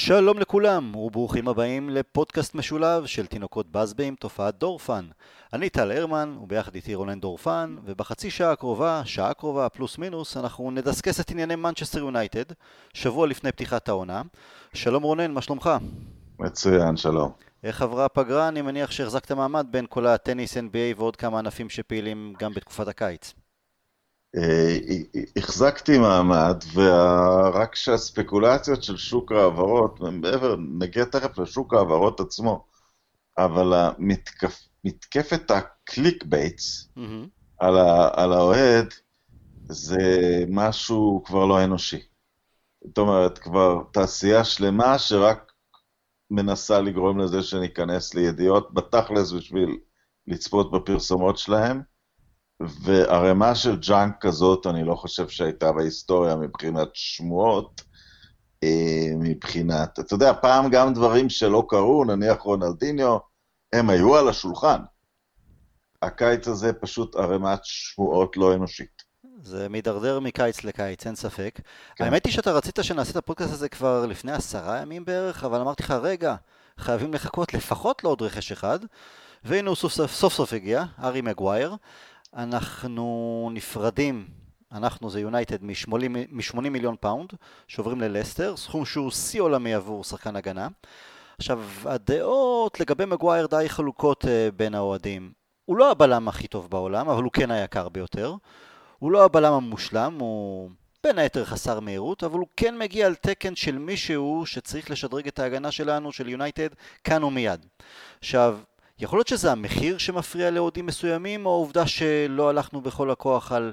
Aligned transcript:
שלום 0.00 0.38
לכולם 0.38 0.96
וברוכים 0.96 1.48
הבאים 1.48 1.90
לפודקאסט 1.90 2.54
משולב 2.54 3.06
של 3.06 3.26
תינוקות 3.26 3.72
באזבי 3.72 4.04
עם 4.04 4.14
תופעת 4.14 4.58
דורפן. 4.58 5.04
אני 5.52 5.68
טל 5.68 5.90
הרמן 5.90 6.36
וביחד 6.42 6.74
איתי 6.74 6.94
רונן 6.94 7.20
דורפן 7.20 7.76
ובחצי 7.84 8.30
שעה 8.30 8.52
הקרובה, 8.52 9.02
שעה 9.04 9.30
הקרובה 9.30 9.68
פלוס 9.68 9.98
מינוס, 9.98 10.36
אנחנו 10.36 10.70
נדסקס 10.70 11.20
את 11.20 11.30
ענייני 11.30 11.56
מנצ'סטר 11.56 11.98
יונייטד 11.98 12.44
שבוע 12.94 13.26
לפני 13.26 13.52
פתיחת 13.52 13.88
העונה. 13.88 14.22
שלום 14.74 15.02
רונן, 15.02 15.30
מה 15.30 15.42
שלומך? 15.42 15.70
מצוין, 16.38 16.96
שלום. 16.96 17.32
איך 17.64 17.82
עברה 17.82 18.04
הפגרה? 18.04 18.48
אני 18.48 18.62
מניח 18.62 18.90
שהחזקת 18.90 19.32
מעמד 19.32 19.66
בין 19.70 19.86
כל 19.88 20.06
הטניס, 20.06 20.56
NBA 20.56 20.96
ועוד 20.96 21.16
כמה 21.16 21.38
ענפים 21.38 21.68
שפעילים 21.68 22.34
גם 22.38 22.54
בתקופת 22.54 22.88
הקיץ. 22.88 23.34
אה, 24.36 24.78
החזקתי 25.36 25.98
מעמד, 25.98 26.64
ורק 26.74 27.74
שהספקולציות 27.74 28.82
של 28.82 28.96
שוק 28.96 29.32
ההעברות, 29.32 30.00
מעבר, 30.00 30.56
נגיע 30.78 31.04
תכף 31.04 31.38
לשוק 31.38 31.74
ההעברות 31.74 32.20
עצמו, 32.20 32.66
אבל 33.38 33.92
מתקפת 34.84 35.50
ה 35.50 36.24
clickbaits 36.24 36.88
mm-hmm. 36.96 37.28
על 37.58 38.32
האוהד, 38.32 38.94
זה 39.68 40.44
משהו 40.48 41.22
כבר 41.24 41.44
לא 41.44 41.64
אנושי. 41.64 42.02
זאת 42.84 42.98
אומרת, 42.98 43.38
כבר 43.38 43.82
תעשייה 43.92 44.44
שלמה 44.44 44.98
שרק 44.98 45.52
מנסה 46.30 46.80
לגרום 46.80 47.18
לזה 47.18 47.42
שניכנס 47.42 48.14
לידיעות 48.14 48.74
בתכלס 48.74 49.32
בשביל 49.32 49.78
לצפות 50.26 50.70
בפרסומות 50.72 51.38
שלהם. 51.38 51.82
וערימה 52.60 53.54
של 53.54 53.76
ג'אנק 53.76 54.14
כזאת, 54.20 54.66
אני 54.66 54.84
לא 54.84 54.94
חושב 54.94 55.28
שהייתה 55.28 55.72
בהיסטוריה 55.72 56.36
מבחינת 56.36 56.88
שמועות, 56.94 57.82
אה, 58.64 59.10
מבחינת, 59.18 59.98
אתה 59.98 60.14
יודע, 60.14 60.32
פעם 60.42 60.70
גם 60.70 60.94
דברים 60.94 61.28
שלא 61.28 61.66
קרו, 61.68 62.04
נניח 62.04 62.40
רונלדיניו, 62.40 63.18
הם 63.72 63.90
היו 63.90 64.16
על 64.16 64.28
השולחן. 64.28 64.80
הקיץ 66.02 66.48
הזה 66.48 66.72
פשוט 66.72 67.16
ערימת 67.16 67.60
שמועות 67.62 68.36
לא 68.36 68.54
אנושית. 68.54 69.02
זה 69.42 69.68
מידרדר 69.68 70.20
מקיץ 70.20 70.64
לקיץ, 70.64 71.06
אין 71.06 71.14
ספק. 71.14 71.60
כן. 71.96 72.04
האמת 72.04 72.26
היא 72.26 72.32
שאתה 72.32 72.52
רצית 72.52 72.78
שנעשה 72.82 73.10
את 73.10 73.16
הפודקאסט 73.16 73.52
הזה 73.52 73.68
כבר 73.68 74.06
לפני 74.06 74.32
עשרה 74.32 74.78
ימים 74.78 75.04
בערך, 75.04 75.44
אבל 75.44 75.60
אמרתי 75.60 75.82
לך, 75.82 75.90
רגע, 75.90 76.34
חייבים 76.78 77.14
לחכות 77.14 77.54
לפחות 77.54 78.04
לעוד 78.04 78.22
רכש 78.22 78.52
אחד, 78.52 78.78
והנה 79.44 79.68
הוא 79.68 79.76
סוף 79.76 79.92
סוף, 79.92 80.12
סוף, 80.12 80.32
סוף 80.32 80.52
הגיע, 80.52 80.84
הארי 81.02 81.20
מגווייר. 81.20 81.76
אנחנו 82.36 83.50
נפרדים, 83.52 84.26
אנחנו 84.72 85.10
זה 85.10 85.20
יונייטד, 85.20 85.64
מ-80 85.64 86.60
מיליון 86.60 86.96
פאונד, 87.00 87.32
שעוברים 87.68 88.00
ללסטר, 88.00 88.56
סכום 88.56 88.84
שהוא 88.84 89.10
שיא 89.10 89.40
עולמי 89.40 89.74
עבור 89.74 90.04
שחקן 90.04 90.36
הגנה. 90.36 90.68
עכשיו, 91.38 91.62
הדעות 91.84 92.80
לגבי 92.80 93.04
מגווייר 93.04 93.46
די 93.46 93.68
חלוקות 93.68 94.24
uh, 94.24 94.28
בין 94.56 94.74
האוהדים. 94.74 95.32
הוא 95.64 95.76
לא 95.76 95.90
הבלם 95.90 96.28
הכי 96.28 96.48
טוב 96.48 96.70
בעולם, 96.70 97.08
אבל 97.08 97.22
הוא 97.22 97.32
כן 97.32 97.50
היקר 97.50 97.88
ביותר. 97.88 98.34
הוא 98.98 99.12
לא 99.12 99.24
הבלם 99.24 99.52
המושלם, 99.52 100.18
הוא 100.18 100.70
בין 101.04 101.18
היתר 101.18 101.44
חסר 101.44 101.80
מהירות, 101.80 102.24
אבל 102.24 102.38
הוא 102.38 102.46
כן 102.56 102.78
מגיע 102.78 103.06
על 103.06 103.14
תקן 103.14 103.54
של 103.54 103.78
מישהו 103.78 104.42
שצריך 104.46 104.90
לשדרג 104.90 105.26
את 105.26 105.38
ההגנה 105.38 105.70
שלנו, 105.70 106.12
של 106.12 106.28
יונייטד, 106.28 106.68
כאן 107.04 107.24
ומיד. 107.24 107.66
עכשיו, 108.18 108.58
יכול 109.00 109.18
להיות 109.18 109.28
שזה 109.28 109.52
המחיר 109.52 109.98
שמפריע 109.98 110.50
לאוהדים 110.50 110.86
מסוימים, 110.86 111.46
או 111.46 111.50
העובדה 111.50 111.86
שלא 111.86 112.48
הלכנו 112.48 112.80
בכל 112.80 113.10
הכוח 113.10 113.52
על, 113.52 113.72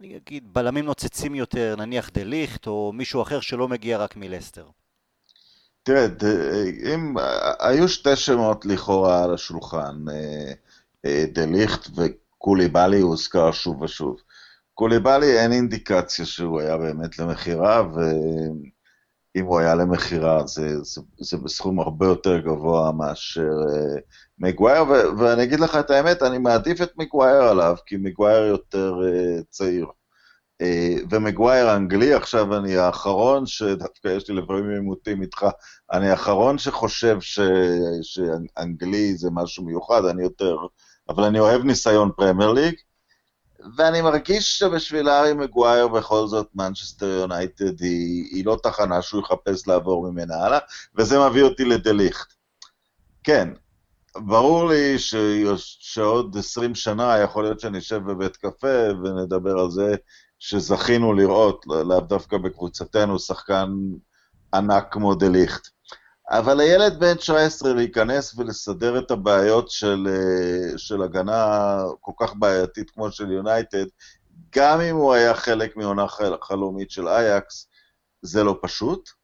אני 0.00 0.16
אגיד, 0.16 0.54
בלמים 0.54 0.84
נוצצים 0.84 1.34
יותר, 1.34 1.74
נניח 1.78 2.10
דה 2.10 2.24
ליכט, 2.24 2.66
או 2.66 2.92
מישהו 2.94 3.22
אחר 3.22 3.40
שלא 3.40 3.68
מגיע 3.68 3.98
רק 3.98 4.16
מלסטר? 4.16 4.66
תראה, 5.82 6.06
אם, 6.94 7.14
היו 7.60 7.88
שתי 7.88 8.16
שמות 8.16 8.66
לכאורה 8.66 9.24
על 9.24 9.34
השולחן, 9.34 9.96
אה, 10.10 10.52
אה, 11.04 11.24
דה 11.32 11.44
ליכט 11.46 11.88
וקוליבאלי 11.96 13.00
הוזכר 13.00 13.52
שוב 13.52 13.82
ושוב. 13.82 14.16
קוליבאלי 14.74 15.38
אין 15.38 15.52
אינדיקציה 15.52 16.26
שהוא 16.26 16.60
היה 16.60 16.76
באמת 16.76 17.18
למכירה, 17.18 17.82
ואם 17.94 19.44
הוא 19.44 19.58
היה 19.58 19.74
למכירה 19.74 20.46
זה, 20.46 20.82
זה, 20.82 21.00
זה 21.20 21.36
בסכום 21.36 21.80
הרבה 21.80 22.06
יותר 22.06 22.38
גבוה 22.38 22.92
מאשר 22.92 23.50
אה, 23.72 24.00
מגווייר, 24.40 24.82
ו- 24.82 25.18
ואני 25.18 25.42
אגיד 25.42 25.60
לך 25.60 25.76
את 25.76 25.90
האמת, 25.90 26.22
אני 26.22 26.38
מעדיף 26.38 26.82
את 26.82 26.92
מגווייר 26.96 27.42
עליו, 27.42 27.76
כי 27.86 27.96
מגווייר 27.96 28.44
יותר 28.44 28.94
uh, 29.00 29.42
צעיר. 29.50 29.86
Uh, 30.62 31.06
ומגווייר 31.10 31.76
אנגלי, 31.76 32.14
עכשיו 32.14 32.56
אני 32.56 32.76
האחרון, 32.76 33.46
שדווקא 33.46 34.08
יש 34.08 34.30
לי 34.30 34.36
לפעמים 34.36 34.70
עימותים 34.70 35.22
איתך, 35.22 35.46
אני 35.92 36.10
האחרון 36.10 36.58
שחושב 36.58 37.20
ש- 37.20 37.40
שאנגלי 38.02 39.14
זה 39.14 39.28
משהו 39.32 39.64
מיוחד, 39.64 40.04
אני 40.04 40.22
יותר, 40.22 40.56
אבל 41.08 41.24
אני 41.24 41.40
אוהב 41.40 41.64
ניסיון 41.64 42.10
פרמייר 42.16 42.52
ליג, 42.52 42.74
ואני 43.76 44.00
מרגיש 44.00 44.58
שבשביל 44.58 45.08
הארי 45.08 45.32
מגווייר 45.32 45.88
בכל 45.88 46.26
זאת 46.26 46.48
מנצ'סטר 46.54 47.06
יונייטד 47.06 47.80
היא, 47.80 48.24
היא 48.30 48.46
לא 48.46 48.58
תחנה 48.62 49.02
שהוא 49.02 49.20
יחפש 49.20 49.66
לעבור 49.66 50.10
ממנה 50.10 50.34
הלאה, 50.34 50.58
וזה 50.96 51.28
מביא 51.28 51.42
אותי 51.42 51.64
לדליכט. 51.64 52.32
כן, 53.24 53.48
ברור 54.26 54.68
לי 54.68 54.98
ש... 54.98 55.14
שעוד 55.56 56.36
עשרים 56.38 56.74
שנה 56.74 57.18
יכול 57.18 57.44
להיות 57.44 57.60
שנשב 57.60 57.96
בבית 57.96 58.36
קפה 58.36 58.88
ונדבר 59.04 59.58
על 59.58 59.70
זה 59.70 59.94
שזכינו 60.38 61.12
לראות, 61.12 61.66
לאו 61.66 62.00
דווקא 62.00 62.38
בקבוצתנו, 62.38 63.18
שחקן 63.18 63.68
ענק 64.54 64.88
כמו 64.90 65.14
דה 65.14 65.28
ליכט. 65.28 65.68
אבל 66.30 66.54
לילד 66.56 67.00
בן 67.00 67.14
19 67.14 67.74
להיכנס 67.74 68.38
ולסדר 68.38 68.98
את 68.98 69.10
הבעיות 69.10 69.70
של, 69.70 70.08
של 70.76 71.02
הגנה 71.02 71.78
כל 72.00 72.12
כך 72.20 72.34
בעייתית 72.34 72.90
כמו 72.90 73.10
של 73.12 73.32
יונייטד, 73.32 73.84
גם 74.56 74.80
אם 74.80 74.96
הוא 74.96 75.12
היה 75.12 75.34
חלק 75.34 75.76
מעונה 75.76 76.06
חלומית 76.42 76.90
של 76.90 77.08
אייקס, 77.08 77.68
זה 78.22 78.44
לא 78.44 78.58
פשוט. 78.62 79.17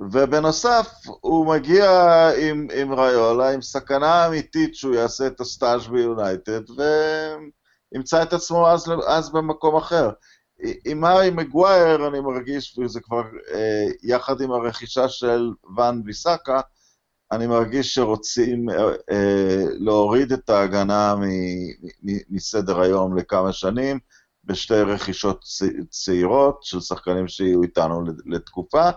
ובנוסף, 0.00 0.88
הוא 1.20 1.46
מגיע 1.46 1.90
עם, 2.42 2.66
עם 2.74 2.92
ריולה, 2.92 3.50
עם 3.50 3.62
סכנה 3.62 4.26
אמיתית 4.26 4.74
שהוא 4.74 4.94
יעשה 4.94 5.26
את 5.26 5.40
הסטאז' 5.40 5.86
ביונייטד, 5.86 6.60
וימצא 6.70 8.22
את 8.22 8.32
עצמו 8.32 8.68
אז, 8.68 8.92
אז 9.06 9.32
במקום 9.32 9.76
אחר. 9.76 10.10
עם 10.84 11.04
הארי 11.04 11.30
מגווייר 11.30 12.08
אני 12.08 12.20
מרגיש, 12.20 12.78
וזה 12.78 13.00
כבר 13.00 13.22
אה, 13.54 13.86
יחד 14.02 14.40
עם 14.40 14.52
הרכישה 14.52 15.08
של 15.08 15.50
ואן 15.76 16.02
ביסאקה, 16.04 16.60
אני 17.32 17.46
מרגיש 17.46 17.94
שרוצים 17.94 18.70
אה, 18.70 18.76
אה, 19.10 19.64
להוריד 19.78 20.32
את 20.32 20.50
ההגנה 20.50 21.14
מסדר 22.30 22.80
היום 22.80 23.16
לכמה 23.16 23.52
שנים, 23.52 23.98
בשתי 24.44 24.80
רכישות 24.80 25.44
צעירות 25.90 26.62
של 26.62 26.80
שחקנים 26.80 27.28
שיהיו 27.28 27.62
איתנו 27.62 28.04
לתקופה. 28.26 28.90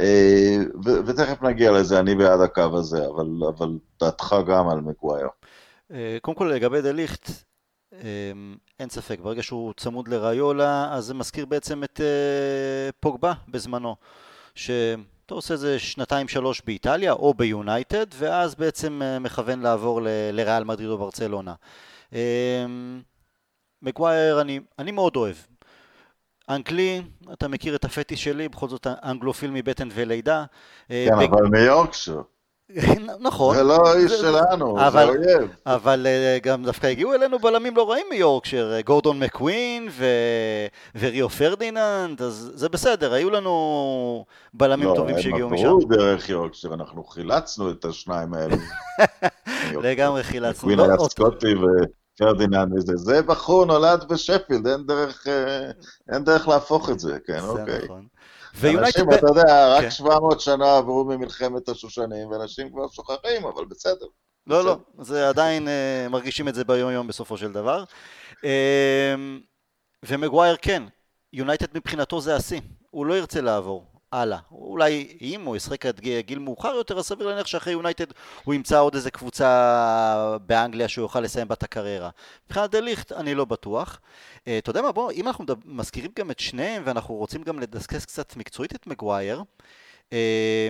אה, 0.00 0.56
ותכף 1.06 1.42
נגיע 1.42 1.72
לזה, 1.72 2.00
אני 2.00 2.14
בעד 2.14 2.40
הקו 2.40 2.78
הזה, 2.78 3.06
אבל, 3.06 3.26
אבל 3.48 3.78
דעתך 4.00 4.36
גם 4.46 4.68
על 4.68 4.80
מגווייר. 4.80 5.28
אה, 5.92 6.18
קודם 6.22 6.36
כל 6.36 6.52
לגבי 6.54 6.82
דה 6.82 6.92
ליכט, 6.92 7.30
אה, 7.92 8.32
אין 8.80 8.88
ספק, 8.88 9.18
ברגע 9.20 9.42
שהוא 9.42 9.72
צמוד 9.76 10.08
לריולה, 10.08 10.94
אז 10.94 11.04
זה 11.04 11.14
מזכיר 11.14 11.46
בעצם 11.46 11.84
את 11.84 12.00
פוגבה 13.00 13.32
בזמנו, 13.48 13.96
שאתה 14.54 15.34
עושה 15.34 15.54
איזה 15.54 15.78
שנתיים 15.78 16.28
שלוש 16.28 16.62
באיטליה 16.66 17.12
או 17.12 17.34
ביונייטד, 17.34 18.06
ואז 18.18 18.54
בעצם 18.54 19.02
מכוון 19.20 19.60
לעבור 19.60 20.00
לריאל 20.32 20.64
מדריד 20.64 20.88
או 20.88 20.98
ברצלונה. 20.98 21.54
מגווייר 23.82 24.40
אני, 24.40 24.60
אני 24.78 24.92
מאוד 24.92 25.16
אוהב, 25.16 25.36
אנגלי, 26.48 27.02
אתה 27.32 27.48
מכיר 27.48 27.74
את 27.74 27.84
הפטיש 27.84 28.24
שלי, 28.24 28.48
בכל 28.48 28.68
זאת 28.68 28.86
אנגלופיל 29.04 29.50
מבטן 29.50 29.88
ולידה. 29.94 30.44
אה, 30.90 31.06
כן, 31.08 31.14
אבל 31.14 31.46
מיורקשר. 31.46 32.20
נכון. 33.20 33.56
זה 33.56 33.62
לא 33.62 33.94
איש 33.96 34.12
שלנו, 34.12 34.76
זה 34.92 35.04
אויב. 35.04 35.50
אבל 35.66 36.06
אה, 36.06 36.38
גם 36.42 36.64
דווקא 36.64 36.86
הגיעו 36.86 37.14
אלינו 37.14 37.38
בלמים 37.38 37.76
לא 37.76 37.90
רעים 37.90 38.06
מיורקשר, 38.10 38.72
אה, 38.74 38.82
גורדון 38.82 39.18
מקווין 39.18 39.88
וריו 40.98 41.28
פרדיננד, 41.28 42.22
אז 42.22 42.50
זה 42.54 42.68
בסדר, 42.68 43.12
היו 43.12 43.30
לנו 43.30 44.24
בלמים 44.54 44.88
לא, 44.88 44.94
טובים 44.96 45.18
שהגיעו 45.18 45.50
משם. 45.50 45.64
לא, 45.64 45.70
הם 45.70 45.76
עברו 45.76 45.88
דרך 45.88 46.28
יורקשייר, 46.28 46.74
אנחנו 46.74 47.04
חילצנו 47.04 47.70
את 47.70 47.84
השניים 47.84 48.34
האלו. 48.34 48.56
לגמרי 49.88 50.22
חילצנו. 50.22 50.68
מקווין 50.68 50.90
היה 50.90 51.08
סקוטי 51.08 51.54
פרדיננד 52.16 52.72
וזה, 52.78 52.96
זה 52.96 53.22
בחור 53.22 53.64
נולד 53.64 54.04
בשפילד, 54.08 54.66
אין 54.66 54.86
דרך, 54.86 55.26
אה, 55.26 55.70
אין 56.12 56.24
דרך 56.24 56.48
להפוך 56.48 56.90
את 56.90 56.98
זה, 56.98 57.18
כן, 57.26 57.40
אוקיי. 57.40 57.84
נכון. 57.84 58.06
אנשים, 58.64 59.12
אתה 59.12 59.26
יודע, 59.26 59.76
רק 59.76 59.88
700 59.88 60.32
כן. 60.32 60.38
שנה 60.38 60.76
עברו 60.76 61.04
ממלחמת 61.04 61.68
השושנים, 61.68 62.28
ואנשים 62.30 62.70
כבר 62.70 62.88
שוכחים, 62.88 63.44
אבל 63.44 63.64
בסדר. 63.64 64.06
לא, 64.46 64.64
לא, 64.64 64.76
זה 65.00 65.28
עדיין 65.28 65.68
uh, 65.68 66.10
מרגישים 66.10 66.48
את 66.48 66.54
זה 66.54 66.64
ביום 66.64 66.90
יום 66.90 67.06
בסופו 67.06 67.36
של 67.36 67.52
דבר. 67.52 67.84
Uh, 68.32 68.44
ומגווייר 70.02 70.56
כן, 70.62 70.82
יונייטד 71.32 71.66
מבחינתו 71.74 72.20
זה 72.20 72.36
השיא, 72.36 72.60
הוא 72.90 73.06
לא 73.06 73.14
ירצה 73.14 73.40
לעבור. 73.40 73.95
הלאה. 74.16 74.38
אולי 74.52 75.16
אם 75.20 75.44
הוא 75.44 75.56
ישחק 75.56 75.86
עד 75.86 76.00
גיל 76.00 76.38
מאוחר 76.38 76.74
יותר, 76.74 76.98
אז 76.98 77.06
סביר 77.06 77.26
להניח 77.26 77.46
שאחרי 77.46 77.72
יונייטד 77.72 78.06
הוא 78.44 78.54
ימצא 78.54 78.80
עוד 78.80 78.94
איזה 78.94 79.10
קבוצה 79.10 80.36
באנגליה 80.46 80.88
שהוא 80.88 81.02
יוכל 81.02 81.20
לסיים 81.20 81.48
בה 81.48 81.54
את 81.54 81.62
הקריירה. 81.62 82.10
מבחינת 82.46 82.70
דליכט 82.70 83.12
אני 83.12 83.34
לא 83.34 83.44
בטוח. 83.44 84.00
אה, 84.48 84.58
אתה 84.58 84.70
יודע 84.70 84.82
מה, 84.82 84.92
בוא, 84.92 85.12
אם 85.12 85.26
אנחנו 85.26 85.44
מזכירים 85.64 86.10
גם 86.18 86.30
את 86.30 86.38
שניהם 86.38 86.82
ואנחנו 86.86 87.14
רוצים 87.14 87.42
גם 87.42 87.58
לדסקס 87.60 88.04
קצת 88.04 88.36
מקצועית 88.36 88.74
את 88.74 88.86
מגווייר, 88.86 89.42
אה, 90.12 90.68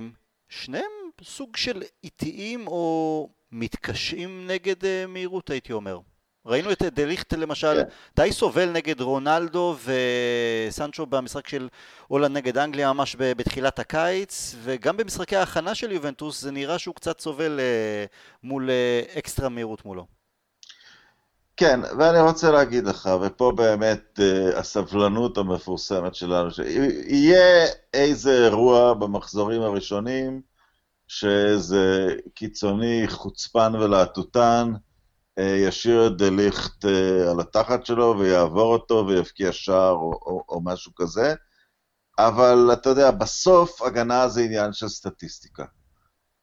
שניהם 0.49 0.91
סוג 1.23 1.57
של 1.57 1.83
איטיים 2.05 2.67
או 2.67 3.29
מתקשים 3.53 4.47
נגד 4.47 5.07
מהירות 5.09 5.51
הייתי 5.51 5.73
אומר. 5.73 5.99
ראינו 6.47 6.73
את 6.73 6.83
דליכט 6.83 7.35
למשל 7.35 7.75
כן. 7.75 8.23
די 8.23 8.33
סובל 8.33 8.71
נגד 8.71 9.01
רונלדו 9.01 9.77
וסנצ'ו 10.69 11.07
במשחק 11.07 11.49
של 11.49 11.69
הולנד 12.09 12.37
נגד 12.37 12.59
אנגליה 12.59 12.93
ממש 12.93 13.17
בתחילת 13.19 13.79
הקיץ 13.79 14.55
וגם 14.63 14.97
במשחקי 14.97 15.37
ההכנה 15.37 15.75
של 15.75 15.93
יובנטוס 15.93 16.43
זה 16.43 16.51
נראה 16.51 16.79
שהוא 16.79 16.95
קצת 16.95 17.21
סובל 17.21 17.61
אה, 17.61 18.05
מול 18.43 18.71
אה, 18.71 19.19
אקסטרה 19.19 19.49
מהירות 19.49 19.85
מולו. 19.85 20.07
כן, 21.57 21.81
ואני 21.99 22.21
רוצה 22.21 22.51
להגיד 22.51 22.87
לך, 22.87 23.11
ופה 23.23 23.53
באמת 23.57 24.19
uh, 24.19 24.59
הסבלנות 24.59 25.39
המפורסמת 25.39 26.15
שלנו, 26.15 26.51
שיהיה 26.51 27.67
איזה 27.95 28.45
אירוע 28.45 28.95
במחזורים 28.95 29.63
הראשונים, 29.63 30.41
שאיזה 31.09 32.15
קיצוני 32.35 33.05
חוצפן 33.09 33.75
ולהטוטן, 33.75 34.73
אה, 34.75 34.79
ישאיר 35.41 36.07
את 36.07 36.17
דליכט 36.17 36.85
אה, 36.85 37.31
על 37.31 37.41
התחת 37.41 37.87
שלו 37.87 38.15
ויעבור 38.19 38.73
אותו 38.73 39.05
ויבקיע 39.09 39.53
שער 39.53 39.93
או, 39.93 40.13
או, 40.27 40.45
או 40.49 40.61
משהו 40.65 40.93
כזה, 40.95 41.35
אבל 42.19 42.71
אתה 42.73 42.89
יודע, 42.89 43.11
בסוף 43.11 43.83
הגנה 43.83 44.29
זה 44.29 44.41
עניין 44.41 44.73
של 44.73 44.89
סטטיסטיקה. 44.89 45.65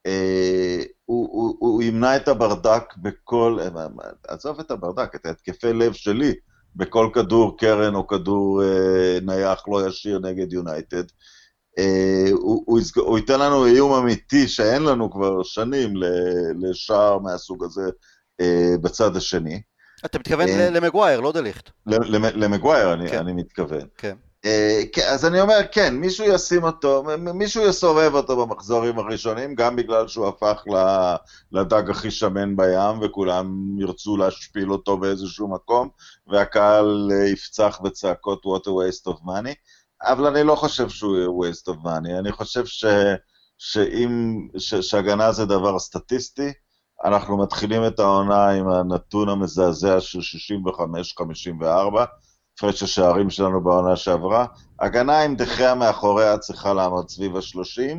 אה, 0.06 0.84
הוא, 1.06 1.30
הוא, 1.32 1.56
הוא 1.60 1.84
ימנע 1.84 2.16
את 2.16 2.28
הברדק 2.28 2.84
בכל, 2.98 3.58
עזוב 4.28 4.60
את 4.60 4.72
הברדק, 4.72 5.16
את 5.16 5.26
ההתקפי 5.26 5.74
לב 5.74 5.94
שלי, 5.94 6.34
בכל 6.76 7.10
כדור 7.14 7.58
קרן 7.58 7.96
או 7.96 8.08
כדור 8.08 8.62
נייח 9.22 9.64
לא 9.68 9.88
ישיר 9.88 10.20
נגד 10.20 10.54
יונייטד. 10.54 11.04
הוא, 12.32 12.64
הוא, 12.66 12.80
הוא 12.96 13.18
ייתן 13.18 13.40
לנו 13.40 13.66
איום 13.66 13.94
אמיתי 13.94 14.48
שאין 14.48 14.84
לנו 14.84 15.12
כבר 15.12 15.44
שנים 15.44 15.94
לשער 16.62 17.20
מהסוג 17.20 17.64
הזה 17.64 17.86
אה, 17.86 17.90
בצד 18.82 19.16
השני. 19.16 19.62
אתה 20.06 20.20
מתכוון 20.20 20.48
אה, 20.48 20.70
למגווייר, 20.70 21.20
לא 21.20 21.32
דליכט. 21.32 21.70
למגווייר 22.16 22.94
אני, 22.94 23.10
כן. 23.10 23.18
אני 23.18 23.34
מתכוון. 23.34 23.88
כן. 23.98 24.16
אה, 24.46 24.82
כן. 24.94 25.08
אז 25.08 25.26
אני 25.26 25.42
אומר, 25.42 25.60
כן, 25.72 25.96
מישהו 25.96 26.26
ישים 26.26 26.64
אותו, 26.64 27.04
מישהו 27.34 27.64
יסובב 27.64 28.12
אותו 28.14 28.46
במחזורים 28.46 29.00
הראשונים, 29.00 29.56
גם 29.56 29.76
בגלל 29.76 30.08
שהוא 30.08 30.28
הפך 30.28 30.64
לדג 31.52 31.90
הכי 31.90 32.12
שמן 32.12 32.56
בים, 32.56 33.02
וכולם 33.02 33.76
ירצו 33.80 34.18
להשפיל 34.18 34.72
אותו 34.72 34.98
באיזשהו 34.98 35.48
מקום, 35.48 35.90
והקהל 36.28 37.12
יפצח 37.34 37.80
בצעקות 37.84 38.42
what 38.46 38.68
a 38.68 38.70
waste 38.70 39.14
of 39.14 39.18
money, 39.26 39.56
אבל 40.04 40.28
אני 40.28 40.44
לא 40.48 40.56
חושב 40.56 40.90
שהוא 40.90 41.46
waste 41.46 41.74
of 41.74 41.86
money, 41.86 42.20
אני 42.20 42.32
חושב 42.32 42.66
ש, 42.66 42.86
שאם, 43.58 44.40
ש, 44.58 44.76
שהגנה 44.76 45.32
זה 45.32 45.46
דבר 45.46 45.80
סטטיסטי, 45.80 46.54
אנחנו 47.04 47.38
מתחילים 47.38 47.88
את 47.88 48.00
העונה 48.00 48.50
עם 48.50 48.70
הנתון 48.70 49.30
המזעזע 49.30 50.00
של 50.00 50.20
65-54, 51.60 51.64
הפרש 52.56 52.84
השערים 52.84 53.30
שלנו 53.30 53.64
בעונה 53.64 53.96
שעברה. 53.96 54.46
הגנה 54.80 55.22
עם 55.22 55.36
דחיה 55.36 55.76
מאחוריה 55.76 56.38
צריכה 56.38 56.74
לעמוד 56.74 57.10
סביב 57.10 57.36
ה-30, 57.36 57.98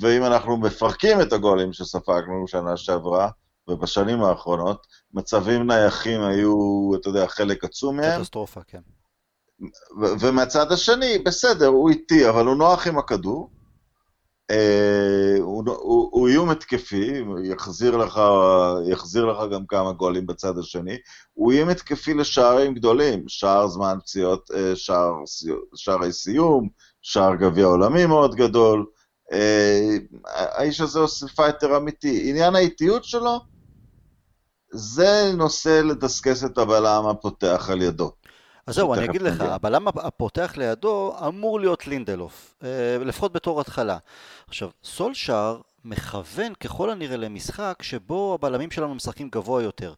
ואם 0.00 0.24
אנחנו 0.24 0.56
מפרקים 0.56 1.20
את 1.20 1.32
הגולים 1.32 1.72
שספגנו 1.72 2.48
שנה 2.48 2.76
שעברה, 2.76 3.28
ובשנים 3.68 4.22
האחרונות, 4.22 4.86
מצבים 5.14 5.66
נייחים 5.66 6.22
היו, 6.22 6.90
אתה 6.94 7.08
יודע, 7.08 7.26
חלק 7.26 7.64
עצום 7.64 7.96
מהם. 7.96 8.20
קטסטרופה, 8.20 8.60
כן. 8.66 8.80
ומהצד 10.20 10.72
השני, 10.72 11.18
בסדר, 11.18 11.66
הוא 11.66 11.90
איטי, 11.90 12.28
אבל 12.28 12.46
הוא 12.46 12.56
נוח 12.56 12.86
עם 12.86 12.98
הכדור, 12.98 13.50
הוא, 15.40 15.64
הוא, 15.66 16.08
הוא 16.12 16.28
איום 16.28 16.50
התקפי, 16.50 17.22
יחזיר 17.44 17.96
לך, 17.96 18.20
יחזיר 18.86 19.24
לך 19.24 19.52
גם 19.52 19.66
כמה 19.66 19.92
גולים 19.92 20.26
בצד 20.26 20.58
השני. 20.58 20.96
הוא 21.34 21.52
איום 21.52 21.68
התקפי 21.68 22.14
לשערים 22.14 22.74
גדולים, 22.74 23.24
שער 23.28 23.68
זמן 23.68 23.98
פציעות, 24.00 24.50
אה, 24.54 24.76
שער, 24.76 25.12
שערי 25.74 26.12
סיום, 26.12 26.68
שער 27.02 27.34
גביע 27.34 27.66
עולמי 27.66 28.06
מאוד 28.06 28.34
גדול. 28.34 28.86
אה, 29.32 29.96
האיש 30.26 30.80
הזה 30.80 30.98
עושה 30.98 31.26
fighter 31.28 31.76
אמיתי. 31.76 32.30
עניין 32.30 32.54
האיטיות 32.54 33.04
שלו, 33.04 33.40
זה 34.72 35.32
נושא 35.36 35.80
לדסקס 35.84 36.44
את 36.44 36.58
הבלם 36.58 37.06
הפותח 37.06 37.70
על 37.72 37.82
ידו. 37.82 38.12
אז 38.66 38.74
זהו, 38.74 38.94
אני 38.94 39.04
אגיד 39.04 39.22
לך, 39.22 39.40
הבלם 39.40 39.88
הפותח 39.88 40.52
לידו 40.56 41.16
אמור 41.28 41.60
להיות 41.60 41.86
לינדלוף, 41.86 42.54
אה, 42.64 42.96
לפחות 43.00 43.32
בתור 43.32 43.60
התחלה. 43.60 43.98
עכשיו, 44.48 44.70
סולשאר 44.84 45.60
מכוון 45.84 46.54
ככל 46.54 46.90
הנראה 46.90 47.16
למשחק 47.16 47.78
שבו 47.82 48.34
הבלמים 48.34 48.70
שלנו 48.70 48.94
משחקים 48.94 49.28
גבוה 49.28 49.62
יותר. 49.62 49.94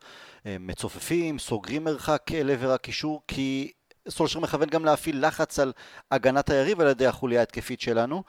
אה, 0.47 0.57
מצופפים, 0.61 1.39
סוגרים 1.39 1.85
מרחק 1.85 2.23
לעבר 2.33 2.73
הקישור, 2.73 3.23
כי 3.29 3.73
סולשאר 4.09 4.41
מכוון 4.41 4.69
גם 4.69 4.85
להפעיל 4.85 5.27
לחץ 5.27 5.59
על 5.59 5.73
הגנת 6.11 6.51
היריב 6.51 6.81
על 6.81 6.89
ידי 6.89 7.07
החוליה 7.07 7.41
ההתקפית 7.41 7.81
שלנו. 7.81 8.23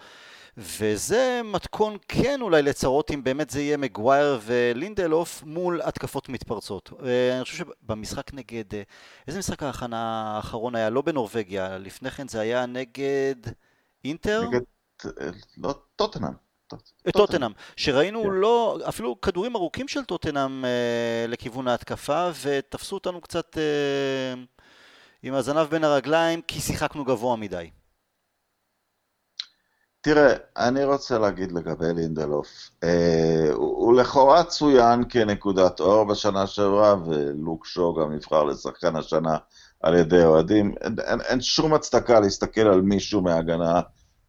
וזה 0.58 1.42
מתכון 1.44 1.98
כן 2.08 2.42
אולי 2.42 2.62
לצרות 2.62 3.12
אם 3.12 3.24
באמת 3.24 3.50
זה 3.50 3.62
יהיה 3.62 3.78
מגווייר 3.78 4.40
ולינדלוף 4.44 5.44
מול 5.44 5.82
התקפות 5.82 6.30
מתפרצות. 6.30 6.90
אה, 7.06 7.36
אני 7.36 7.44
חושב 7.44 7.58
שבמשחק 7.58 8.34
נגד, 8.34 8.76
אה, 8.76 8.82
איזה 9.28 9.40
משחק 9.40 9.64
ההכנה 9.64 10.24
האחרון 10.36 10.76
היה? 10.76 10.90
לא 10.90 11.02
בנורבגיה, 11.02 11.78
לפני 11.78 12.12
כן 12.12 12.28
זה 12.28 12.40
היה 12.40 12.66
נגד 12.66 13.36
אינטר? 14.06 14.44
נגד, 14.48 14.62
אה, 15.06 15.30
לא, 15.58 15.74
טוטנאם. 15.96 16.34
טוטנאם, 17.14 17.52
שראינו 17.76 18.24
כן. 18.24 18.30
לא, 18.30 18.80
אפילו 18.90 19.22
כדורים 19.22 19.56
ארוכים 19.56 19.88
של 19.88 20.04
טוטנאם 20.04 20.66
אה, 20.66 21.26
לכיוון 21.28 21.68
ההתקפה 21.68 22.30
ותפסו 22.42 22.96
אותנו 22.96 23.22
קצת 23.22 23.58
אה, 23.58 24.42
עם 25.24 25.34
הזנב 25.34 25.68
בין 25.70 25.84
הרגליים 25.84 26.42
כי 26.42 26.62
שיחקנו 26.62 27.06
גבוה 27.06 27.36
מדי. 27.36 27.70
תראה, 30.04 30.34
אני 30.58 30.84
רוצה 30.84 31.20
להגיד 31.20 31.52
לגבי 31.52 31.94
לינדלוף, 31.96 32.48
אה, 32.84 33.50
הוא, 33.54 33.78
הוא 33.78 33.94
לכאורה 33.94 34.44
צוין 34.44 35.04
כנקודת 35.10 35.80
אור 35.80 36.04
בשנה 36.04 36.48
שעברה, 36.48 36.96
ולוק 37.06 37.66
שו 37.66 37.94
גם 37.94 38.14
נבחר 38.14 38.44
לשחקן 38.44 38.96
השנה 38.96 39.38
על 39.84 39.96
ידי 39.96 40.24
אוהדים. 40.24 40.74
אין, 40.82 40.96
אין, 41.00 41.22
אין 41.22 41.42
שום 41.42 41.74
הצדקה 41.74 42.20
להסתכל 42.20 42.62
על 42.62 42.82
מישהו 42.82 43.22
מהגנה 43.22 43.82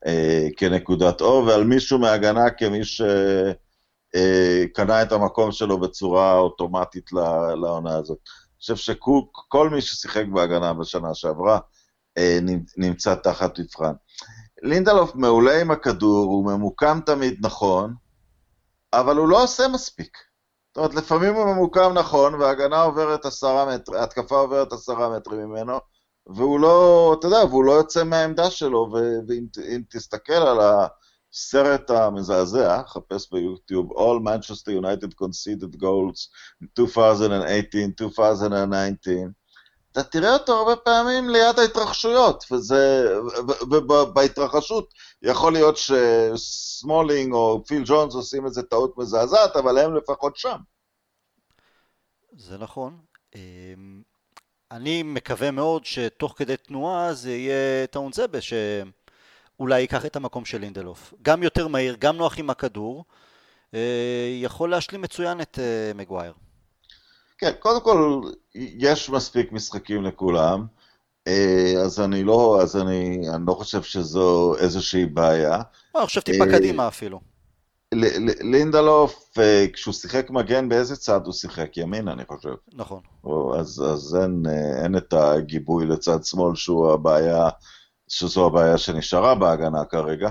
אה, 0.07 0.49
כנקודת 0.57 1.21
אור, 1.21 1.45
ועל 1.45 1.65
מישהו 1.65 1.99
מהגנה 1.99 2.51
כמי 2.51 2.85
שקנה 2.85 3.15
אה, 4.97 5.03
את 5.03 5.13
המקום 5.13 5.53
שלו 5.53 5.81
בצורה 5.81 6.39
אוטומטית 6.39 7.13
לעונה 7.63 7.97
הזאת. 7.97 8.19
אני 8.29 8.59
חושב 8.61 8.77
שכל 8.77 9.71
מי 9.73 9.81
ששיחק 9.81 10.25
בהגנה 10.33 10.73
בשנה 10.75 11.15
שעברה 11.15 11.59
אה, 12.19 12.39
נמצא 12.77 13.15
תחת 13.15 13.59
מבחן. 13.59 13.93
לינדלוף 14.65 15.15
מעולה 15.15 15.61
עם 15.61 15.71
הכדור, 15.71 16.25
הוא 16.25 16.47
ממוקם 16.47 17.01
תמיד 17.07 17.47
נכון, 17.47 17.95
אבל 18.93 19.17
הוא 19.17 19.29
לא 19.29 19.43
עושה 19.43 19.69
מספיק. 19.69 20.19
זאת 20.69 20.77
אומרת, 20.77 20.95
לפעמים 20.95 21.35
הוא 21.35 21.45
ממוקם 21.45 21.93
נכון, 21.95 22.35
וההגנה 22.35 22.83
עוברת 22.83 23.25
עשרה 23.25 23.75
מטרים, 23.75 24.01
ההתקפה 24.01 24.37
עוברת 24.39 24.73
עשרה 24.73 25.17
מטרים 25.17 25.41
ממנו, 25.41 25.79
והוא 26.27 26.61
לא, 26.61 27.17
אתה 27.19 27.27
יודע, 27.27 27.45
והוא 27.45 27.65
לא 27.65 27.73
יוצא 27.73 28.05
מהעמדה 28.05 28.51
שלו, 28.51 28.93
ואם 29.29 29.83
תסתכל 29.91 30.33
על 30.33 30.59
הסרט 30.61 31.91
המזעזע, 31.91 32.83
חפש 32.87 33.33
ביוטיוב, 33.33 33.93
All 33.93 34.21
Manchester 34.25 34.71
United 34.81 35.15
conceded 35.23 35.77
goals 35.77 36.29
2018, 36.79 37.37
2019, 37.37 39.15
אתה 39.95 40.03
תראה 40.03 40.33
אותו 40.33 40.53
הרבה 40.53 40.77
פעמים 40.77 41.29
ליד 41.31 41.59
ההתרחשויות, 41.59 42.45
וזה, 42.51 43.07
ובהתרחשות 43.71 44.95
יכול 45.23 45.53
להיות 45.53 45.77
שסמולינג 45.77 47.33
או 47.33 47.65
פיל 47.67 47.83
ג'ונס 47.87 48.15
עושים 48.15 48.47
איזה 48.47 48.63
טעות 48.63 48.99
מזעזעת, 48.99 49.57
אבל 49.57 49.79
הם 49.79 49.97
לפחות 49.97 50.37
שם. 50.37 50.57
זה 52.37 52.59
נכון. 52.59 52.99
אמ, 53.35 54.03
אני 54.71 55.03
מקווה 55.03 55.51
מאוד 55.51 55.85
שתוך 55.85 56.35
כדי 56.37 56.57
תנועה 56.57 57.15
זה 57.15 57.31
יהיה 57.31 57.87
טעון 57.87 58.13
זבה 58.13 58.39
שאולי 58.41 59.81
ייקח 59.81 60.07
את 60.07 60.17
המקום 60.17 60.45
של 60.45 60.59
לינדלוף. 60.59 61.15
גם 61.23 61.43
יותר 61.43 61.69
מהיר, 61.69 61.97
גם 61.99 62.17
נוח 62.17 62.39
עם 62.39 62.51
הכדור, 62.51 63.05
אה, 63.75 64.39
יכול 64.43 64.71
להשלים 64.71 65.01
מצוין 65.01 65.41
את 65.41 65.59
אה, 65.59 65.93
מגווייר. 65.95 66.33
כן, 67.39 67.53
קודם 67.59 67.81
כל, 67.81 68.21
יש 68.55 69.11
מספיק 69.11 69.53
משחקים 69.53 70.05
לכולם. 70.05 70.67
אה, 71.27 71.75
אז 71.85 72.01
אני 72.01 72.25
לא, 72.25 72.59
אז 72.63 72.77
אני, 72.77 73.31
אני 73.35 73.47
לא 73.47 73.53
חושב 73.53 73.83
שזו 73.83 74.57
איזושהי 74.59 75.07
בעיה. 75.07 75.63
אני 75.97 76.07
חושב 76.07 76.21
טיפה 76.21 76.45
קדימה 76.47 76.89
אפילו. 76.89 77.21
לינדלוף, 78.41 79.39
כשהוא 79.73 79.95
שיחק 79.95 80.31
מגן, 80.31 80.69
באיזה 80.69 80.97
צד 80.97 81.21
הוא 81.25 81.33
שיחק? 81.33 81.77
ימין, 81.77 82.09
אני 82.09 82.23
חושב. 82.25 82.55
נכון. 82.73 83.01
אז, 83.59 83.85
אז 83.93 84.19
אין, 84.23 84.43
אין 84.85 84.97
את 84.97 85.13
הגיבוי 85.13 85.87
לצד 85.87 86.25
שמאל 86.25 86.55
שהוא 86.55 86.93
הבעיה, 86.93 87.49
שזו 88.09 88.47
הבעיה 88.47 88.79
שנשארה 88.79 89.35
בהגנה 89.35 89.85
כרגע. 89.85 90.31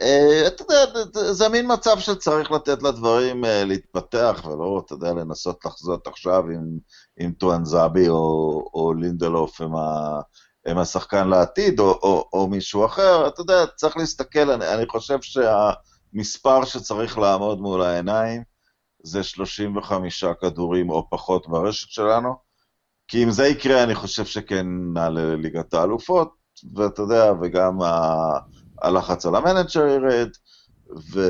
אה, 0.00 0.46
אתה 0.46 0.62
יודע, 0.62 1.32
זה 1.32 1.48
מין 1.48 1.72
מצב 1.72 1.98
שצריך 1.98 2.50
לתת 2.50 2.82
לדברים 2.82 3.44
אה, 3.44 3.64
להתפתח, 3.64 4.42
ולא, 4.44 4.82
אתה 4.86 4.94
יודע, 4.94 5.12
לנסות 5.12 5.64
לחזות 5.64 6.06
עכשיו 6.06 6.44
עם, 6.50 6.78
עם 7.18 7.32
טואנזאבי 7.32 8.08
או, 8.08 8.70
או 8.74 8.94
לינדלוף 8.94 9.60
הם, 9.60 9.76
ה, 9.76 10.20
הם 10.66 10.78
השחקן 10.78 11.28
לעתיד, 11.28 11.80
או, 11.80 11.90
או, 12.02 12.28
או 12.32 12.46
מישהו 12.46 12.86
אחר, 12.86 13.28
אתה 13.28 13.40
יודע, 13.40 13.66
צריך 13.76 13.96
להסתכל, 13.96 14.50
אני, 14.50 14.74
אני 14.74 14.86
חושב 14.86 15.18
שהמספר 15.22 16.64
שצריך 16.64 17.18
לעמוד 17.18 17.60
מול 17.60 17.82
העיניים 17.82 18.42
זה 19.02 19.22
35 19.22 20.24
כדורים 20.40 20.90
או 20.90 21.10
פחות 21.10 21.48
ברשת 21.48 21.88
שלנו, 21.90 22.34
כי 23.08 23.24
אם 23.24 23.30
זה 23.30 23.46
יקרה, 23.46 23.82
אני 23.82 23.94
חושב 23.94 24.24
שכן 24.24 24.66
נעלה 24.94 25.20
לליגת 25.20 25.74
האלופות, 25.74 26.34
ואתה 26.74 27.02
יודע, 27.02 27.32
וגם 27.42 27.82
ה... 27.82 28.14
הלחץ 28.84 29.26
על 29.26 29.34
המנג'ר 29.34 29.86
ירד, 29.86 30.30
ו... 31.12 31.20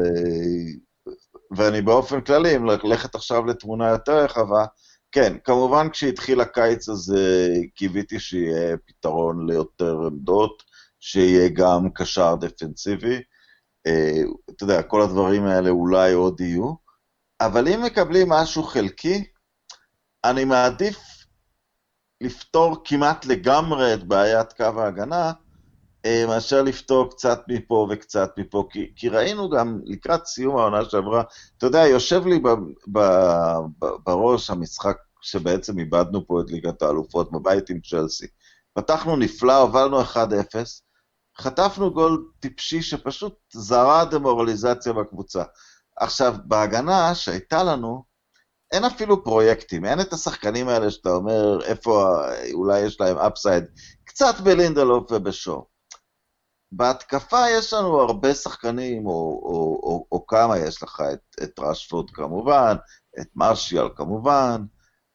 ואני 1.56 1.82
באופן 1.82 2.20
כללי, 2.20 2.56
אם 2.56 2.66
ללכת 2.66 3.14
עכשיו 3.14 3.46
לתמונה 3.46 3.88
יותר 3.88 4.24
רחבה, 4.24 4.64
כן, 5.12 5.36
כמובן 5.44 5.88
כשהתחיל 5.90 6.40
הקיץ 6.40 6.88
הזה 6.88 7.48
קיוויתי 7.74 8.20
שיהיה 8.20 8.76
פתרון 8.86 9.50
ליותר 9.50 9.96
עמדות, 10.06 10.62
שיהיה 11.00 11.48
גם 11.48 11.88
קשר 11.94 12.34
דפנסיבי. 12.34 13.22
אה, 13.86 14.22
אתה 14.50 14.64
יודע, 14.64 14.82
כל 14.82 15.02
הדברים 15.02 15.46
האלה 15.46 15.70
אולי 15.70 16.12
עוד 16.12 16.40
יהיו, 16.40 16.74
אבל 17.40 17.68
אם 17.68 17.82
מקבלים 17.82 18.28
משהו 18.28 18.62
חלקי, 18.62 19.24
אני 20.24 20.44
מעדיף 20.44 20.98
לפתור 22.20 22.76
כמעט 22.84 23.26
לגמרי 23.26 23.94
את 23.94 24.04
בעיית 24.04 24.52
קו 24.52 24.64
ההגנה, 24.64 25.32
מאשר 26.28 26.62
לפתור 26.62 27.10
קצת 27.10 27.40
מפה 27.48 27.88
וקצת 27.90 28.30
מפה, 28.38 28.68
כי, 28.70 28.92
כי 28.96 29.08
ראינו 29.08 29.50
גם 29.50 29.80
לקראת 29.84 30.26
סיום 30.26 30.56
העונה 30.56 30.84
שעברה, 30.84 31.22
אתה 31.58 31.66
יודע, 31.66 31.86
יושב 31.86 32.26
לי 32.26 32.38
ב, 32.38 32.48
ב, 32.92 32.98
ב, 33.78 33.86
בראש 34.06 34.50
המשחק 34.50 34.96
שבעצם 35.22 35.78
איבדנו 35.78 36.26
פה 36.26 36.40
את 36.40 36.50
ליגת 36.50 36.82
האלופות 36.82 37.32
בבית 37.32 37.70
עם 37.70 37.80
צ'לסי. 37.80 38.26
פתחנו 38.74 39.16
נפלא, 39.16 39.60
הובלנו 39.60 40.02
1-0, 40.02 40.06
חטפנו 41.38 41.92
גול 41.94 42.28
טיפשי 42.40 42.82
שפשוט 42.82 43.34
זרה 43.52 44.04
דמורליזציה 44.04 44.92
בקבוצה. 44.92 45.42
עכשיו, 45.96 46.34
בהגנה 46.44 47.14
שהייתה 47.14 47.62
לנו, 47.62 48.04
אין 48.72 48.84
אפילו 48.84 49.24
פרויקטים, 49.24 49.84
אין 49.84 50.00
את 50.00 50.12
השחקנים 50.12 50.68
האלה 50.68 50.90
שאתה 50.90 51.10
אומר 51.10 51.64
איפה 51.64 52.18
אולי 52.52 52.80
יש 52.80 53.00
להם 53.00 53.18
upside, 53.18 53.64
קצת 54.04 54.40
בלינדלוף 54.40 55.12
ובשור. 55.12 55.73
בהתקפה 56.76 57.50
יש 57.50 57.72
לנו 57.72 58.00
הרבה 58.00 58.34
שחקנים, 58.34 59.06
או, 59.06 59.12
או, 59.12 59.80
או, 59.82 60.06
או 60.12 60.26
כמה 60.26 60.58
יש 60.58 60.82
לך, 60.82 61.02
את, 61.12 61.42
את 61.42 61.58
רשפורד 61.58 62.10
כמובן, 62.10 62.76
את 63.20 63.26
מרשיאל 63.36 63.88
כמובן, 63.96 64.64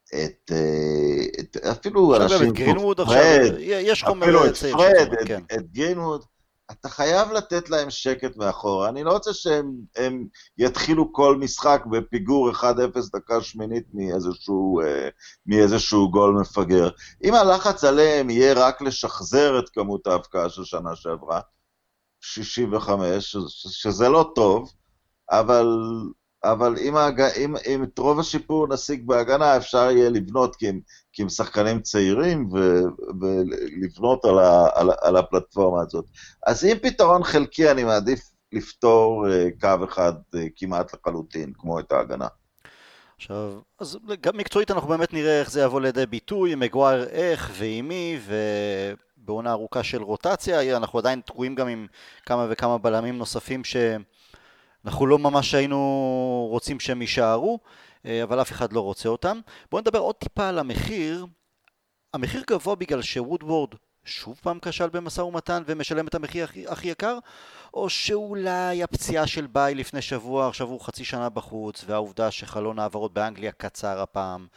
את, 0.08 0.52
אה, 0.52 1.26
את 1.40 1.58
אפילו 1.58 2.16
אנשים 2.16 2.54
כמו 2.56 2.96
פרד, 2.96 3.56
יש 3.60 4.04
אפילו 4.04 4.46
את 4.46 4.58
פרד, 4.58 5.14
את, 5.14 5.28
כן. 5.28 5.42
את 5.54 5.72
גרינווד, 5.72 6.26
אתה 6.72 6.90
חייב 6.90 7.32
לתת 7.32 7.70
להם 7.70 7.90
שקט 7.90 8.38
מאחורה. 8.38 8.90
אני 8.90 9.04
לא 9.04 9.12
רוצה 9.12 9.34
שהם 9.34 10.26
יתחילו 10.58 11.14
כל 11.14 11.38
משחק 11.38 11.84
בפיגור 11.92 12.52
1-0 12.52 12.64
דקה 13.14 13.42
שמינית 13.42 13.86
מאיזשהו, 13.94 14.82
אה, 14.82 15.10
מאיזשהו 15.46 16.12
גול 16.12 16.38
מפגר. 16.42 16.90
אם 17.24 17.34
הלחץ 17.34 17.84
עליהם 17.84 18.30
יהיה 18.30 18.54
רק 18.54 18.82
לשחזר 18.82 19.60
את 19.60 19.70
כמות 19.70 20.08
ההבקעה 20.08 20.50
של 20.50 20.64
שנה 20.64 20.96
שעברה, 20.96 21.40
65, 22.22 23.36
שזה 23.68 24.10
לא 24.10 24.32
טוב, 24.36 24.72
אבל, 25.32 25.68
אבל 26.44 26.76
אם, 26.78 26.96
ההג... 26.96 27.22
אם, 27.22 27.56
אם 27.68 27.84
את 27.84 28.00
רוב 28.00 28.20
השיפור 28.20 28.68
נשיג 28.68 29.08
בהגנה, 29.08 29.58
אפשר 29.58 29.92
יהיה 29.92 30.10
לבנות, 30.10 30.56
כי 30.56 30.70
הם, 30.70 30.80
כי 31.14 31.22
הם 31.22 31.30
שחקנים 31.30 31.82
צעירים, 31.82 32.50
ו, 32.54 32.82
ולבנות 33.22 34.26
על, 34.26 34.40
ה, 34.40 34.68
על, 34.74 34.90
על 35.02 35.18
הפלטפורמה 35.18 35.82
הזאת. 35.82 36.06
אז 36.46 36.66
אם 36.66 36.78
פתרון 36.82 37.24
חלקי, 37.24 37.72
אני 37.72 37.84
מעדיף 37.84 38.20
לפתור 38.54 39.28
אה, 39.30 39.48
קו 39.62 39.86
אחד 39.86 40.14
אה, 40.36 40.46
כמעט 40.56 40.94
לחלוטין, 40.94 41.54
כמו 41.58 41.80
את 41.80 41.92
ההגנה. 41.92 42.28
עכשיו, 43.16 43.54
אז 43.80 43.98
גם 44.22 44.38
מקצועית 44.38 44.72
אנחנו 44.72 44.90
באמת 44.90 45.14
נראה 45.14 45.40
איך 45.40 45.52
זה 45.52 45.62
יבוא 45.62 45.82
לידי 45.82 46.06
ביטוי, 46.06 46.56
מגווייר 46.56 47.04
איך 47.04 47.52
ועם 47.58 47.88
מי, 47.88 48.20
ובעונה 48.26 49.52
ארוכה 49.52 49.84
של 49.84 50.04
רוטציה, 50.04 50.78
אנחנו 50.78 51.00
עדיין 51.00 51.22
תקועים 51.22 51.56
גם 51.56 51.68
עם 51.68 51.88
כמה 52.26 52.48
וכמה 52.50 52.78
בלמים 52.78 53.18
נוספים 53.18 53.64
שאנחנו 54.84 55.08
לא 55.08 55.20
ממש 55.20 55.54
היינו 55.54 56.48
רוצים 56.50 56.80
שהם 56.80 57.02
יישארו, 57.02 57.60
אה, 58.06 58.24
אבל 58.24 58.42
אף 58.42 58.52
אחד 58.52 58.74
לא 58.74 58.80
רוצה 58.80 59.10
אותם. 59.10 59.40
בואו 59.72 59.82
נדבר 59.82 60.00
עוד 60.00 60.16
טיפה 60.16 60.50
על 60.50 60.60
המחיר. 60.60 61.26
המחיר 62.14 62.44
גבוה 62.48 62.76
בגלל 62.76 63.02
שוודוורד 63.02 63.70
שוב 64.06 64.40
פעם 64.44 64.60
כשל 64.62 64.90
במשא 64.90 65.22
ומתן 65.22 65.64
ומשלם 65.66 66.08
את 66.08 66.16
המחיר 66.16 66.44
הכי, 66.44 66.68
הכי 66.68 66.88
יקר? 66.88 67.20
או 67.74 67.90
שאולי 67.90 68.84
הפציעה 68.84 69.28
של 69.28 69.48
ביי 69.48 69.76
לפני 69.76 70.02
שבוע, 70.02 70.48
עכשיו 70.48 70.68
הוא 70.68 70.82
חצי 70.82 71.06
שנה 71.06 71.30
בחוץ, 71.30 71.84
והעובדה 71.88 72.32
שחלון 72.32 72.80
העברות 72.80 73.14
באנגליה 73.14 73.52
קצר 73.52 74.02
הפעם, 74.02 74.48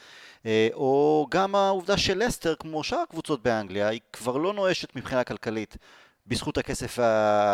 אה, 0.47 0.69
או 0.75 1.27
גם 1.31 1.55
העובדה 1.55 1.97
של 1.97 2.25
לסטר, 2.25 2.55
כמו 2.55 2.85
שאר 2.85 2.99
הקבוצות 2.99 3.43
באנגליה, 3.43 3.89
היא 3.89 4.01
כבר 4.13 4.37
לא 4.37 4.53
נואשת 4.53 4.97
מבחינה 4.97 5.25
כלכלית. 5.25 5.77
בזכות 6.27 6.59
הכסף 6.59 6.99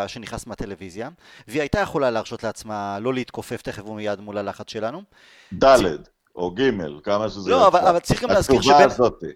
שנכנס 0.07 0.47
מהטלוויזיה, 0.47 1.09
והיא 1.49 1.61
הייתה 1.61 1.81
יכולה 1.81 2.11
להרשות 2.11 2.43
לעצמה 2.43 2.99
לא 3.01 3.15
להתכופף 3.15 3.63
תכף 3.63 3.89
ומיד 3.89 4.21
מול 4.21 4.39
הלחץ 4.39 4.71
שלנו. 4.71 5.03
ד' 5.65 5.77
או 6.37 6.51
ג', 6.51 6.71
כמה 7.03 7.29
שזה... 7.29 7.51
לא, 7.51 7.67
אבל, 7.69 7.81
אבל 7.81 7.99
צריך 7.99 8.23
גם 8.23 8.31
להזכיר 8.31 8.61
שבין, 8.61 8.89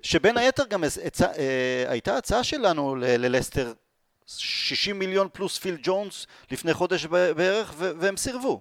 שבין 0.02 0.38
היתר 0.38 0.64
גם 0.66 0.84
הצע, 0.84 1.26
אה, 1.26 1.84
הייתה 1.88 2.16
הצעה 2.16 2.44
שלנו 2.44 2.96
ללסטר 2.96 3.72
60 4.26 4.98
מיליון 4.98 5.28
פלוס 5.32 5.58
פיל 5.58 5.76
ג'ונס 5.82 6.26
לפני 6.50 6.74
חודש 6.74 7.06
בערך, 7.06 7.74
והם 7.78 8.16
סירבו. 8.16 8.60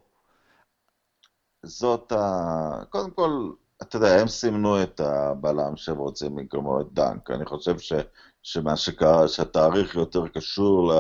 זאת 1.64 2.12
ה... 2.12 2.84
קודם 2.90 3.12
כל, 3.12 3.52
אתה 3.82 3.96
יודע, 3.96 4.22
הם 4.22 4.28
סימנו 4.28 4.84
את 4.84 5.00
הבלם 5.00 5.76
שהם 5.76 5.98
רוצים 5.98 6.36
במקומו 6.36 6.82
את 6.82 6.88
דנק. 6.94 7.32
אני 7.32 7.46
חושב 7.46 7.80
ש... 7.80 7.94
שמה 8.44 8.76
שקרה, 8.76 9.28
שהתאריך 9.28 9.96
יותר 9.96 10.28
קשור 10.28 10.94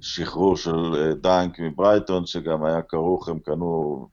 לשחרור 0.00 0.56
של 0.56 0.94
אה, 0.94 1.14
דנק 1.14 1.60
מברייטון, 1.60 2.26
שגם 2.26 2.64
היה 2.64 2.82
כרוך, 2.82 3.28
הם 3.28 3.38
קנו 3.38 4.08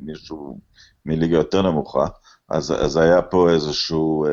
מישהו 0.00 0.58
מליגה 1.06 1.36
יותר 1.36 1.62
נמוכה. 1.62 2.06
אז, 2.48 2.72
אז 2.72 2.96
היה 2.96 3.22
פה 3.22 3.50
איזשהו, 3.50 4.26
אה, 4.26 4.30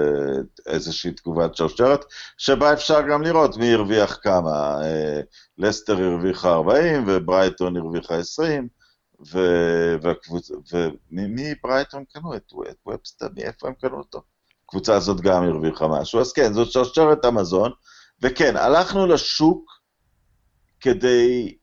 איזושהי 0.66 1.12
תגובת 1.12 1.56
שרשרת, 1.56 2.06
שבה 2.38 2.74
אפשר 2.74 3.02
גם 3.10 3.22
לראות 3.22 3.58
מי 3.58 3.74
הרוויח 3.74 4.20
כמה. 4.22 4.82
אה, 4.84 5.22
לסטר 5.58 5.98
הרוויחה 5.98 6.54
40 6.54 7.04
וברייטון 7.08 7.78
הרוויחה 7.78 8.16
20, 8.16 8.68
ומי 11.12 11.54
ברייטון 11.64 12.04
קנו? 12.14 12.36
את 12.36 12.54
ובסטר, 12.86 13.28
מאיפה 13.36 13.68
הם 13.68 13.74
קנו 13.74 13.98
אותו? 13.98 14.35
הקבוצה 14.76 14.96
הזאת 14.96 15.22
גם 15.22 15.44
הרוויחה 15.44 15.88
משהו. 15.88 16.22
אז 16.22 16.34
כן, 16.34 16.54
זאת 16.54 16.72
שרשרת 16.72 17.26
המזון, 17.26 17.72
וכן, 18.22 18.58
הלכנו 18.58 19.08
לשוק 19.08 19.72
כדי, 20.80 21.58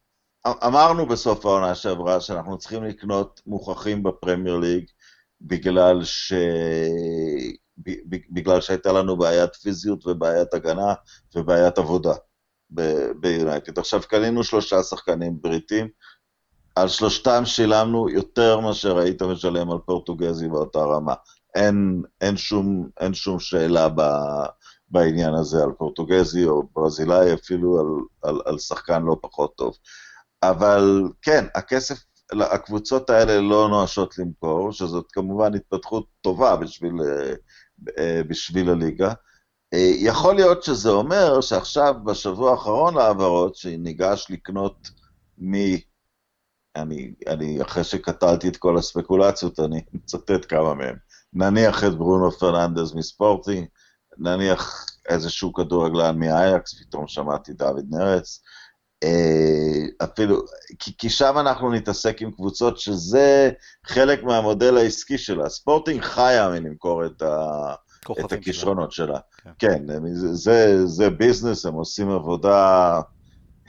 אמרנו 0.46 1.06
בסוף 1.06 1.46
העונה 1.46 1.74
שעברה 1.74 2.20
שאנחנו 2.20 2.58
צריכים 2.58 2.84
לקנות 2.84 3.40
מוכחים 3.46 4.02
בפרמייר 4.02 4.56
ליג, 4.56 4.84
בגלל, 5.40 6.04
ש... 6.04 6.32
בגלל 8.30 8.60
שהייתה 8.60 8.92
לנו 8.92 9.16
בעיית 9.16 9.54
פיזיות 9.54 10.06
ובעיית 10.06 10.54
הגנה 10.54 10.94
ובעיית 11.36 11.78
עבודה 11.78 12.14
ביונייטד. 13.20 13.78
עכשיו 13.78 14.00
קנינו 14.08 14.44
שלושה 14.44 14.82
שחקנים 14.82 15.38
בריטים, 15.40 15.88
על 16.76 16.88
שלושתם 16.88 17.42
שילמנו 17.44 18.08
יותר 18.08 18.60
מאשר 18.60 18.98
היית 18.98 19.22
משלם 19.22 19.70
על 19.70 19.78
פורטוגזי 19.86 20.48
באותה 20.48 20.78
רמה. 20.78 21.14
אין, 21.54 22.02
אין, 22.20 22.36
שום, 22.36 22.88
אין 23.00 23.14
שום 23.14 23.40
שאלה 23.40 23.88
ב, 23.88 24.02
בעניין 24.88 25.34
הזה 25.34 25.62
על 25.62 25.72
פורטוגזי 25.78 26.44
או 26.44 26.62
ברזילאי, 26.74 27.34
אפילו 27.34 27.80
על, 27.80 27.86
על, 28.30 28.40
על 28.44 28.58
שחקן 28.58 29.02
לא 29.02 29.16
פחות 29.20 29.56
טוב. 29.56 29.76
אבל 30.42 31.02
כן, 31.22 31.44
הכסף 31.54 32.04
הקבוצות 32.40 33.10
האלה 33.10 33.40
לא 33.40 33.68
נואשות 33.68 34.18
למכור, 34.18 34.72
שזאת 34.72 35.06
כמובן 35.12 35.54
התפתחות 35.54 36.06
טובה 36.20 36.56
בשביל, 36.56 36.94
אה, 37.98 38.22
בשביל 38.28 38.70
הליגה, 38.70 39.12
אה, 39.74 39.92
יכול 39.96 40.34
להיות 40.34 40.62
שזה 40.62 40.90
אומר 40.90 41.40
שעכשיו, 41.40 41.94
בשבוע 42.04 42.50
האחרון 42.50 42.94
להעברות, 42.94 43.56
שניגש 43.56 44.26
לקנות 44.30 44.90
מ... 45.38 45.54
אני, 46.76 47.14
אני, 47.26 47.62
אחרי 47.62 47.84
שקטלתי 47.84 48.48
את 48.48 48.56
כל 48.56 48.78
הספקולציות, 48.78 49.60
אני 49.60 49.80
מצטט 49.92 50.46
כמה 50.48 50.74
מהם. 50.74 50.96
נניח 51.34 51.84
את 51.84 51.94
ברונו 51.94 52.30
פרננדז 52.30 52.94
מספורטי, 52.94 53.66
נניח 54.18 54.86
איזשהו 55.08 55.52
כדורגלן 55.52 56.18
מאייקס, 56.18 56.80
פתאום 56.80 57.08
שמעתי 57.08 57.52
דוד 57.52 57.84
נרץ. 57.90 58.40
אה, 59.02 60.04
אפילו, 60.04 60.42
כי, 60.78 60.96
כי 60.98 61.10
שם 61.10 61.38
אנחנו 61.38 61.70
נתעסק 61.72 62.22
עם 62.22 62.30
קבוצות 62.30 62.78
שזה 62.78 63.50
חלק 63.86 64.22
מהמודל 64.22 64.76
העסקי 64.76 65.18
שלה. 65.18 65.48
ספורטינג 65.48 66.02
חיה 66.02 66.48
מלמכור 66.48 67.06
את, 67.06 67.22
ה, 67.22 67.74
את 68.20 68.32
הכישרונות 68.32 68.92
שלה. 68.92 69.18
כן, 69.42 69.52
כן 69.58 70.14
זה, 70.14 70.34
זה, 70.34 70.86
זה 70.86 71.10
ביזנס, 71.10 71.66
הם 71.66 71.74
עושים 71.74 72.10
עבודה 72.10 73.00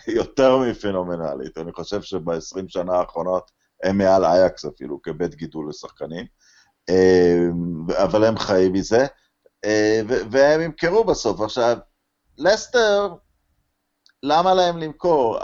יותר 0.08 0.58
מפנומנלית. 0.58 1.58
אני 1.58 1.72
חושב 1.72 2.02
שב-20 2.02 2.64
שנה 2.68 2.94
האחרונות 2.94 3.52
הם 3.84 3.98
מעל 3.98 4.26
אייקס 4.26 4.66
אפילו, 4.66 5.02
כבית 5.02 5.36
גידול 5.36 5.70
לשחקנים. 5.70 6.26
אה, 6.90 7.48
אבל 8.04 8.24
הם 8.24 8.38
חיים 8.38 8.74
מזה, 8.74 9.06
אה, 9.66 10.02
והם 10.08 10.62
ימכרו 10.62 11.04
בסוף. 11.04 11.42
עכשיו, 11.42 11.78
לסטר, 12.38 13.14
למה 14.24 14.54
להם 14.54 14.78
למכור? 14.78 15.40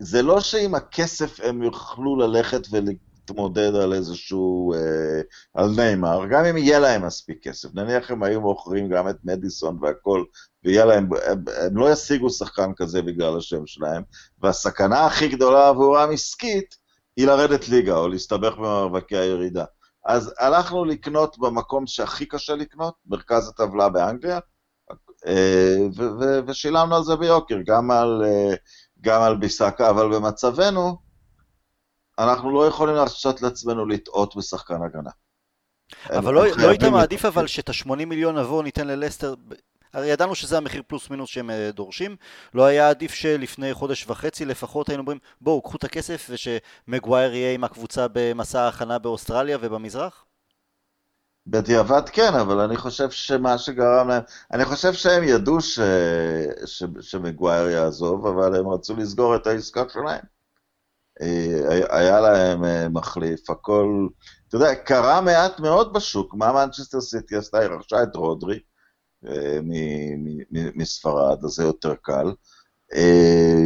זה 0.00 0.22
לא 0.22 0.40
שעם 0.40 0.74
הכסף 0.74 1.40
הם 1.40 1.62
יוכלו 1.62 2.16
ללכת 2.16 2.62
ולהתמודד 2.70 3.74
על 3.74 3.92
איזשהו, 3.92 4.74
אה, 4.74 5.20
על 5.54 5.70
ניימר, 5.76 6.26
גם 6.30 6.44
אם 6.44 6.56
יהיה 6.56 6.78
להם 6.78 7.06
מספיק 7.06 7.48
כסף. 7.48 7.74
נניח 7.74 8.10
הם 8.10 8.22
היו 8.22 8.40
מוכרים 8.40 8.88
גם 8.88 9.08
את 9.08 9.16
מדיסון 9.24 9.78
והכל, 9.82 10.24
ויהיה 10.64 10.84
להם, 10.84 11.08
הם, 11.26 11.44
הם 11.66 11.76
לא 11.76 11.92
ישיגו 11.92 12.30
שחקן 12.30 12.70
כזה 12.76 13.02
בגלל 13.02 13.36
השם 13.36 13.66
שלהם, 13.66 14.02
והסכנה 14.42 15.06
הכי 15.06 15.28
גדולה 15.28 15.68
עבורם 15.68 16.10
עסקית 16.12 16.76
היא 17.16 17.26
לרדת 17.26 17.68
ליגה 17.68 17.96
או 17.96 18.08
להסתבך 18.08 18.56
במאבקי 18.56 19.16
הירידה. 19.16 19.64
אז 20.06 20.34
הלכנו 20.38 20.84
לקנות 20.84 21.38
במקום 21.38 21.86
שהכי 21.86 22.26
קשה 22.26 22.54
לקנות, 22.54 22.94
מרכז 23.06 23.48
הטבלה 23.48 23.88
באנגליה, 23.88 24.38
אה, 25.26 25.76
ושילמנו 26.46 26.96
על 26.96 27.02
זה 27.02 27.16
ביוקר, 27.16 27.56
גם 27.66 27.90
על, 27.90 28.22
אה, 28.24 28.54
גם 29.00 29.22
על 29.22 29.36
ביסקה, 29.36 29.90
אבל 29.90 30.14
במצבנו, 30.14 30.98
אנחנו 32.18 32.50
לא 32.50 32.66
יכולים 32.66 32.94
להרשות 32.94 33.42
לעצמנו 33.42 33.86
לטעות 33.86 34.36
בשחקן 34.36 34.82
הגנה. 34.82 35.10
אבל 36.10 36.34
לא, 36.34 36.46
לא 36.56 36.68
היית 36.68 36.82
מעדיף 36.82 37.24
אבל 37.24 37.46
שאת 37.46 37.68
ה-80 37.68 38.04
מיליון 38.04 38.38
נבוא 38.38 38.62
ניתן 38.62 38.86
ללסטר 38.86 39.34
הרי 39.96 40.06
ידענו 40.06 40.34
שזה 40.34 40.56
המחיר 40.56 40.82
פלוס 40.86 41.10
מינוס 41.10 41.30
שהם 41.30 41.50
אה, 41.50 41.70
דורשים, 41.74 42.16
לא 42.54 42.64
היה 42.64 42.88
עדיף 42.88 43.14
שלפני 43.14 43.74
חודש 43.74 44.06
וחצי 44.08 44.44
לפחות 44.44 44.88
היינו 44.88 45.00
אומרים 45.00 45.18
בואו 45.40 45.62
קחו 45.62 45.76
את 45.76 45.84
הכסף 45.84 46.30
ושמגווייר 46.30 47.34
יהיה 47.34 47.54
עם 47.54 47.64
הקבוצה 47.64 48.06
במסע 48.12 48.60
ההכנה 48.60 48.98
באוסטרליה 48.98 49.58
ובמזרח? 49.60 50.24
בדיעבד 51.46 52.08
כן, 52.08 52.34
אבל 52.34 52.60
אני 52.60 52.76
חושב 52.76 53.10
שמה 53.10 53.58
שגרם 53.58 54.08
להם, 54.08 54.22
אני 54.52 54.64
חושב 54.64 54.92
שהם 54.92 55.24
ידעו 55.24 55.60
ש... 55.60 55.80
ש... 56.66 56.82
שמגווייר 57.00 57.68
יעזוב, 57.68 58.26
אבל 58.26 58.56
הם 58.56 58.68
רצו 58.68 58.96
לסגור 58.96 59.36
את 59.36 59.46
העסקה 59.46 59.82
שלהם. 59.92 60.24
אה, 61.20 61.98
היה 61.98 62.20
להם 62.20 62.64
אה, 62.64 62.88
מחליף, 62.88 63.50
הכל, 63.50 64.06
אתה 64.48 64.56
יודע, 64.56 64.74
קרה 64.74 65.20
מעט 65.20 65.60
מאוד 65.60 65.92
בשוק, 65.92 66.34
מה 66.34 66.52
מנצ'סטר 66.52 67.00
סיטי 67.00 67.36
עשתה? 67.36 67.58
היא 67.58 67.68
רכשה 67.68 68.02
את 68.02 68.16
רודרי, 68.16 68.58
מספרד, 70.52 71.44
אז 71.44 71.50
זה 71.50 71.62
יותר 71.62 71.94
קל. 72.02 72.32
אה, 72.94 73.64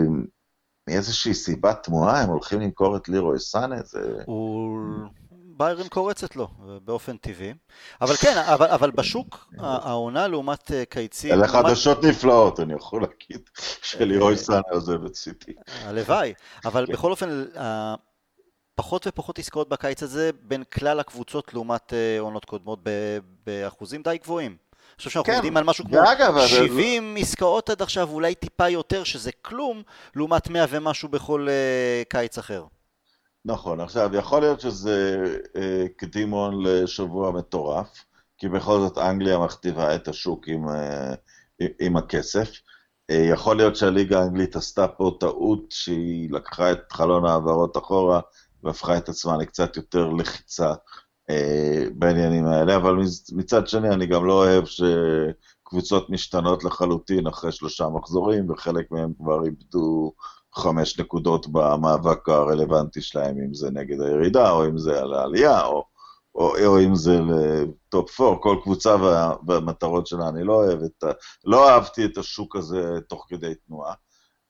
מאיזושהי 0.88 1.34
סיבה 1.34 1.74
תמוהה, 1.74 2.22
הם 2.22 2.28
הולכים 2.28 2.60
למכור 2.60 2.96
את 2.96 3.08
לירוי 3.08 3.38
סאנה, 3.38 3.82
זה... 3.82 4.22
ביירן 5.32 5.88
קורצת 5.88 6.36
לו, 6.36 6.48
באופן 6.84 7.16
טבעי. 7.16 7.54
אבל 8.00 8.14
כן, 8.16 8.38
אבל, 8.38 8.66
אבל 8.66 8.90
בשוק, 8.90 9.52
העונה 9.58 10.28
לעומת 10.28 10.72
אה, 10.72 10.84
קייצים... 10.84 11.32
אלה 11.32 11.48
חדשות 11.48 12.04
נפלאות, 12.04 12.60
אני 12.60 12.74
יכול 12.74 13.02
להגיד, 13.02 13.50
שלירוי 13.82 14.36
סאנה 14.36 14.60
עוזב 14.70 15.04
את 15.04 15.14
סיטי. 15.14 15.52
הלוואי, 15.84 16.34
אבל 16.64 16.86
כן. 16.86 16.92
בכל 16.92 17.10
אופן, 17.10 17.44
פחות 18.74 19.06
ופחות 19.06 19.38
עסקאות 19.38 19.68
בקיץ 19.68 20.02
הזה 20.02 20.30
בין 20.42 20.64
כלל 20.64 21.00
הקבוצות 21.00 21.54
לעומת 21.54 21.92
עונות 22.18 22.44
קודמות 22.44 22.78
באחוזים 23.46 24.02
די 24.02 24.18
גבוהים. 24.22 24.56
חושב 25.00 25.10
שאנחנו 25.10 25.32
כן. 25.32 25.56
על 25.56 25.64
משהו 25.64 25.84
כמו 25.84 25.96
ואגב, 25.96 26.46
70 26.46 27.14
זה... 27.16 27.20
עסקאות 27.20 27.70
עד 27.70 27.82
עכשיו, 27.82 28.08
אולי 28.10 28.34
טיפה 28.34 28.68
יותר, 28.68 29.04
שזה 29.04 29.30
כלום, 29.42 29.82
לעומת 30.16 30.48
100 30.50 30.64
ומשהו 30.70 31.08
בכל 31.08 31.48
uh, 31.48 32.08
קיץ 32.08 32.38
אחר. 32.38 32.64
נכון, 33.44 33.80
עכשיו, 33.80 34.10
יכול 34.16 34.40
להיות 34.40 34.60
שזה 34.60 35.24
uh, 35.54 35.58
קדימון 35.96 36.66
לשבוע 36.66 37.30
מטורף, 37.30 38.04
כי 38.38 38.48
בכל 38.48 38.80
זאת 38.80 38.98
אנגליה 38.98 39.38
מכתיבה 39.38 39.94
את 39.94 40.08
השוק 40.08 40.48
עם, 40.48 40.68
uh, 40.68 41.64
עם 41.80 41.96
הכסף. 41.96 42.50
Uh, 42.50 43.14
יכול 43.14 43.56
להיות 43.56 43.76
שהליגה 43.76 44.20
האנגלית 44.20 44.56
עשתה 44.56 44.88
פה 44.88 45.16
טעות 45.20 45.64
שהיא 45.70 46.32
לקחה 46.32 46.72
את 46.72 46.92
חלון 46.92 47.26
העברות 47.26 47.76
אחורה 47.76 48.20
והפכה 48.62 48.96
את 48.96 49.08
עצמה 49.08 49.36
לקצת 49.36 49.76
יותר 49.76 50.08
לחיצה 50.08 50.68
אה, 50.68 50.74
בעניינים 51.94 52.46
האלה, 52.46 52.76
אבל 52.76 52.96
מצד 53.32 53.68
שני 53.68 53.88
אני 53.88 54.06
גם 54.06 54.24
לא 54.24 54.32
אוהב 54.32 54.64
שקבוצות 54.64 56.10
משתנות 56.10 56.64
לחלוטין 56.64 57.26
אחרי 57.26 57.52
שלושה 57.52 57.88
מחזורים, 57.88 58.50
וחלק 58.50 58.90
מהם 58.90 59.12
כבר 59.18 59.44
איבדו 59.44 60.12
חמש 60.54 61.00
נקודות 61.00 61.46
במאבק 61.48 62.28
הרלוונטי 62.28 63.00
שלהם, 63.00 63.36
אם 63.46 63.54
זה 63.54 63.70
נגד 63.70 64.00
הירידה, 64.00 64.50
או 64.50 64.66
אם 64.66 64.78
זה 64.78 65.00
על 65.00 65.14
העלייה, 65.14 65.64
או, 65.64 65.84
או, 66.34 66.56
או 66.66 66.80
אם 66.80 66.94
זה 66.94 67.20
לטופ 67.20 68.20
4, 68.20 68.36
כל 68.42 68.56
קבוצה 68.62 68.96
וה, 68.96 69.34
והמטרות 69.46 70.06
שלה, 70.06 70.28
אני 70.28 70.44
לא 70.44 70.52
אוהב 70.52 70.82
את 70.82 71.04
ה... 71.04 71.10
לא 71.44 71.70
אהבתי 71.70 72.04
את 72.04 72.18
השוק 72.18 72.56
הזה 72.56 72.98
תוך 73.08 73.26
כדי 73.28 73.54
תנועה, 73.66 73.94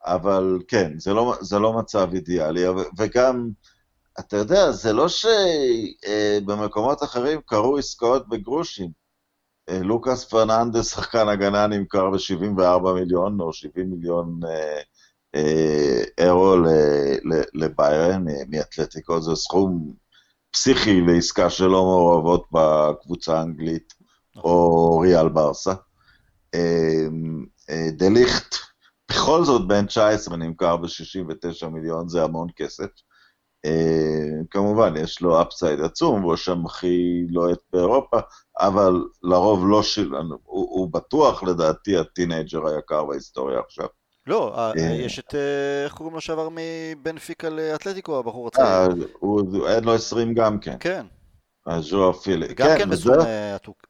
אבל 0.04 0.58
כן, 0.68 0.92
זה 0.98 1.14
לא, 1.14 1.34
זה 1.40 1.58
לא 1.58 1.72
מצב 1.72 2.08
אידיאלי, 2.14 2.64
וגם... 2.98 3.48
אתה 4.20 4.36
יודע, 4.36 4.72
זה 4.72 4.92
לא 4.92 5.06
שבמקומות 5.08 7.02
אחרים 7.02 7.40
קרו 7.46 7.76
עסקאות 7.76 8.28
בגרושים. 8.28 9.00
אה, 9.70 9.78
לוקאס 9.82 10.24
פרננדס, 10.24 10.94
שחקן 10.94 11.28
הגנה, 11.28 11.66
נמכר 11.66 12.10
ב-74 12.10 12.92
מיליון 12.94 13.40
או 13.40 13.52
70 13.52 13.90
מיליון 13.90 14.40
אה, 14.44 14.80
אה, 15.34 16.02
אירו 16.18 16.56
לביירן 17.54 18.24
מאתלטיקו, 18.48 19.20
זה 19.20 19.34
סכום 19.34 19.92
פסיכי 20.50 21.00
לעסקה 21.00 21.50
שלא 21.50 21.84
מעורבות 21.84 22.46
בקבוצה 22.52 23.38
האנגלית 23.38 23.94
או 24.36 24.98
ריאל 24.98 25.28
ברסה. 25.28 25.74
דליכט, 27.92 28.54
בכל 29.10 29.44
זאת 29.44 29.68
בן 29.68 29.86
19 29.86 30.36
נמכר 30.36 30.76
ב-69 30.76 31.66
מיליון, 31.68 32.08
זה 32.08 32.24
המון 32.24 32.48
כסף. 32.56 32.86
Uh, 33.66 34.46
כמובן, 34.50 34.94
יש 34.96 35.20
לו 35.20 35.42
upside 35.42 35.80
עצום, 35.80 36.24
והוא 36.24 36.36
שם 36.36 36.66
הכי 36.66 37.26
לוהט 37.28 37.58
באירופה, 37.72 38.18
אבל 38.60 39.04
לרוב 39.22 39.64
לא 39.68 39.82
של... 39.82 40.14
הוא, 40.14 40.38
הוא 40.44 40.92
בטוח, 40.92 41.42
לדעתי, 41.42 41.96
ה 41.96 42.04
teenager 42.04 42.66
היקר 42.66 43.04
בהיסטוריה 43.04 43.60
עכשיו. 43.60 43.86
לא, 44.26 44.72
uh, 44.72 44.80
יש 44.80 45.18
את, 45.18 45.34
איך 45.84 45.94
קוראים 45.94 46.14
לו 46.14 46.20
שעבר 46.20 46.48
מבנפיקה 46.52 47.48
לאתלטיקו, 47.48 48.18
הבחור 48.18 48.48
הצעיר. 48.48 48.66
אין 49.68 49.84
לו 49.84 49.94
20 49.94 50.34
גם 50.34 50.58
כן. 50.58 50.76
כן. 50.80 51.06
אז 51.66 51.84
ז'ואאו 51.84 52.12
פליקס. 52.12 52.54
גם 52.54 52.68
כן, 52.68 52.78
כן 52.78 52.90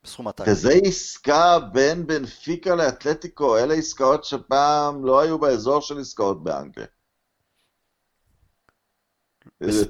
בסכום 0.04 0.28
עתק. 0.28 0.44
וזה 0.46 0.72
עסקה 0.84 1.58
בין 1.72 2.06
בנפיקה 2.06 2.74
לאתלטיקו, 2.74 3.58
אלה 3.58 3.74
עסקאות 3.74 4.24
שפעם 4.24 5.04
לא 5.04 5.20
היו 5.20 5.38
באזור 5.38 5.80
של 5.80 5.98
עסקאות 5.98 6.44
באנגליה. 6.44 6.86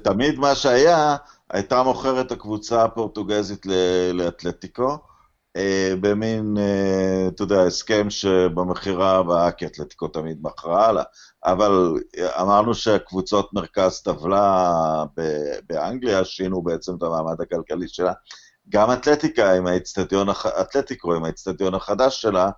תמיד 0.03 0.39
מה 0.39 0.55
שהיה, 0.55 1.15
הייתה 1.49 1.83
מוכרת 1.83 2.31
הקבוצה 2.31 2.83
הפורטוגזית 2.83 3.65
לאתלטיקו, 4.13 4.97
אה, 5.55 5.93
במין, 6.01 6.57
אה, 6.57 7.27
אתה 7.27 7.43
יודע, 7.43 7.61
הסכם 7.61 8.09
שבמכירה 8.09 9.17
הבאה, 9.17 9.51
כי 9.51 9.65
אתלטיקו 9.65 10.07
תמיד 10.07 10.37
מכרה 10.41 10.87
הלאה, 10.87 11.03
אבל 11.45 11.93
אמרנו 12.17 12.73
שהקבוצות 12.73 13.53
מרכז 13.53 14.01
טבלה 14.01 15.03
באנגליה 15.69 16.25
שינו 16.25 16.61
בעצם 16.61 16.95
את 16.95 17.03
המעמד 17.03 17.41
הכלכלי 17.41 17.87
שלה. 17.87 18.13
גם 18.69 18.91
אתלטיקה 18.93 19.53
עם 19.53 19.67
האצטדיון, 19.67 20.27
אתלטיקו 20.61 21.13
עם 21.13 21.23
האצטדיון 21.23 21.73
החדש 21.73 22.21
שלה, 22.21 22.49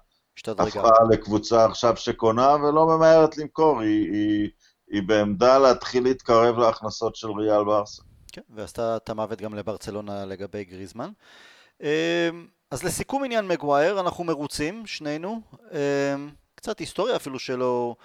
הפכה 0.48 0.90
לקבוצה 1.12 1.66
עכשיו 1.66 1.98
שקונה 1.98 2.56
ולא 2.56 2.88
ממהרת 2.88 3.38
למכור, 3.38 3.82
היא, 3.82 4.12
היא 4.12 4.50
היא 4.94 5.04
בעמדה 5.04 5.58
להתחיל 5.58 6.04
להתקרב 6.04 6.58
להכנסות 6.58 7.16
של 7.16 7.32
ריאל 7.32 7.64
ברסה. 7.64 8.04
כן, 8.32 8.42
ועשתה 8.50 8.98
את 8.98 9.10
המוות 9.10 9.42
גם 9.42 9.54
לברצלונה 9.54 10.26
לגבי 10.26 10.64
גריזמן. 10.64 11.10
אמ, 11.82 11.88
אז 12.72 12.84
לסיכום 12.84 13.24
עניין 13.24 13.48
מגווייר, 13.48 14.00
אנחנו 14.00 14.24
מרוצים, 14.24 14.86
שנינו. 14.86 15.42
אה, 15.74 16.16
קצת 16.56 16.80
היסטוריה 16.80 17.16
אפילו 17.16 17.40
שלו. 17.40 17.96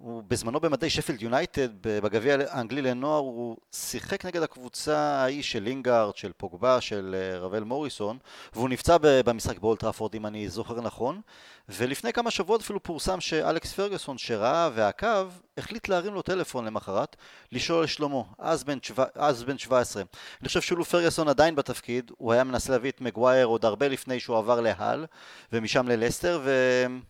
הוא 0.00 0.22
בזמנו 0.28 0.60
במדי 0.60 0.90
שפילד 0.90 1.22
יונייטד, 1.22 1.68
בגביע 1.82 2.36
האנגלי 2.48 2.82
לנוער, 2.82 3.18
הוא 3.18 3.56
שיחק 3.72 4.24
נגד 4.24 4.42
הקבוצה 4.42 4.96
ההיא 4.96 5.42
של 5.42 5.62
לינגארד, 5.62 6.16
של 6.16 6.32
פוגבה, 6.36 6.80
של 6.80 7.16
אה, 7.18 7.38
רבל 7.38 7.62
מוריסון, 7.62 8.18
והוא 8.52 8.68
נפצע 8.68 8.96
במשחק 9.00 9.58
באולד 9.58 9.80
טראפורד, 9.80 10.14
אם 10.14 10.26
אני 10.26 10.48
זוכר 10.48 10.80
נכון, 10.80 11.20
ולפני 11.68 12.12
כמה 12.12 12.30
שבועות 12.30 12.60
אפילו 12.60 12.82
פורסם 12.82 13.20
שאלכס 13.20 13.72
פרגוסון, 13.72 14.18
שראה 14.18 14.70
ועקב, 14.74 15.30
החליט 15.58 15.88
להרים 15.88 16.14
לו 16.14 16.22
טלפון 16.22 16.64
למחרת, 16.64 17.16
לשאול 17.52 17.80
על 17.80 17.86
שלומו, 17.86 18.22
אז 18.38 18.64
בן, 18.64 18.78
שו... 18.82 18.94
אז 19.14 19.44
בן 19.44 19.58
17. 19.58 20.02
אני 20.40 20.48
חושב 20.48 20.60
שאילו 20.60 20.84
פרגוסון 20.84 21.28
עדיין 21.28 21.54
בתפקיד, 21.54 22.10
הוא 22.18 22.32
היה 22.32 22.44
מנסה 22.44 22.72
להביא 22.72 22.90
את 22.90 23.00
מגווייר 23.00 23.46
עוד 23.46 23.64
הרבה 23.64 23.88
לפני 23.88 24.20
שהוא 24.20 24.38
עבר 24.38 24.60
להל, 24.60 25.06
ומשם 25.52 25.88
ללסטר, 25.88 26.40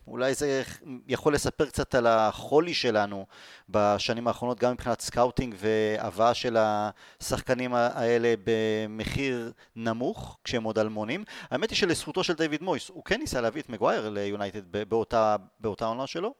ואולי 0.07 0.33
זה 0.33 0.63
יכול 1.07 1.33
לספר 1.33 1.65
קצת 1.65 1.95
על 1.95 2.07
החולי 2.07 2.72
שלנו 2.73 3.25
בשנים 3.69 4.27
האחרונות, 4.27 4.59
גם 4.59 4.71
מבחינת 4.71 5.01
scouting 5.01 5.55
והבאה 5.57 6.33
של 6.33 6.57
השחקנים 6.59 7.73
האלה 7.73 8.33
במחיר 8.43 9.51
נמוך, 9.75 10.37
כשהם 10.43 10.63
עוד 10.63 10.79
אלמונים. 10.79 11.23
האמת 11.49 11.69
היא 11.69 11.77
שלזכותו 11.77 12.23
של 12.23 12.33
דיוויד 12.33 12.63
מויס, 12.63 12.89
הוא 12.89 13.03
כן 13.03 13.19
ניסה 13.19 13.41
להביא 13.41 13.61
את 13.61 13.69
מגווייר 13.69 14.09
ליונייטד 14.09 14.89
באותה, 14.89 15.35
באותה 15.59 15.85
עונה 15.85 16.07
שלו. 16.07 16.33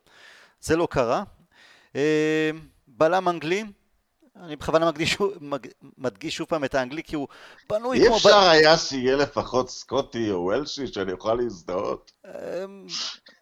זה 0.62 0.76
לא 0.76 0.88
קרה, 0.92 1.24
אה, 1.96 2.52
בלם 2.88 3.30
אנגלי, 3.30 3.64
אני 4.42 4.56
בכוונה 4.56 4.86
מדגיש, 4.86 5.18
מדגיש 5.98 6.36
שוב 6.36 6.48
פעם 6.48 6.64
את 6.64 6.76
האנגלי 6.76 7.04
כי 7.04 7.16
הוא 7.16 7.28
בנוי 7.70 8.00
כמו... 8.00 8.14
אי 8.14 8.18
אפשר 8.18 8.42
ב... 8.42 8.50
היה 8.50 8.78
שיהיה 8.78 9.16
לפחות 9.16 9.70
סקוטי 9.70 10.32
או 10.32 10.42
וולשי 10.42 10.88
שאני 10.88 11.12
אוכל 11.12 11.34
להזדהות. 11.34 12.12
אמ, 12.26 12.32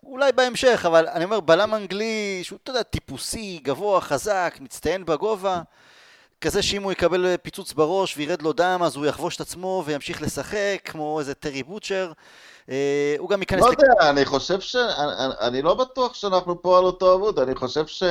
אולי 0.04 0.32
בהמשך, 0.32 0.84
אבל 0.88 1.08
אני 1.08 1.23
אומר 1.23 1.39
בלם 1.39 1.75
אנגלי 1.75 2.39
שהוא, 2.43 2.60
אתה 2.63 2.71
יודע, 2.71 2.84
טיפוסי, 2.84 3.60
גבוה, 3.63 4.01
חזק, 4.01 4.58
מצטיין 4.62 5.06
בגובה. 5.06 5.62
כזה 6.41 6.62
שאם 6.62 6.84
הוא 6.84 6.91
יקבל 6.91 7.36
פיצוץ 7.41 7.73
בראש 7.73 8.17
וירד 8.17 8.41
לו 8.41 8.54
דם 8.54 8.80
אז 8.84 8.95
הוא 8.95 9.06
יחבוש 9.06 9.36
את 9.36 9.41
עצמו 9.41 9.84
וימשיך 9.86 10.21
לשחק 10.21 10.82
כמו 10.86 11.19
איזה 11.19 11.34
טרי 11.34 11.63
בוטשר 11.63 12.12
אה, 12.69 13.15
הוא 13.17 13.30
גם 13.30 13.39
ייכנס... 13.39 13.62
לא 13.62 13.67
יודע, 13.67 14.10
אני 14.10 14.25
חושב 14.25 14.60
ש... 14.60 14.75
אני 15.41 15.62
לא 15.62 15.73
בטוח 15.73 16.13
שאנחנו 16.13 16.62
פה 16.62 16.77
על 16.77 16.84
אותו 16.84 17.13
עמוד, 17.13 17.39
אני 17.39 17.56
חושב 17.56 17.88
ש... 17.88 18.04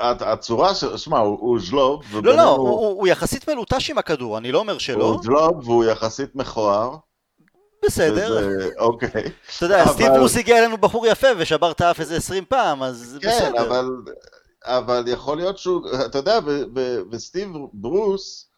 הצורה 0.00 0.74
של, 0.74 0.96
שמע, 0.96 1.18
הוא 1.18 1.60
ז'לוב. 1.60 2.02
לא, 2.22 2.36
לא, 2.36 2.50
הוא 2.50 3.08
יחסית 3.08 3.48
מלוטש 3.48 3.90
עם 3.90 3.98
הכדור, 3.98 4.38
אני 4.38 4.52
לא 4.52 4.58
אומר 4.58 4.78
שלא. 4.78 5.04
הוא 5.04 5.22
ז'לוב 5.22 5.68
והוא 5.68 5.84
יחסית 5.84 6.34
מכוער. 6.34 6.96
בסדר. 7.84 8.48
אוקיי. 8.78 9.08
אתה 9.56 9.64
יודע, 9.64 9.86
סטיב 9.86 10.12
ברוס 10.12 10.36
הגיע 10.36 10.58
אלינו 10.58 10.76
בחור 10.76 11.06
יפה 11.06 11.28
ושבר 11.38 11.70
את 11.70 11.80
האף 11.80 12.00
איזה 12.00 12.16
20 12.16 12.44
פעם, 12.44 12.82
אז 12.82 13.18
כן, 13.22 13.28
בסדר. 13.28 13.52
כן, 13.52 13.58
אבל, 13.58 13.88
אבל 14.64 15.04
יכול 15.06 15.36
להיות 15.36 15.58
שהוא, 15.58 15.80
אתה 16.06 16.18
יודע, 16.18 16.38
וסטיב 17.10 17.48
ברוס, 17.72 18.48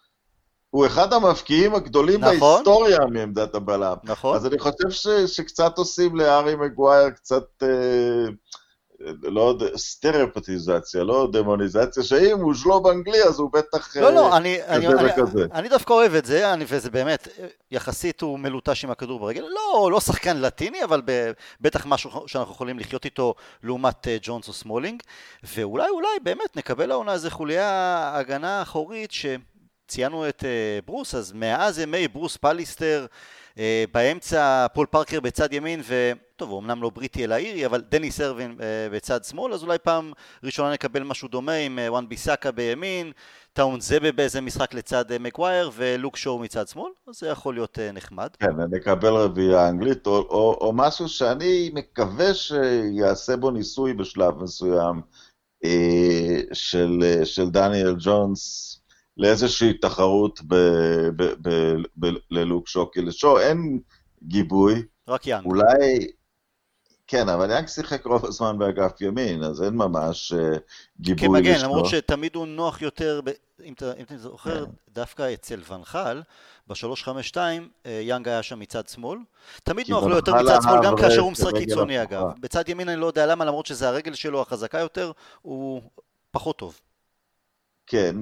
הוא 0.71 0.87
אחד 0.87 1.13
המבקיעים 1.13 1.75
הגדולים 1.75 2.21
נכון. 2.21 2.39
בהיסטוריה 2.39 2.99
מעמדת 3.11 3.55
הבלם. 3.55 3.97
נכון. 4.05 4.37
אז 4.37 4.47
אני 4.47 4.59
חושב 4.59 4.91
ש, 4.91 5.09
שקצת 5.09 5.79
עושים 5.79 6.17
לארי 6.17 6.57
מגווייר 6.57 7.11
קצת... 7.11 7.45
אה, 7.63 7.69
לא 9.23 9.55
סטריאופטיזציה, 9.77 11.05
לא 11.05 11.29
דמוניזציה, 11.33 12.03
שאם 12.03 12.39
הוא 12.41 12.55
שלוב 12.55 12.87
אנגלי 12.87 13.23
אז 13.23 13.39
הוא 13.39 13.53
בטח 13.53 13.97
לא, 13.97 14.13
לא, 14.13 14.37
אני, 14.37 14.59
כזה 14.67 14.75
אני, 14.77 14.87
וכזה. 14.89 15.45
אני, 15.45 15.53
אני 15.53 15.69
דווקא 15.69 15.93
אוהב 15.93 16.15
את 16.15 16.25
זה, 16.25 16.53
אני, 16.53 16.65
וזה 16.69 16.91
באמת, 16.91 17.29
יחסית 17.71 18.21
הוא 18.21 18.39
מלוטש 18.39 18.85
עם 18.85 18.91
הכדור 18.91 19.21
ברגל, 19.21 19.41
לא, 19.43 19.89
לא 19.93 20.01
שחקן 20.01 20.37
לטיני, 20.37 20.85
אבל 20.85 21.03
ב, 21.05 21.31
בטח 21.61 21.87
משהו 21.87 22.25
שאנחנו 22.27 22.55
יכולים 22.55 22.79
לחיות 22.79 23.05
איתו 23.05 23.35
לעומת 23.63 24.07
uh, 24.07 24.09
ג'ונס 24.23 24.49
או 24.49 24.53
סמולינג, 24.53 25.03
ואולי 25.55 25.89
אולי 25.89 26.09
באמת 26.23 26.57
נקבל 26.57 26.91
העונה 26.91 27.13
איזה 27.13 27.31
חוליה 27.31 28.11
הגנה 28.15 28.63
אחורית 28.63 29.11
שציינו 29.11 30.29
את 30.29 30.41
uh, 30.41 30.87
ברוס, 30.87 31.15
אז 31.15 31.33
מאז 31.33 31.79
ימי 31.79 32.09
ברוס 32.09 32.37
פאליסטר 32.37 33.07
אה, 33.11 33.40
באמצע 33.93 34.67
פול 34.75 34.87
פארקר 34.87 35.21
בצד 35.21 35.53
ימין, 35.53 35.81
וטוב, 35.89 36.51
הוא 36.51 36.61
אמנם 36.61 36.83
לא 36.83 36.91
בריטי 36.91 37.25
אלא 37.25 37.35
אירי, 37.35 37.67
אבל 37.67 37.83
דניס 37.91 38.11
ארווין 38.11 38.57
אה, 38.61 38.89
בצד 38.93 39.25
שמאל, 39.25 39.53
אז 39.53 39.63
אולי 39.63 39.79
פעם 39.79 40.13
ראשונה 40.45 40.73
נקבל 40.73 41.03
משהו 41.03 41.29
דומה 41.29 41.53
עם 41.53 41.79
אה, 41.79 41.93
וואן 41.93 42.09
ביסאקה 42.09 42.53
בימין, 42.53 43.13
טואנזבה 43.53 44.13
באיזה 44.13 44.41
משחק 44.41 44.75
לצד 44.75 45.05
מגווייר, 45.21 45.71
ולוק 45.75 46.17
שואו 46.17 46.39
מצד 46.39 46.69
שמאל, 46.69 46.91
אז 47.09 47.19
זה 47.19 47.29
יכול 47.29 47.55
להיות 47.55 47.79
נחמד. 47.93 48.29
כן, 48.41 48.61
נקבל 48.71 49.15
רביעייה 49.15 49.69
אנגלית, 49.69 50.07
או, 50.07 50.13
או, 50.13 50.59
או 50.61 50.73
משהו 50.73 51.09
שאני 51.09 51.71
מקווה 51.75 52.35
שיעשה 52.35 53.37
בו 53.37 53.51
ניסוי 53.51 53.93
בשלב 53.93 54.43
מסוים, 54.43 55.01
של, 56.53 57.03
של 57.25 57.51
דניאל 57.51 57.95
ג'ונס, 57.99 58.80
לאיזושהי 59.21 59.73
תחרות 59.73 60.41
ללוק 62.31 62.69
שו, 62.69 62.91
כי 62.91 63.01
לשו 63.01 63.39
אין 63.39 63.81
גיבוי. 64.23 64.83
רק 65.09 65.27
יאנג. 65.27 65.47
אולי, 65.47 66.11
כן, 67.07 67.29
אבל 67.29 67.51
יאנג 67.51 67.67
שיחק 67.67 68.07
רוב 68.07 68.27
הזמן 68.27 68.59
באגף 68.59 69.01
ימין, 69.01 69.43
אז 69.43 69.63
אין 69.63 69.75
ממש 69.75 70.33
uh, 70.33 70.59
גיבוי 71.01 71.41
לשו. 71.41 71.51
כמגן, 71.51 71.65
למרות 71.65 71.87
שתמיד 71.87 72.35
הוא 72.35 72.47
נוח 72.47 72.83
יותר, 72.83 73.21
ב... 73.25 73.31
אם 73.65 73.73
אתה, 73.73 73.93
זוכר, 74.17 74.67
כן. 74.67 74.73
דווקא 74.89 75.35
אצל 75.35 75.61
ונחל, 75.69 76.23
ב-352, 76.67 77.37
אה, 77.87 78.01
יאנג 78.03 78.29
היה 78.29 78.43
שם 78.43 78.59
מצד 78.59 78.89
שמאל. 78.89 79.19
תמיד 79.65 79.87
נוח 79.89 80.05
לו 80.05 80.17
יותר 80.17 80.35
מצד 80.35 80.63
שמאל, 80.63 80.85
גם 80.85 80.97
כאשר 80.97 81.21
הוא 81.21 81.33
משחק 81.33 81.57
קיצוני 81.57 82.03
אגב. 82.03 82.27
בצד 82.41 82.69
ימין 82.69 82.89
אני 82.89 83.01
לא 83.01 83.07
יודע 83.07 83.27
למה, 83.27 83.45
למרות 83.45 83.67
שזה 83.67 83.89
הרגל 83.89 84.15
שלו 84.15 84.41
החזקה 84.41 84.79
יותר, 84.79 85.13
הוא 85.43 85.83
פחות 86.31 86.59
טוב. 86.59 86.81
כן, 87.91 88.17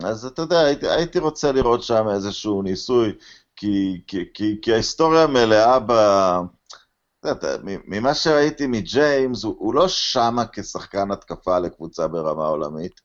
ואז 0.00 0.24
אתה 0.26 0.42
יודע, 0.42 0.60
הייתי, 0.60 0.88
הייתי 0.88 1.18
רוצה 1.18 1.52
לראות 1.52 1.82
שם 1.82 2.08
איזשהו 2.08 2.62
ניסוי, 2.62 3.12
כי, 3.56 4.00
כי, 4.06 4.24
כי, 4.34 4.58
כי 4.62 4.72
ההיסטוריה 4.72 5.26
מלאה 5.26 5.78
ב... 5.86 5.92
אתה 7.30 7.56
ממה 7.64 8.14
שראיתי 8.14 8.66
מג'יימס, 8.66 9.44
הוא, 9.44 9.56
הוא 9.58 9.74
לא 9.74 9.88
שמה 9.88 10.44
כשחקן 10.52 11.10
התקפה 11.10 11.58
לקבוצה 11.58 12.08
ברמה 12.08 12.46
עולמית, 12.46 13.00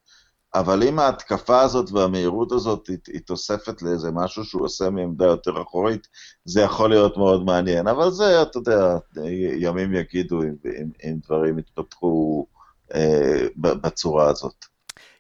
אבל 0.54 0.84
אם 0.84 1.00
ההתקפה 1.00 1.62
הזאת 1.62 1.92
והמהירות 1.92 2.52
הזאת 2.52 2.88
היא, 2.88 2.98
היא 3.08 3.22
תוספת 3.26 3.82
לאיזה 3.82 4.12
משהו 4.12 4.44
שהוא 4.46 4.66
עושה 4.66 4.90
מעמדה 4.90 5.26
יותר 5.26 5.62
אחורית, 5.62 6.08
זה 6.46 6.62
יכול 6.62 6.90
להיות 6.90 7.18
מאוד 7.18 7.46
מעניין. 7.46 7.88
אבל 7.88 8.12
זה, 8.12 8.42
אתה 8.42 8.58
יודע, 8.58 8.98
ימים 9.58 9.96
יגידו 9.96 10.44
אם, 10.44 10.56
אם, 10.66 10.90
אם 11.04 11.18
דברים 11.26 11.60
יתפתחו 11.60 12.46
אה, 12.96 13.48
בצורה 13.58 14.30
הזאת. 14.30 14.71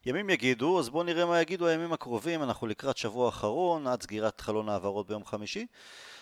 ימים 0.05 0.29
יגידו, 0.29 0.79
אז 0.79 0.89
בואו 0.89 1.03
נראה 1.03 1.25
מה 1.25 1.41
יגידו 1.41 1.67
הימים 1.67 1.93
הקרובים, 1.93 2.43
אנחנו 2.43 2.67
לקראת 2.67 2.97
שבוע 2.97 3.29
אחרון, 3.29 3.87
עד 3.87 4.03
סגירת 4.03 4.41
חלון 4.41 4.69
העברות 4.69 5.07
ביום 5.07 5.25
חמישי, 5.25 5.65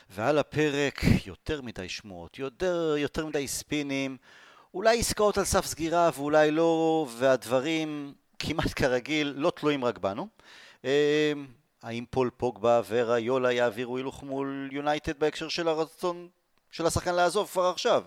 ועל 0.09 0.37
הפרק 0.37 1.01
יותר 1.25 1.61
מדי 1.61 1.89
שמועות, 1.89 2.39
יותר, 2.39 2.95
יותר 2.97 3.25
מדי 3.25 3.47
ספינים, 3.47 4.17
אולי 4.73 4.99
עסקאות 4.99 5.37
על 5.37 5.45
סף 5.45 5.65
סגירה 5.65 6.09
ואולי 6.15 6.51
לא, 6.51 7.07
והדברים 7.17 8.13
כמעט 8.39 8.73
כרגיל 8.75 9.33
לא 9.37 9.51
תלויים 9.55 9.85
רק 9.85 9.97
בנו. 9.97 10.27
אה, 10.85 11.33
האם 11.83 12.05
פול 12.09 12.29
פוגבה 12.37 12.81
וראיולה 12.87 13.51
יעבירו 13.51 13.97
הילוך 13.97 14.23
מול 14.23 14.69
יונייטד 14.71 15.19
בהקשר 15.19 15.49
של 15.49 15.67
הרצון 15.67 16.27
של 16.71 16.85
השחקן 16.85 17.15
לעזוב 17.15 17.47
כבר 17.47 17.65
עכשיו? 17.65 18.03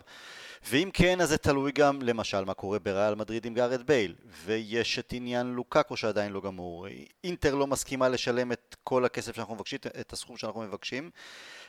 ואם 0.64 0.90
כן, 0.92 1.20
אז 1.20 1.28
זה 1.28 1.38
תלוי 1.38 1.72
גם, 1.72 2.02
למשל, 2.02 2.44
מה 2.44 2.54
קורה 2.54 2.78
בריאל 2.78 3.14
מדריד 3.14 3.46
עם 3.46 3.54
גארת' 3.54 3.82
בייל. 3.82 4.14
ויש 4.44 4.98
את 4.98 5.12
עניין 5.12 5.46
לוקאקו 5.46 5.96
שעדיין 5.96 6.32
לא 6.32 6.40
גמור. 6.40 6.86
אינטר 7.24 7.54
לא 7.54 7.66
מסכימה 7.66 8.08
לשלם 8.08 8.52
את 8.52 8.76
כל 8.84 9.04
הכסף 9.04 9.36
שאנחנו 9.36 9.54
מבקשים, 9.54 9.78
את 10.00 10.12
הסכום 10.12 10.36
שאנחנו 10.36 10.60
מבקשים. 10.60 11.10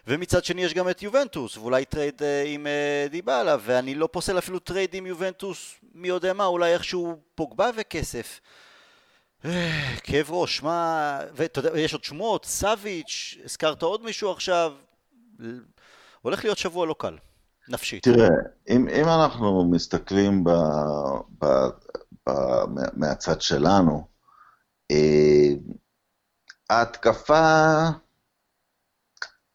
ומצד 0.07 0.45
שני 0.45 0.63
יש 0.63 0.73
גם 0.73 0.89
את 0.89 1.03
יובנטוס, 1.03 1.57
ואולי 1.57 1.85
trade 1.85 2.21
uh, 2.21 2.25
עם 2.45 2.67
uh, 2.67 3.11
דיבאלה, 3.11 3.57
ואני 3.61 3.95
לא 3.95 4.09
פוסל 4.11 4.37
אפילו 4.37 4.59
trade 4.59 4.93
עם 4.93 5.05
יובנטוס, 5.05 5.75
מי 5.93 6.07
יודע 6.07 6.33
מה, 6.33 6.45
אולי 6.45 6.73
איכשהו 6.73 7.19
פוגבה 7.35 7.69
וכסף. 7.75 8.41
אה, 9.45 9.95
כאב 10.03 10.31
ראש, 10.31 10.63
מה... 10.63 11.19
ואתה 11.33 11.59
יודע, 11.59 11.79
יש 11.79 11.93
עוד 11.93 12.03
שמועות, 12.03 12.45
סאביץ', 12.45 13.37
הזכרת 13.45 13.81
עוד 13.81 14.03
מישהו 14.03 14.31
עכשיו. 14.31 14.73
הולך 16.21 16.43
להיות 16.43 16.57
שבוע 16.57 16.85
לא 16.85 16.95
קל. 16.99 17.17
נפשית. 17.69 18.03
תראה, 18.03 18.29
אם, 18.69 18.87
אם 18.87 19.05
אנחנו 19.05 19.69
מסתכלים 19.71 20.43
ב, 20.43 20.49
ב, 21.41 21.45
ב, 22.29 22.31
מהצד 22.93 23.41
שלנו, 23.41 24.07
אה, 24.91 25.49
ההתקפה, 26.69 27.89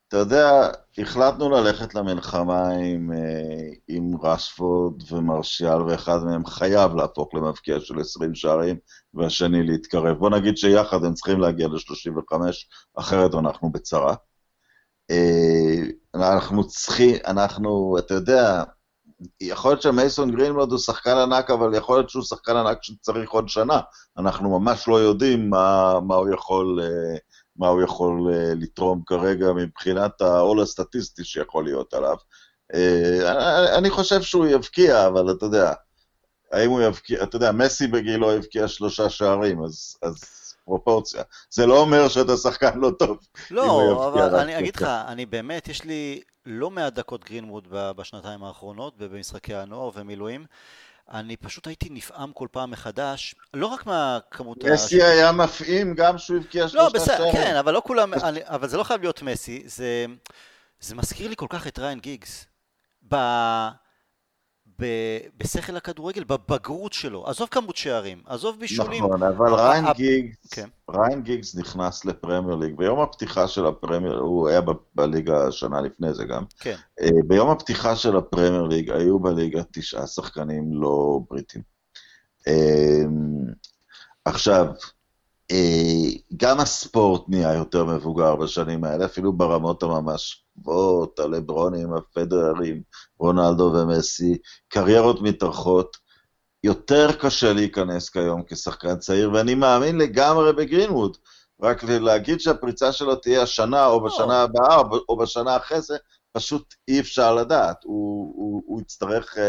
אתה 0.09 0.17
יודע, 0.17 0.69
החלטנו 0.99 1.51
ללכת 1.51 1.95
למלחמה 1.95 2.69
עם, 2.69 3.13
אה, 3.13 3.71
עם 3.89 4.11
רשפורד 4.23 5.13
ומרשיאל, 5.13 5.83
ואחד 5.83 6.19
מהם 6.25 6.47
חייב 6.47 6.95
להפוך 6.95 7.35
למבקיע 7.35 7.81
של 7.81 8.01
20 8.01 8.35
שערים, 8.35 8.77
והשני 9.15 9.63
להתקרב. 9.63 10.19
בוא 10.19 10.31
נגיד 10.31 10.57
שיחד 10.57 11.05
הם 11.05 11.15
צריכים 11.15 11.41
להגיע 11.41 11.69
ל-35, 11.69 12.33
אחרת 12.95 13.35
אנחנו 13.35 13.73
בצרה. 13.73 14.15
אנחנו 16.15 16.67
צריכים, 16.67 17.17
אנחנו, 17.27 17.97
אתה 17.99 18.15
יודע, 18.15 18.63
יכול 19.41 19.71
להיות 19.71 19.83
שמייסון 19.83 20.37
גרינווד 20.37 20.71
הוא 20.71 20.79
שחקן 20.79 21.17
ענק, 21.17 21.51
אבל 21.51 21.75
יכול 21.75 21.97
להיות 21.97 22.11
שהוא 22.11 22.23
שחקן 22.23 22.57
ענק 22.57 22.79
שצריך 22.83 23.31
עוד 23.31 23.49
שנה. 23.49 23.81
אנחנו 24.19 24.61
ממש 24.61 24.89
לא 24.89 24.97
יודעים 24.97 25.51
מה, 25.51 26.01
מה 26.01 26.15
הוא 26.15 26.35
יכול, 26.35 26.81
אה, 26.83 27.19
מה 27.57 27.69
הוא 27.69 27.83
יכול 27.83 28.33
אה, 28.33 28.53
לתרום 28.55 29.03
כרגע 29.07 29.53
מבחינת 29.53 30.21
העול 30.21 30.63
הסטטיסטי 30.63 31.25
שיכול 31.25 31.65
להיות 31.65 31.95
עליו. 31.95 32.17
אה, 32.75 33.79
אני 33.79 33.91
חושב 33.91 34.23
שהוא 34.23 34.47
יבקיע, 34.47 35.07
אבל 35.07 35.31
אתה 35.31 35.47
יודע, 35.47 35.73
האם 36.53 36.71
הוא 36.71 36.81
יבקיע, 36.81 37.23
אתה 37.23 37.37
יודע, 37.37 37.53
מסי 37.53 37.87
בגילו 37.87 38.33
הבקיע 38.33 38.69
שלושה 38.69 39.11
שערים, 39.11 39.65
אז, 39.65 39.97
אז 40.03 40.15
פרופורציה. 40.69 41.23
זה 41.51 41.67
לא 41.67 41.81
אומר 41.81 42.09
שאתה 42.09 42.37
שחקן 42.37 42.79
לא 42.79 42.91
טוב. 42.99 43.19
לא, 43.51 44.09
אבל 44.09 44.35
אני 44.35 44.59
אגיד 44.59 44.77
לך, 44.77 44.83
אני 44.83 45.27
באמת, 45.27 45.69
יש 45.69 45.85
לי 45.85 46.21
לא 46.47 46.71
מעט 46.71 46.93
דקות 46.93 47.25
גרינווד 47.25 47.67
בשנתיים 47.71 48.45
האחרונות, 48.45 48.97
במשחקי 48.99 49.55
הנוער 49.55 49.91
ומילואים. 49.95 50.47
אני 51.13 51.37
פשוט 51.37 51.67
הייתי 51.67 51.89
נפעם 51.91 52.33
כל 52.33 52.49
פעם 52.51 52.71
מחדש, 52.71 53.35
לא 53.55 53.67
רק 53.67 53.87
מהכמות... 53.87 54.65
מסי 54.65 55.03
היה 55.03 55.33
מפעים 55.33 55.95
גם 55.95 56.19
שהוא 56.19 56.37
הבקיע 56.37 56.63
לא, 56.63 56.69
שלושה. 56.69 56.85
לא, 56.85 56.93
בסדר, 56.93 57.33
כן, 57.33 57.57
אבל 57.57 57.75
לא 57.75 57.83
כולם, 57.87 58.15
אני, 58.15 58.41
אבל 58.45 58.69
זה 58.69 58.77
לא 58.77 58.83
חייב 58.83 59.01
להיות 59.01 59.23
מסי, 59.23 59.63
זה, 59.67 60.07
זה 60.81 60.95
מזכיר 60.95 61.29
לי 61.29 61.37
כל 61.37 61.47
כך 61.49 61.67
את 61.67 61.79
ריין 61.79 61.99
גיגס. 61.99 62.47
ב... 63.13 63.17
בשכל 65.39 65.77
הכדורגל, 65.77 66.25
בבגרות 66.25 66.93
שלו. 66.93 67.27
עזוב 67.27 67.49
כמות 67.51 67.77
שערים, 67.77 68.23
עזוב 68.27 68.61
בישולים. 68.61 69.05
נכון, 69.05 69.23
אבל 69.23 69.55
ריין 69.55 69.85
גיגס, 69.95 70.37
כן. 70.51 70.69
ריין 70.91 71.23
גיגס 71.23 71.57
נכנס 71.57 72.05
לפרמייר 72.05 72.55
ליג. 72.55 72.77
ביום 72.77 73.01
הפתיחה 73.01 73.49
של 73.49 73.67
הפרמייר, 73.67 74.19
הוא 74.19 74.49
היה 74.49 74.61
בליגה 74.95 75.53
שנה 75.53 75.81
לפני 75.81 76.15
זה 76.15 76.25
גם. 76.25 76.45
כן. 76.61 76.77
אה, 77.01 77.09
ביום 77.27 77.51
הפתיחה 77.51 77.97
של 77.97 78.17
הפרמייר 78.17 78.63
ליג 78.63 78.91
היו 78.91 79.19
בליגה 79.19 79.63
תשעה 79.73 80.07
שחקנים 80.07 80.83
לא 80.83 81.21
בריטים. 81.31 81.63
אה, 82.49 83.05
עכשיו, 84.25 84.67
אה, 85.51 86.11
גם 86.37 86.61
הספורט 86.61 87.23
נהיה 87.29 87.55
יותר 87.55 87.85
מבוגר 87.85 88.37
בשנים 88.37 88.85
האלה, 88.85 89.05
אפילו 89.05 89.33
ברמות 89.33 89.83
הממש 89.83 90.45
גבוהות, 90.61 91.19
הלברונים, 91.19 91.95
הפדררים, 91.95 92.83
רונלדו 93.19 93.73
ומסי, 93.75 94.39
קריירות 94.69 95.23
מתארכות. 95.23 95.97
יותר 96.65 97.13
קשה 97.21 97.53
להיכנס 97.53 98.09
כיום 98.09 98.43
כשחקן 98.47 98.97
צעיר, 98.97 99.31
ואני 99.33 99.55
מאמין 99.55 99.99
לגמרי 99.99 100.53
בגרינווד. 100.53 101.17
רק 101.63 101.85
להגיד 101.85 102.41
שהפריצה 102.41 102.93
שלו 102.93 103.17
תהיה 103.17 103.43
השנה, 103.43 103.87
או 103.87 104.05
בשנה 104.05 104.43
הבאה, 104.43 104.83
או 105.09 105.17
בשנה 105.17 105.57
אחרי 105.57 105.81
זה, 105.81 105.97
פשוט 106.33 106.75
אי 106.89 107.01
אפשר 107.01 107.35
לדעת. 107.35 107.85
הוא, 107.85 108.33
הוא, 108.37 108.63
הוא 108.67 108.81
יצטרך 108.81 109.35
uh, 109.35 109.41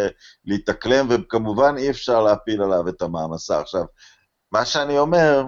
להתאקלם, 0.46 1.08
וכמובן 1.10 1.76
אי 1.78 1.90
אפשר 1.90 2.22
להפיל 2.24 2.62
עליו 2.62 2.90
את 2.90 3.02
המעמסה. 3.02 3.60
עכשיו, 3.60 3.84
מה 4.52 4.66
שאני 4.66 5.00
אומר, 5.00 5.44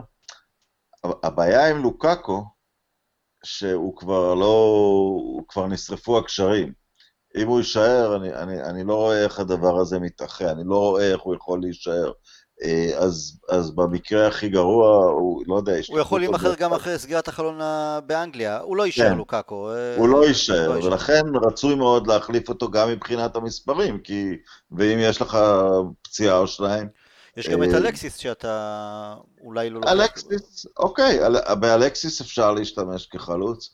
הבעיה 1.24 1.70
עם 1.70 1.78
לוקאקו, 1.84 2.46
שהוא 3.46 3.98
כבר 3.98 4.34
לא, 4.34 5.16
כבר 5.48 5.68
נשרפו 5.68 6.18
הקשרים. 6.18 6.74
אם 7.38 7.48
הוא 7.48 7.60
יישאר, 7.60 8.16
אני, 8.16 8.34
אני, 8.34 8.64
אני 8.64 8.84
לא 8.84 8.96
רואה 8.96 9.24
איך 9.24 9.40
הדבר 9.40 9.80
הזה 9.80 10.00
מתאחה, 10.00 10.52
אני 10.52 10.62
לא 10.66 10.80
רואה 10.80 11.12
איך 11.12 11.22
הוא 11.22 11.36
יכול 11.36 11.62
להישאר. 11.62 12.12
אה, 12.64 12.98
אז, 12.98 13.40
אז 13.50 13.72
במקרה 13.72 14.28
הכי 14.28 14.50
גרוע, 14.50 15.06
הוא 15.06 15.44
לא 15.48 15.56
יודע, 15.56 15.74
הוא 15.90 16.00
יכול 16.00 16.20
להימכר 16.20 16.56
גם 16.56 16.74
אחרי 16.74 17.00
סגירת 17.00 17.28
החלון 17.28 17.60
באנגליה, 18.06 18.60
הוא 18.60 18.78
לא 18.78 18.86
יישאר 18.86 19.10
כן. 19.10 19.18
לוקאקו. 19.18 19.72
אה, 19.72 19.96
הוא 19.98 20.10
לא 20.10 20.26
יישאר, 20.26 20.68
לא 20.68 20.86
ולכן 20.86 21.22
רצוי 21.48 21.76
מאוד 21.76 22.08
להחליף 22.08 22.50
אותו 22.50 22.72
גם 22.72 22.90
מבחינת 22.90 23.36
המספרים, 23.36 24.00
כי, 24.00 24.30
ואם 24.72 24.98
יש 25.00 25.22
לך 25.22 25.38
פציעה 26.02 26.38
או 26.38 26.48
שניים, 26.48 26.88
יש 27.38 27.50
גם 27.50 27.64
את 27.64 27.70
אה, 27.70 27.78
אלקסיס 27.78 28.16
שאתה 28.16 29.16
אולי 29.42 29.70
לא... 29.70 29.82
אלקסיס, 29.88 30.66
אוקיי, 30.78 31.20
באלקסיס 31.60 32.22
אפשר 32.22 32.52
להשתמש 32.52 33.06
כחלוץ. 33.06 33.74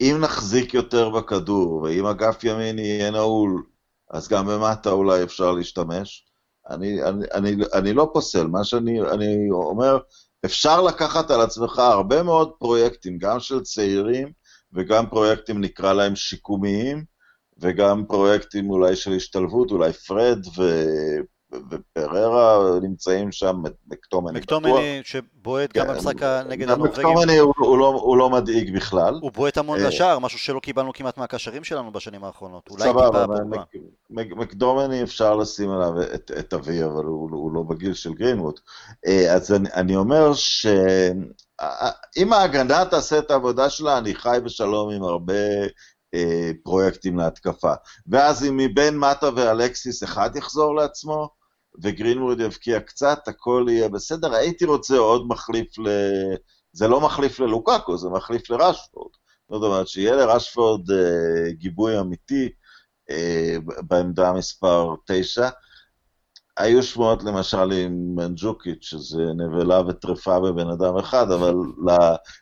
אם 0.00 0.16
נחזיק 0.20 0.74
יותר 0.74 1.10
בכדור, 1.10 1.82
ואם 1.82 2.06
אגף 2.06 2.44
ימין 2.44 2.78
יהיה 2.78 3.10
נעול, 3.10 3.62
אז 4.10 4.28
גם 4.28 4.46
במטה 4.46 4.90
אולי 4.90 5.22
אפשר 5.22 5.52
להשתמש. 5.52 6.26
אני, 6.70 7.02
אני, 7.02 7.26
אני, 7.34 7.56
אני 7.74 7.92
לא 7.92 8.10
פוסל, 8.12 8.46
מה 8.46 8.64
שאני 8.64 9.00
אני 9.00 9.50
אומר, 9.50 9.98
אפשר 10.44 10.82
לקחת 10.82 11.30
על 11.30 11.40
עצמך 11.40 11.78
הרבה 11.78 12.22
מאוד 12.22 12.52
פרויקטים, 12.58 13.18
גם 13.18 13.40
של 13.40 13.60
צעירים 13.60 14.32
וגם 14.72 15.10
פרויקטים, 15.10 15.60
נקרא 15.60 15.92
להם 15.92 16.16
שיקומיים, 16.16 17.04
וגם 17.58 18.04
פרויקטים 18.06 18.70
אולי 18.70 18.96
של 18.96 19.12
השתלבות, 19.12 19.70
אולי 19.70 19.92
פרד 19.92 20.46
ופררה 21.70 22.78
נמצאים 22.82 23.32
שם, 23.32 23.62
מקטומני 23.86 24.38
מקטומני 24.38 25.00
שבועט 25.04 25.72
גם 25.72 25.86
כן, 25.86 25.94
במשחק 25.94 26.22
נגד 26.48 26.70
הנורבגים. 26.70 27.06
מקטומני 27.06 27.38
הוא 27.38 27.78
לא, 27.78 27.86
הוא 27.86 28.16
לא 28.16 28.30
מדאיג 28.30 28.76
בכלל. 28.76 29.18
הוא 29.22 29.32
בועט 29.32 29.58
המון 29.58 29.80
אה, 29.80 29.88
לשער, 29.88 30.18
משהו 30.18 30.38
שלא 30.38 30.60
קיבלנו 30.60 30.92
כמעט 30.92 31.18
מהקשרים 31.18 31.64
שלנו 31.64 31.92
בשנים 31.92 32.24
האחרונות. 32.24 32.68
אולי 32.70 32.82
טיפה 32.82 33.10
פוגבה. 33.12 33.62
מקדומני 34.10 35.02
אפשר 35.02 35.36
לשים 35.36 35.70
עליו 35.70 36.02
את, 36.38 36.54
אבי, 36.54 36.84
אבל 36.84 37.04
הוא, 37.04 37.52
לא 37.54 37.62
בגיל 37.62 37.94
של 37.94 38.12
גרינווד. 38.14 38.60
אה, 39.06 39.34
אז 39.34 39.52
אני, 39.52 39.68
אני 39.74 39.96
אומר 39.96 40.34
שאם 40.34 41.22
ההגנה 42.32 42.84
תעשה 42.84 43.18
את 43.18 43.30
העבודה 43.30 43.70
שלה, 43.70 43.98
אני 43.98 44.14
חי 44.14 44.38
בשלום 44.44 44.90
עם 44.90 45.02
הרבה 45.02 45.34
אה, 46.14 46.50
פרויקטים 46.62 47.16
להתקפה. 47.18 47.72
ואז 48.06 48.44
אם 48.44 48.56
מבין 48.56 48.98
מטה 48.98 49.28
ואלקסיס 49.36 50.04
אחד 50.04 50.36
יחזור 50.36 50.74
לעצמו, 50.74 51.28
וגרינווד 51.82 52.40
יבקיע 52.40 52.80
קצת, 52.80 53.28
הכל 53.28 53.66
יהיה 53.68 53.88
בסדר. 53.88 54.34
הייתי 54.34 54.64
רוצה 54.64 54.96
עוד 54.96 55.26
מחליף 55.28 55.78
ל... 55.78 55.88
זה 56.72 56.88
לא 56.88 57.00
מחליף 57.00 57.40
ללוקאקו, 57.40 57.96
זה 57.96 58.08
מחליף 58.08 58.50
לרשפורד. 58.50 59.10
זאת 59.50 59.62
אומרת, 59.62 59.88
שיהיה 59.88 60.16
לרשפורד 60.16 60.90
אה, 60.90 61.50
גיבוי 61.50 62.00
אמיתי 62.00 62.48
אה, 63.10 63.56
בעמדה 63.86 64.32
מספר 64.32 64.94
9. 65.06 65.48
היו 66.56 66.82
שמועות 66.82 67.22
למשל 67.22 67.72
עם 67.72 68.14
מנג'וקיץ', 68.14 68.82
שזה 68.82 69.22
נבלה 69.36 69.80
וטרפה 69.88 70.40
בבן 70.40 70.68
אדם 70.68 70.96
אחד, 70.96 71.30
אבל 71.30 71.54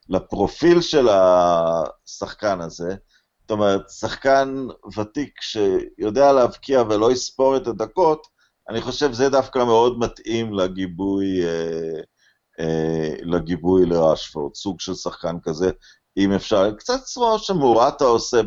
לפרופיל 0.08 0.80
של 0.80 1.08
השחקן 1.08 2.60
הזה, 2.60 2.94
זאת 3.40 3.50
אומרת, 3.50 3.90
שחקן 3.90 4.66
ותיק 4.96 5.40
שיודע 5.40 6.32
להבקיע 6.32 6.82
ולא 6.90 7.12
יספור 7.12 7.56
את 7.56 7.66
הדקות, 7.66 8.26
אני 8.68 8.80
חושב 8.80 9.12
שזה 9.12 9.28
דווקא 9.28 9.58
מאוד 9.58 9.98
מתאים 9.98 10.52
לגיבוי, 10.52 11.44
אה, 11.44 12.00
אה, 12.60 13.14
לגיבוי 13.22 13.86
לרשפורד, 13.86 14.54
סוג 14.54 14.80
של 14.80 14.94
שחקן 14.94 15.36
כזה, 15.42 15.70
אם 16.16 16.32
אפשר, 16.32 16.74
קצת 16.74 17.00
כמו 17.14 17.38
שמורטה 17.38 18.04
עושה 18.04 18.40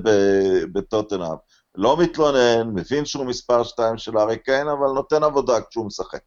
בטוטנאם. 0.74 1.36
לא 1.76 1.98
מתלונן, 1.98 2.68
מבין 2.74 3.06
שהוא 3.06 3.26
מספר 3.26 3.64
2 3.64 3.98
של 3.98 4.18
הארי 4.18 4.38
קיין, 4.38 4.68
אבל 4.68 4.88
נותן 4.88 5.24
עבודה 5.24 5.62
כשהוא 5.62 5.86
משחק. 5.86 6.22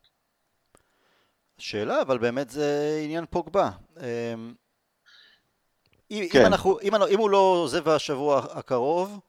שאלה, 1.59 2.03
אבל 2.03 2.19
באמת 2.19 2.51
זה 2.51 3.01
עניין 3.05 3.25
פוגבה. 3.31 3.71
אמ, 3.97 4.55
אם, 6.11 6.27
כן. 6.33 6.41
אם, 6.41 6.47
אנחנו, 6.47 6.79
אם, 6.83 6.95
אם 6.95 7.19
הוא 7.19 7.31
לא 7.31 7.39
עוזב 7.39 7.89
השבוע 7.89 8.39
הקרוב, 8.51 9.21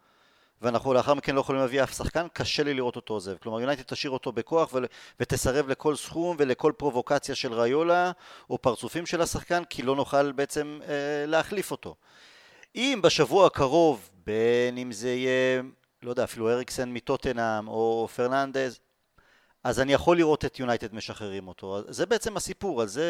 ואנחנו 0.62 0.93
לאחר 0.93 1.13
מכן 1.13 1.36
לא 1.36 1.41
יכולים 1.41 1.62
להביא 1.62 1.84
אף 1.84 1.98
שחקן, 1.98 2.28
קשה 2.34 2.63
לי 2.63 2.74
לראות 2.74 2.95
אותו 2.95 3.13
עוזב. 3.13 3.38
כלומר, 3.38 3.62
יונייטד 3.62 3.84
תשאיר 3.84 4.12
אותו 4.12 4.32
בכוח 4.32 4.74
ול, 4.74 4.86
ותסרב 5.19 5.67
לכל 5.67 5.95
סכום 5.95 6.36
ולכל 6.39 6.74
פרובוקציה 6.78 7.36
של 7.36 7.54
ריולה 7.54 8.12
או 8.50 8.62
פרצופים 8.62 9.06
של 9.06 9.22
השחקן, 9.22 9.63
כי 9.63 9.82
לא 9.82 9.95
נוכל 9.95 10.32
בעצם 10.32 10.80
אה, 10.84 11.26
להחליף 11.28 11.72
אותו. 11.72 11.95
אם 12.76 13.00
בשבוע 13.04 13.48
הקרוב, 13.48 14.10
בין 14.26 14.78
אם 14.78 14.91
זה 14.91 15.10
יהיה, 15.10 15.62
לא 16.04 16.10
יודע, 16.10 16.24
אפילו 16.24 16.50
אריקסן 16.50 16.93
מטוטנאם 16.93 17.67
או 17.67 18.08
פרננדז, 18.15 18.80
אז 19.63 19.80
אני 19.80 19.93
יכול 19.93 20.17
לראות 20.17 20.45
את 20.45 20.60
יונייטד 20.60 20.95
משחררים 20.95 21.48
אותו. 21.48 21.82
זה 21.88 22.06
בעצם 22.06 22.38
הסיפור, 22.38 22.82
על 22.82 22.88
זה 22.88 23.06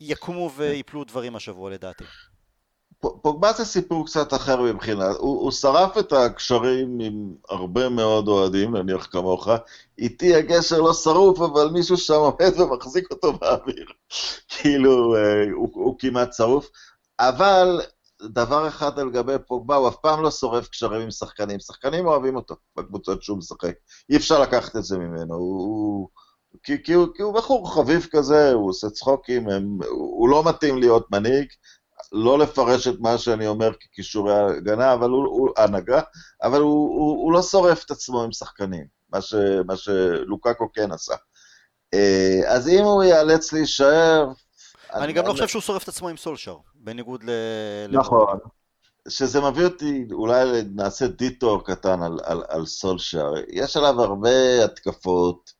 יקומו 0.00 0.50
ויפלו 0.56 1.04
דברים 1.04 1.36
השבוע 1.36 1.70
לדעתי. 1.70 2.04
פוגבה 3.02 3.52
זה 3.52 3.64
סיפור 3.64 4.06
קצת 4.06 4.34
אחר 4.34 4.62
מבחינה, 4.62 5.08
הוא, 5.08 5.40
הוא 5.40 5.50
שרף 5.50 5.98
את 5.98 6.12
הקשרים 6.12 7.00
עם 7.00 7.34
הרבה 7.48 7.88
מאוד 7.88 8.28
אוהדים, 8.28 8.76
נניח 8.76 9.08
כמוך, 9.10 9.48
איתי 9.98 10.34
הגשר 10.34 10.80
לא 10.80 10.92
שרוף, 10.92 11.40
אבל 11.40 11.68
מישהו 11.72 11.96
שם 11.96 12.14
עומד 12.14 12.60
ומחזיק 12.60 13.10
אותו 13.10 13.32
באוויר. 13.32 13.86
כאילו, 14.48 15.16
אה, 15.16 15.52
הוא, 15.52 15.68
הוא 15.72 15.96
כמעט 15.98 16.32
שרוף. 16.32 16.70
אבל 17.20 17.80
דבר 18.22 18.68
אחד 18.68 18.98
על 18.98 19.10
גבי 19.10 19.32
פוגבה, 19.46 19.76
הוא 19.76 19.88
אף 19.88 19.96
פעם 19.96 20.22
לא 20.22 20.30
שורף 20.30 20.68
קשרים 20.68 21.00
עם 21.00 21.10
שחקנים. 21.10 21.60
שחקנים 21.60 22.06
אוהבים 22.06 22.36
אותו 22.36 22.56
בקבוצות 22.76 23.22
שהוא 23.22 23.38
משחק. 23.38 23.74
אי 24.10 24.16
אפשר 24.16 24.40
לקחת 24.42 24.76
את 24.76 24.84
זה 24.84 24.98
ממנו. 24.98 25.34
הוא, 25.34 26.08
כי, 26.62 26.82
כי, 26.82 26.92
הוא, 26.92 27.06
כי 27.14 27.22
הוא 27.22 27.34
בחור 27.34 27.74
חביב 27.74 28.06
כזה, 28.10 28.52
הוא 28.52 28.70
עושה 28.70 28.90
צחוקים, 28.90 29.48
הם, 29.48 29.78
הוא 29.90 30.28
לא 30.28 30.44
מתאים 30.44 30.78
להיות 30.78 31.06
מנהיג. 31.10 31.46
לא 32.12 32.38
לפרש 32.38 32.88
את 32.88 33.00
מה 33.00 33.18
שאני 33.18 33.46
אומר 33.46 33.72
ככישורי 33.74 34.34
הגנה, 34.34 34.92
אבל 34.92 35.10
הוא, 35.10 35.24
הוא 35.24 35.48
הנהגה, 35.56 36.00
אבל 36.42 36.60
הוא, 36.60 36.98
הוא, 36.98 37.24
הוא 37.24 37.32
לא 37.32 37.42
שורף 37.42 37.84
את 37.84 37.90
עצמו 37.90 38.22
עם 38.22 38.32
שחקנים, 38.32 38.84
מה, 39.12 39.20
ש, 39.20 39.34
מה 39.66 39.76
שלוקקו 39.76 40.72
כן 40.72 40.92
עשה. 40.92 41.14
אה, 41.94 42.40
אז 42.46 42.68
אם 42.68 42.84
הוא 42.84 43.02
ייאלץ 43.02 43.52
להישאר... 43.52 44.26
אני, 44.94 45.04
אני 45.04 45.12
גם 45.12 45.26
לא 45.26 45.32
חושב 45.32 45.48
שהוא 45.48 45.62
שורף 45.62 45.82
את 45.82 45.88
עצמו 45.88 46.08
עם 46.08 46.16
סולשר, 46.16 46.56
בניגוד 46.74 47.24
ל... 47.24 47.30
נכון. 47.90 48.38
שזה 49.08 49.40
מביא 49.40 49.64
אותי, 49.64 50.06
אולי 50.12 50.62
נעשה 50.74 51.06
דיטור 51.06 51.64
קטן 51.64 52.02
על, 52.02 52.18
על, 52.24 52.42
על 52.48 52.66
סולשר. 52.66 53.32
יש 53.48 53.76
עליו 53.76 54.02
הרבה 54.02 54.64
התקפות 54.64 55.52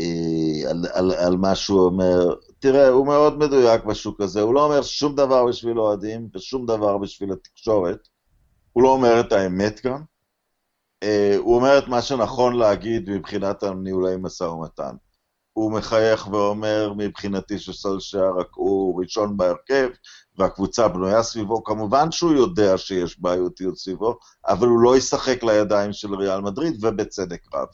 אה, 0.00 0.70
על, 0.70 0.84
על, 0.92 1.12
על 1.12 1.36
מה 1.36 1.54
שהוא 1.54 1.80
אומר. 1.80 2.34
תראה, 2.58 2.88
הוא 2.88 3.06
מאוד 3.06 3.38
מדויק 3.38 3.84
בשוק 3.84 4.20
הזה, 4.20 4.40
הוא 4.40 4.54
לא 4.54 4.64
אומר 4.64 4.82
שום 4.82 5.14
דבר 5.14 5.46
בשביל 5.46 5.78
אוהדים 5.78 6.28
ושום 6.34 6.66
דבר 6.66 6.98
בשביל 6.98 7.32
התקשורת. 7.32 8.08
הוא 8.72 8.82
לא 8.82 8.88
אומר 8.88 9.20
את 9.20 9.32
האמת 9.32 9.80
כאן. 9.80 10.02
אה, 11.02 11.36
הוא 11.38 11.56
אומר 11.56 11.78
את 11.78 11.88
מה 11.88 12.02
שנכון 12.02 12.56
להגיד 12.56 13.10
מבחינת 13.10 13.62
הניהולי 13.62 14.16
משא 14.18 14.44
ומתן. 14.44 14.96
הוא 15.52 15.72
מחייך 15.72 16.28
ואומר 16.28 16.92
מבחינתי 16.96 17.58
שסולשר 17.58 18.30
רק 18.38 18.48
הוא 18.54 19.00
ראשון 19.00 19.36
בהרכב 19.36 19.88
והקבוצה 20.38 20.88
בנויה 20.88 21.22
סביבו. 21.22 21.64
כמובן 21.64 22.10
שהוא 22.12 22.32
יודע 22.32 22.78
שיש 22.78 23.20
בעיותיות 23.20 23.78
סביבו, 23.78 24.18
אבל 24.46 24.66
הוא 24.68 24.80
לא 24.80 24.96
ישחק 24.96 25.42
לידיים 25.42 25.92
של 25.92 26.14
ריאל 26.14 26.40
מדריד, 26.40 26.84
ובצדק 26.84 27.40
רב. 27.54 27.68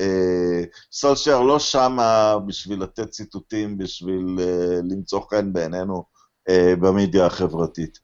אה, 0.00 0.64
סולשר 0.92 1.42
לא 1.42 1.58
שמה 1.58 2.38
בשביל 2.46 2.82
לתת 2.82 3.10
ציטוטים, 3.10 3.78
בשביל 3.78 4.36
אה, 4.40 4.80
למצוא 4.90 5.20
חן 5.30 5.52
בעינינו 5.52 6.04
אה, 6.48 6.76
במדיה 6.76 7.26
החברתית. 7.26 7.98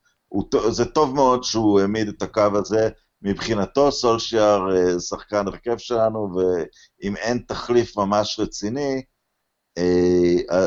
זה 0.70 0.84
טוב 0.84 1.14
מאוד 1.14 1.44
שהוא 1.44 1.80
העמיד 1.80 2.08
את 2.08 2.22
הקו 2.22 2.48
הזה. 2.54 2.88
מבחינתו 3.22 3.92
סולשיאר 3.92 4.60
שחקן 4.98 5.46
הרכב 5.46 5.78
שלנו, 5.78 6.32
ואם 6.36 7.16
אין 7.16 7.38
תחליף 7.48 7.96
ממש 7.96 8.40
רציני, 8.40 9.02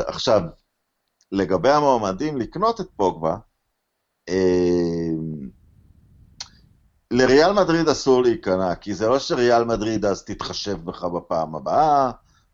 עכשיו, 0.06 0.40
לגבי 1.32 1.70
המועמדים 1.70 2.36
לקנות 2.36 2.80
את 2.80 2.86
פוגבה, 2.96 3.36
לריאל 7.16 7.52
מדריד 7.52 7.88
אסור 7.88 8.22
להיכנע, 8.22 8.74
כי 8.74 8.94
זה 8.94 9.08
לא 9.08 9.18
שריאל 9.18 9.64
מדריד 9.64 10.04
אז 10.04 10.24
תתחשב 10.24 10.84
בך 10.84 11.04
בפעם 11.04 11.54
הבאה, 11.54 12.10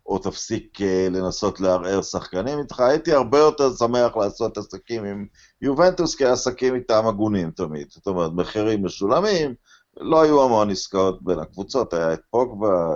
או 0.07 0.19
תפסיק 0.19 0.81
uh, 0.81 0.85
לנסות 1.11 1.61
לערער 1.61 2.03
שחקנים 2.03 2.59
איתך, 2.59 2.81
הייתי 2.81 3.13
הרבה 3.13 3.39
יותר 3.39 3.77
שמח 3.77 4.17
לעשות 4.17 4.59
עסקים 4.59 5.05
עם 5.05 5.27
יובנטוס, 5.63 6.15
כי 6.15 6.25
העסקים 6.25 6.75
איתם 6.75 7.07
הגונים 7.07 7.51
תמיד. 7.51 7.87
זאת 7.91 8.07
אומרת, 8.07 8.31
מחירים 8.35 8.85
משולמים, 8.85 9.55
לא 9.97 10.23
היו 10.23 10.43
המון 10.45 10.71
עסקאות 10.71 11.23
בין 11.23 11.39
הקבוצות, 11.39 11.95
היה 11.95 12.13
את 12.13 12.21
פוגבה, 12.31 12.95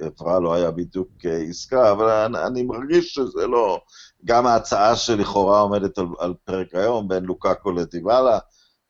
עברה 0.00 0.40
לא 0.40 0.54
היה 0.54 0.70
בדיוק 0.70 1.08
אה, 1.26 1.36
עסקה, 1.36 1.92
אבל 1.92 2.08
אני, 2.08 2.46
אני 2.46 2.62
מרגיש 2.62 3.14
שזה 3.14 3.46
לא... 3.46 3.80
גם 4.24 4.46
ההצעה 4.46 4.96
שלכאורה 4.96 5.60
עומדת 5.60 5.98
על, 5.98 6.06
על 6.18 6.34
פרק 6.44 6.74
היום, 6.74 7.08
בין 7.08 7.24
לוקאקו 7.24 7.72
לדיבאלה, 7.72 8.38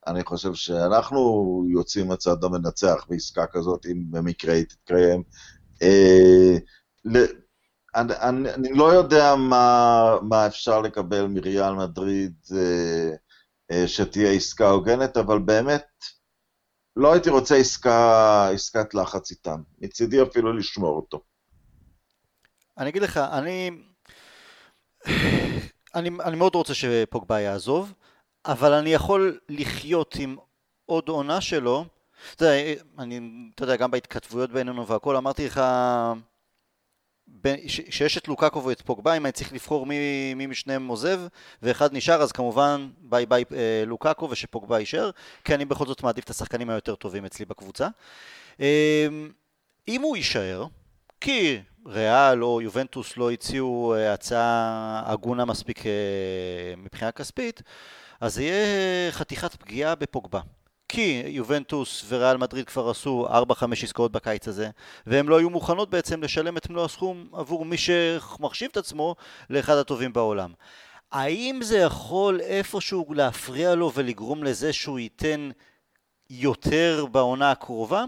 אני 0.06 0.24
חושב 0.24 0.54
שאנחנו 0.54 1.64
יוצאים 1.72 2.08
מהצד 2.08 2.44
המנצח 2.44 3.06
בעסקה 3.08 3.46
כזאת, 3.46 3.86
אם 3.86 4.04
במקרה 4.10 4.54
היא 4.54 4.64
תתקיים. 4.64 5.22
אה, 5.82 6.56
אני, 7.94 8.72
לא 8.72 8.92
יודע 8.92 9.34
מה, 9.36 10.16
מה 10.22 10.46
אפשר 10.46 10.80
לקבל 10.80 11.26
מריאל 11.26 11.72
מדריד 11.72 12.34
אה, 12.56 13.10
אה, 13.70 13.88
שתהיה 13.88 14.32
עסקה 14.32 14.68
הוגנת, 14.68 15.16
אבל 15.16 15.38
באמת, 15.38 15.86
לא 16.96 17.12
הייתי 17.12 17.30
רוצה 17.30 17.56
עסקה, 17.56 18.48
עסקת 18.54 18.94
לחץ 18.94 19.30
איתם. 19.30 19.62
מצידי 19.78 20.22
אפילו 20.22 20.52
לשמור 20.52 20.96
אותו. 20.96 21.20
אני 22.78 22.90
אגיד 22.90 23.02
לך, 23.02 23.16
אני, 23.16 23.70
אני, 25.94 26.10
אני 26.24 26.36
מאוד 26.36 26.54
רוצה 26.54 26.74
שפוגבה 26.74 27.40
יעזוב. 27.40 27.92
אבל 28.44 28.72
אני 28.72 28.90
יכול 28.90 29.38
לחיות 29.48 30.16
עם 30.18 30.37
עוד 30.87 31.09
עונה 31.09 31.40
שלו. 31.40 31.85
אתה 32.37 32.44
יודע, 32.44 32.81
אני, 32.98 33.20
אתה 33.55 33.64
יודע, 33.64 33.76
גם 33.76 33.90
בהתכתבויות 33.90 34.53
בינינו 34.53 34.87
והכל, 34.87 35.16
אמרתי 35.16 35.46
לך, 35.46 35.61
שיש 37.66 38.18
את 38.18 38.29
לוקקו 38.29 38.64
ואת 38.64 38.83
פוגבה, 38.83 39.16
אם 39.16 39.26
אני 39.26 39.33
צריך 39.33 39.53
לבחור 39.53 39.87
מי, 39.87 40.35
מי 40.35 40.46
משניהם 40.46 40.88
עוזב, 40.88 41.20
ואחד 41.62 41.92
נשאר, 41.92 42.22
אז 42.22 42.33
כמובן 42.33 42.88
ביי 42.98 43.26
ביי 43.26 43.44
אה, 43.53 43.85
לוקקו 43.87 44.31
ושפוגבה 44.31 44.79
יישאר, 44.79 45.11
כי 45.44 45.55
אני 45.55 45.64
בכל 45.64 45.87
זאת 45.87 46.03
מעדיף 46.03 46.24
את 46.24 46.31
השחקנים 46.31 46.70
היותר 46.70 46.94
טובים 46.94 47.24
אצלי 47.24 47.44
בקבוצה. 47.44 47.88
אה, 48.61 49.09
אם 49.88 50.03
הוא 50.03 50.16
יישאר, 50.16 50.66
כי 51.20 51.61
ריאל 51.87 52.44
או 52.44 52.61
יובנטוס 52.61 53.16
לא 53.16 53.31
הציעו 53.31 53.94
אה, 53.94 54.12
הצעה 54.12 55.03
הגונה 55.07 55.44
מספיק 55.44 55.87
אה, 55.87 55.92
מבחינה 56.76 57.12
כספית, 57.12 57.62
אז 58.20 58.35
זה 58.35 58.42
יהיה 58.42 59.12
חתיכת 59.12 59.54
פגיעה 59.54 59.94
בפוגבה. 59.94 60.40
כי 60.88 61.22
יובנטוס 61.26 62.04
וריאל 62.09 62.37
מדריד 62.37 62.66
כבר 62.66 62.90
עשו 62.90 63.26
4-5 63.28 63.33
עסקאות 63.83 64.12
בקיץ 64.12 64.48
הזה, 64.48 64.70
והן 65.06 65.26
לא 65.26 65.38
היו 65.38 65.50
מוכנות 65.50 65.90
בעצם 65.90 66.22
לשלם 66.22 66.56
את 66.56 66.70
מלוא 66.70 66.85
הסכום 66.85 67.28
עבור 67.33 67.64
מי 67.64 67.76
שמחשיב 67.76 68.68
את 68.72 68.76
עצמו 68.76 69.16
לאחד 69.50 69.76
הטובים 69.76 70.12
בעולם. 70.12 70.52
האם 71.12 71.61
זה 71.62 71.78
יכול 71.78 72.40
איפשהו 72.40 73.14
להפריע 73.14 73.74
לו 73.74 73.92
ולגרום 73.94 74.44
לזה 74.44 74.72
שהוא 74.72 74.98
ייתן 74.98 75.50
יותר 76.30 77.06
בעונה 77.12 77.50
הקרובה? 77.50 78.04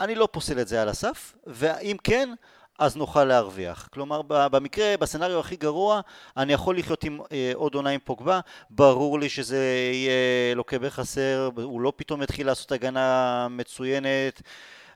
אני 0.00 0.14
לא 0.14 0.28
פוסל 0.32 0.60
את 0.60 0.68
זה 0.68 0.82
על 0.82 0.88
הסף, 0.88 1.34
ואם 1.46 1.96
כן, 2.04 2.34
אז 2.80 2.96
נוכל 2.96 3.24
להרוויח. 3.24 3.88
כלומר, 3.92 4.22
במקרה, 4.28 4.94
בסצנריו 5.00 5.40
הכי 5.40 5.56
גרוע, 5.56 6.00
אני 6.36 6.52
יכול 6.52 6.78
לחיות 6.78 7.04
עם 7.04 7.20
אה, 7.32 7.52
עוד 7.54 7.74
עונה 7.74 7.90
עם 7.90 8.00
פוגבה, 8.04 8.40
ברור 8.70 9.18
לי 9.20 9.28
שזה 9.28 9.90
יהיה 9.92 10.54
לוקה 10.54 10.78
בחסר, 10.78 11.50
הוא 11.62 11.80
לא 11.80 11.92
פתאום 11.96 12.22
יתחיל 12.22 12.46
לעשות 12.46 12.72
הגנה 12.72 13.46
מצוינת. 13.50 14.42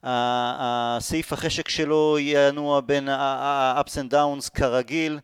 הסעיף 0.03 1.33
החשק 1.33 1.69
שלו 1.69 2.17
ינוע 2.21 2.81
בין 2.81 3.09
ה-ups 3.09 3.93
and 3.93 4.13
downs 4.13 4.51
כרגיל. 4.55 5.19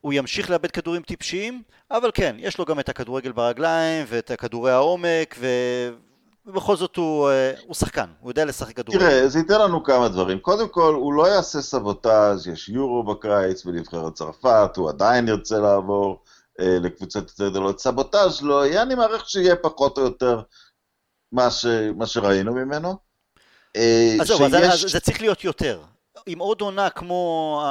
הוא 0.00 0.12
ימשיך 0.12 0.50
לאבד 0.50 0.70
כדורים 0.70 1.02
טיפשיים, 1.02 1.62
אבל 1.90 2.10
כן, 2.14 2.36
יש 2.38 2.58
לו 2.58 2.64
גם 2.64 2.80
את 2.80 2.88
הכדורגל 2.88 3.32
ברגליים 3.32 4.06
ואת 4.08 4.30
הכדורי 4.30 4.72
העומק 4.72 5.36
ו... 5.38 5.46
ובכל 6.46 6.76
זאת 6.76 6.96
הוא, 6.96 7.28
אה, 7.30 7.52
הוא 7.66 7.74
שחקן, 7.74 8.06
הוא 8.20 8.30
יודע 8.30 8.44
לשחק 8.44 8.76
כדורגל. 8.76 9.00
תראה, 9.00 9.28
זה 9.28 9.38
ייתן 9.38 9.60
לנו 9.60 9.84
כמה 9.84 10.08
דברים. 10.08 10.38
קודם 10.38 10.68
כל, 10.68 10.94
הוא 10.94 11.14
לא 11.14 11.28
יעשה 11.28 11.60
סבוטאז', 11.62 12.46
יש 12.46 12.68
יורו 12.68 13.02
בקיץ 13.02 13.64
בנבחרת 13.64 14.14
צרפת, 14.14 14.70
הוא 14.76 14.88
עדיין 14.88 15.28
ירצה 15.28 15.58
לעבור 15.58 16.22
אה, 16.60 16.78
לקבוצת 16.82 17.20
יותר 17.28 17.48
גדולות. 17.48 17.80
סבוטאז' 17.80 18.42
לא 18.42 18.66
יהיה, 18.66 18.82
אני 18.82 18.94
מעריך 18.94 19.30
שיהיה 19.30 19.56
פחות 19.56 19.98
או 19.98 20.02
יותר 20.02 20.40
מה, 21.32 21.50
ש, 21.50 21.66
מה 21.96 22.06
שראינו 22.06 22.54
ממנו. 22.54 22.96
אה, 23.76 24.16
אז 24.20 24.26
זהו, 24.26 24.38
שיש... 24.38 24.84
אז 24.84 24.92
זה 24.92 25.00
צריך 25.00 25.20
להיות 25.20 25.44
יותר. 25.44 25.80
עם 26.26 26.38
עוד 26.38 26.60
עונה 26.60 26.90
כמו 26.90 27.62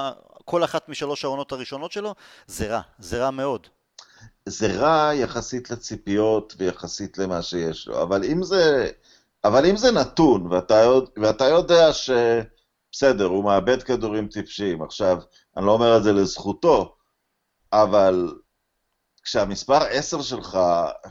כל 0.45 0.63
אחת 0.63 0.89
משלוש 0.89 1.25
העונות 1.25 1.51
הראשונות 1.51 1.91
שלו, 1.91 2.15
זה 2.47 2.67
רע, 2.67 2.81
זה 2.99 3.23
רע 3.23 3.31
מאוד. 3.31 3.67
זה 4.49 4.67
רע 4.67 5.13
יחסית 5.13 5.71
לציפיות 5.71 6.53
ויחסית 6.57 7.17
למה 7.17 7.41
שיש 7.41 7.87
לו, 7.87 8.01
אבל 8.03 8.23
אם 8.23 8.43
זה, 8.43 8.89
אבל 9.43 9.65
אם 9.65 9.77
זה 9.77 9.91
נתון, 9.91 10.47
ואתה, 10.51 10.89
ואתה 11.17 11.45
יודע 11.45 11.93
ש... 11.93 12.09
בסדר, 12.91 13.25
הוא 13.25 13.43
מאבד 13.43 13.83
כדורים 13.83 14.27
טיפשיים. 14.27 14.81
עכשיו, 14.83 15.17
אני 15.57 15.65
לא 15.65 15.71
אומר 15.71 15.97
את 15.97 16.03
זה 16.03 16.13
לזכותו, 16.13 16.95
אבל 17.73 18.33
כשהמספר 19.23 19.83
10 19.89 20.21
שלך 20.21 20.59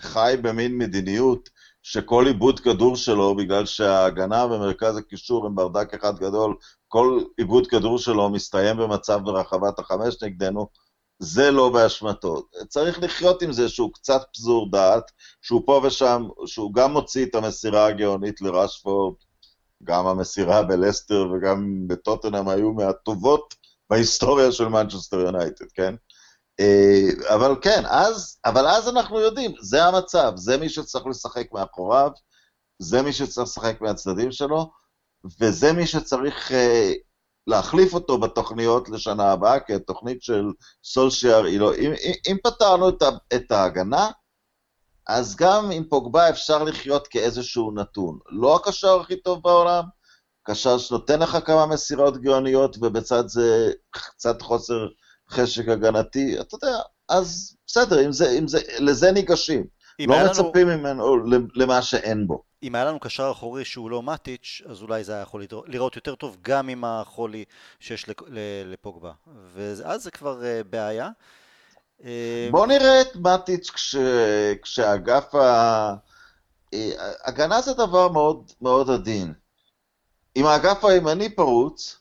חי 0.00 0.34
במין 0.42 0.78
מדיניות 0.78 1.48
שכל 1.82 2.24
עיבוד 2.26 2.60
כדור 2.60 2.96
שלו, 2.96 3.36
בגלל 3.36 3.66
שההגנה 3.66 4.44
ומרכז 4.44 4.96
הקישור 4.96 5.46
הם 5.46 5.54
ברדק 5.54 5.94
אחד 5.94 6.18
גדול, 6.18 6.56
כל 6.88 7.20
עיבוד 7.36 7.66
כדור 7.66 7.98
שלו 7.98 8.30
מסתיים 8.30 8.76
במצב 8.76 9.20
ברחבת 9.24 9.78
החמש 9.78 10.22
נגדנו, 10.22 10.68
זה 11.18 11.50
לא 11.50 11.68
באשמתו. 11.68 12.42
צריך 12.68 12.98
לחיות 13.02 13.42
עם 13.42 13.52
זה 13.52 13.68
שהוא 13.68 13.92
קצת 13.94 14.22
פזור 14.34 14.70
דעת, 14.70 15.10
שהוא 15.42 15.62
פה 15.66 15.80
ושם, 15.84 16.28
שהוא 16.46 16.74
גם 16.74 16.92
מוציא 16.92 17.26
את 17.26 17.34
המסירה 17.34 17.86
הגאונית 17.86 18.40
לרשפורד, 18.40 19.14
גם 19.84 20.06
המסירה 20.06 20.62
בלסטר 20.62 21.26
וגם 21.32 21.84
בטוטנאם 21.86 22.48
היו 22.48 22.72
מהטובות 22.72 23.54
בהיסטוריה 23.90 24.52
של 24.52 24.68
מנצ'סטר 24.68 25.20
יונייטד, 25.20 25.66
כן? 25.74 25.94
אה, 26.60 27.34
אבל 27.34 27.56
כן, 27.62 27.82
אז, 27.86 28.38
אבל 28.44 28.66
אז 28.66 28.88
אנחנו 28.88 29.20
יודעים, 29.20 29.54
זה 29.60 29.84
המצב, 29.84 30.32
זה 30.36 30.56
מי 30.56 30.68
שצריך 30.68 31.06
לשחק 31.06 31.52
מאחוריו, 31.52 32.10
זה 32.78 33.02
מי 33.02 33.12
שצריך 33.12 33.48
לשחק 33.48 33.80
מהצדדים 33.80 34.32
שלו, 34.32 34.70
וזה 35.40 35.72
מי 35.72 35.86
שצריך 35.86 36.52
אה, 36.52 36.92
להחליף 37.48 37.94
אותו 37.94 38.18
בתוכניות 38.18 38.88
לשנה 38.88 39.32
הבאה, 39.32 39.60
כי 39.60 39.74
התוכנית 39.74 40.22
של 40.22 40.44
סולשיאר 40.84 41.44
היא 41.44 41.60
לא... 41.60 41.74
אם, 41.74 41.92
אם 42.28 42.36
פתרנו 42.42 42.88
את, 42.88 43.02
ה, 43.02 43.08
את 43.34 43.52
ההגנה, 43.52 44.10
אז 45.06 45.36
גם 45.36 45.70
עם 45.70 45.84
פוגבה 45.84 46.28
אפשר 46.28 46.62
לחיות 46.62 47.06
כאיזשהו 47.06 47.70
נתון. 47.74 48.18
לא 48.30 48.56
הקשר 48.56 49.00
הכי 49.00 49.16
טוב 49.16 49.42
בעולם, 49.42 49.84
קשר 50.42 50.78
שנותן 50.78 51.20
לך 51.20 51.38
כמה 51.44 51.66
מסירות 51.66 52.18
גאוניות, 52.20 52.76
ובצד 52.80 53.28
זה 53.28 53.72
קצת 53.90 54.42
חוסר 54.42 54.86
חשק 55.30 55.68
הגנתי, 55.68 56.40
אתה 56.40 56.54
יודע, 56.54 56.78
אז 57.08 57.56
בסדר, 57.66 58.04
אם 58.04 58.12
זה, 58.12 58.30
אם 58.38 58.48
זה, 58.48 58.60
לזה 58.78 59.12
ניגשים. 59.12 59.64
לא 60.00 60.24
מצפים 60.24 60.68
לנו... 60.68 60.82
ממנו 60.82 61.48
למה 61.54 61.82
שאין 61.82 62.26
בו. 62.26 62.47
אם 62.62 62.74
היה 62.74 62.84
לנו 62.84 63.00
קשר 63.00 63.30
אחורי 63.32 63.64
שהוא 63.64 63.90
לא 63.90 64.02
מטיץ', 64.02 64.62
אז 64.68 64.82
אולי 64.82 65.04
זה 65.04 65.12
היה 65.12 65.22
יכול 65.22 65.44
לראות 65.66 65.96
יותר 65.96 66.14
טוב 66.14 66.36
גם 66.42 66.68
עם 66.68 66.84
החולי 66.84 67.44
שיש 67.80 68.06
לפוגבה. 68.64 69.12
ואז 69.54 70.02
זה 70.02 70.10
כבר 70.10 70.44
אה, 70.44 70.64
בעיה. 70.70 71.08
אה, 72.04 72.48
בוא 72.50 72.66
נראה 72.66 73.00
את 73.00 73.16
מטיץ' 73.16 73.70
כש, 73.70 73.96
כשאגף 74.62 75.34
ה... 75.34 75.94
אה, 76.74 77.12
הגנה 77.24 77.60
זה 77.60 77.74
דבר 77.74 78.08
מאוד, 78.08 78.52
מאוד 78.60 78.90
עדין. 78.90 79.32
אם 80.36 80.46
האגף 80.46 80.84
הימני 80.84 81.34
פרוץ, 81.34 82.00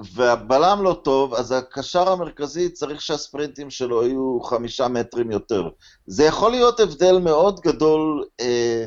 והבלם 0.00 0.82
לא 0.82 1.00
טוב, 1.04 1.34
אז 1.34 1.52
הקשר 1.52 2.08
המרכזי 2.08 2.70
צריך 2.70 3.00
שהספרינטים 3.00 3.70
שלו 3.70 4.06
יהיו 4.06 4.40
חמישה 4.40 4.88
מטרים 4.88 5.30
יותר. 5.30 5.68
זה 6.06 6.24
יכול 6.24 6.50
להיות 6.50 6.80
הבדל 6.80 7.18
מאוד 7.18 7.60
גדול. 7.60 8.24
אה, 8.40 8.84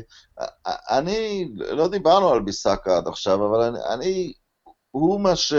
אני, 0.66 1.48
לא 1.56 1.88
דיברנו 1.88 2.28
על 2.28 2.40
ביסקה 2.40 2.96
עד 2.96 3.08
עכשיו, 3.08 3.46
אבל 3.46 3.60
אני, 3.60 3.78
אני 3.94 4.32
הוא 4.90 5.20
מה 5.20 5.36
ש... 5.36 5.52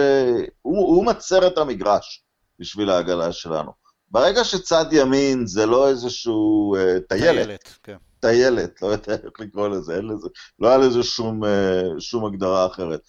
הוא, 0.62 0.88
הוא 0.88 1.06
מצר 1.06 1.48
את 1.48 1.58
המגרש 1.58 2.24
בשביל 2.60 2.90
העגלה 2.90 3.32
שלנו. 3.32 3.72
ברגע 4.12 4.44
שצד 4.44 4.86
ימין 4.92 5.48
זה 5.48 5.66
לא 5.66 5.90
איזשהו 5.90 6.76
אה, 6.76 7.00
טיילת, 7.10 7.46
טיילת, 7.46 7.70
כן. 7.84 7.98
טיילת, 8.20 8.82
לא 8.82 8.88
יודע 8.88 9.14
איך 9.14 9.40
לקרוא 9.40 9.68
לזה, 9.68 9.96
אין 9.96 10.08
לזה, 10.08 10.28
לא 10.60 10.68
היה 10.68 10.78
לזה 10.78 11.04
שום, 11.04 11.46
אה, 11.46 11.82
שום 12.00 12.26
הגדרה 12.26 12.66
אחרת. 12.66 13.02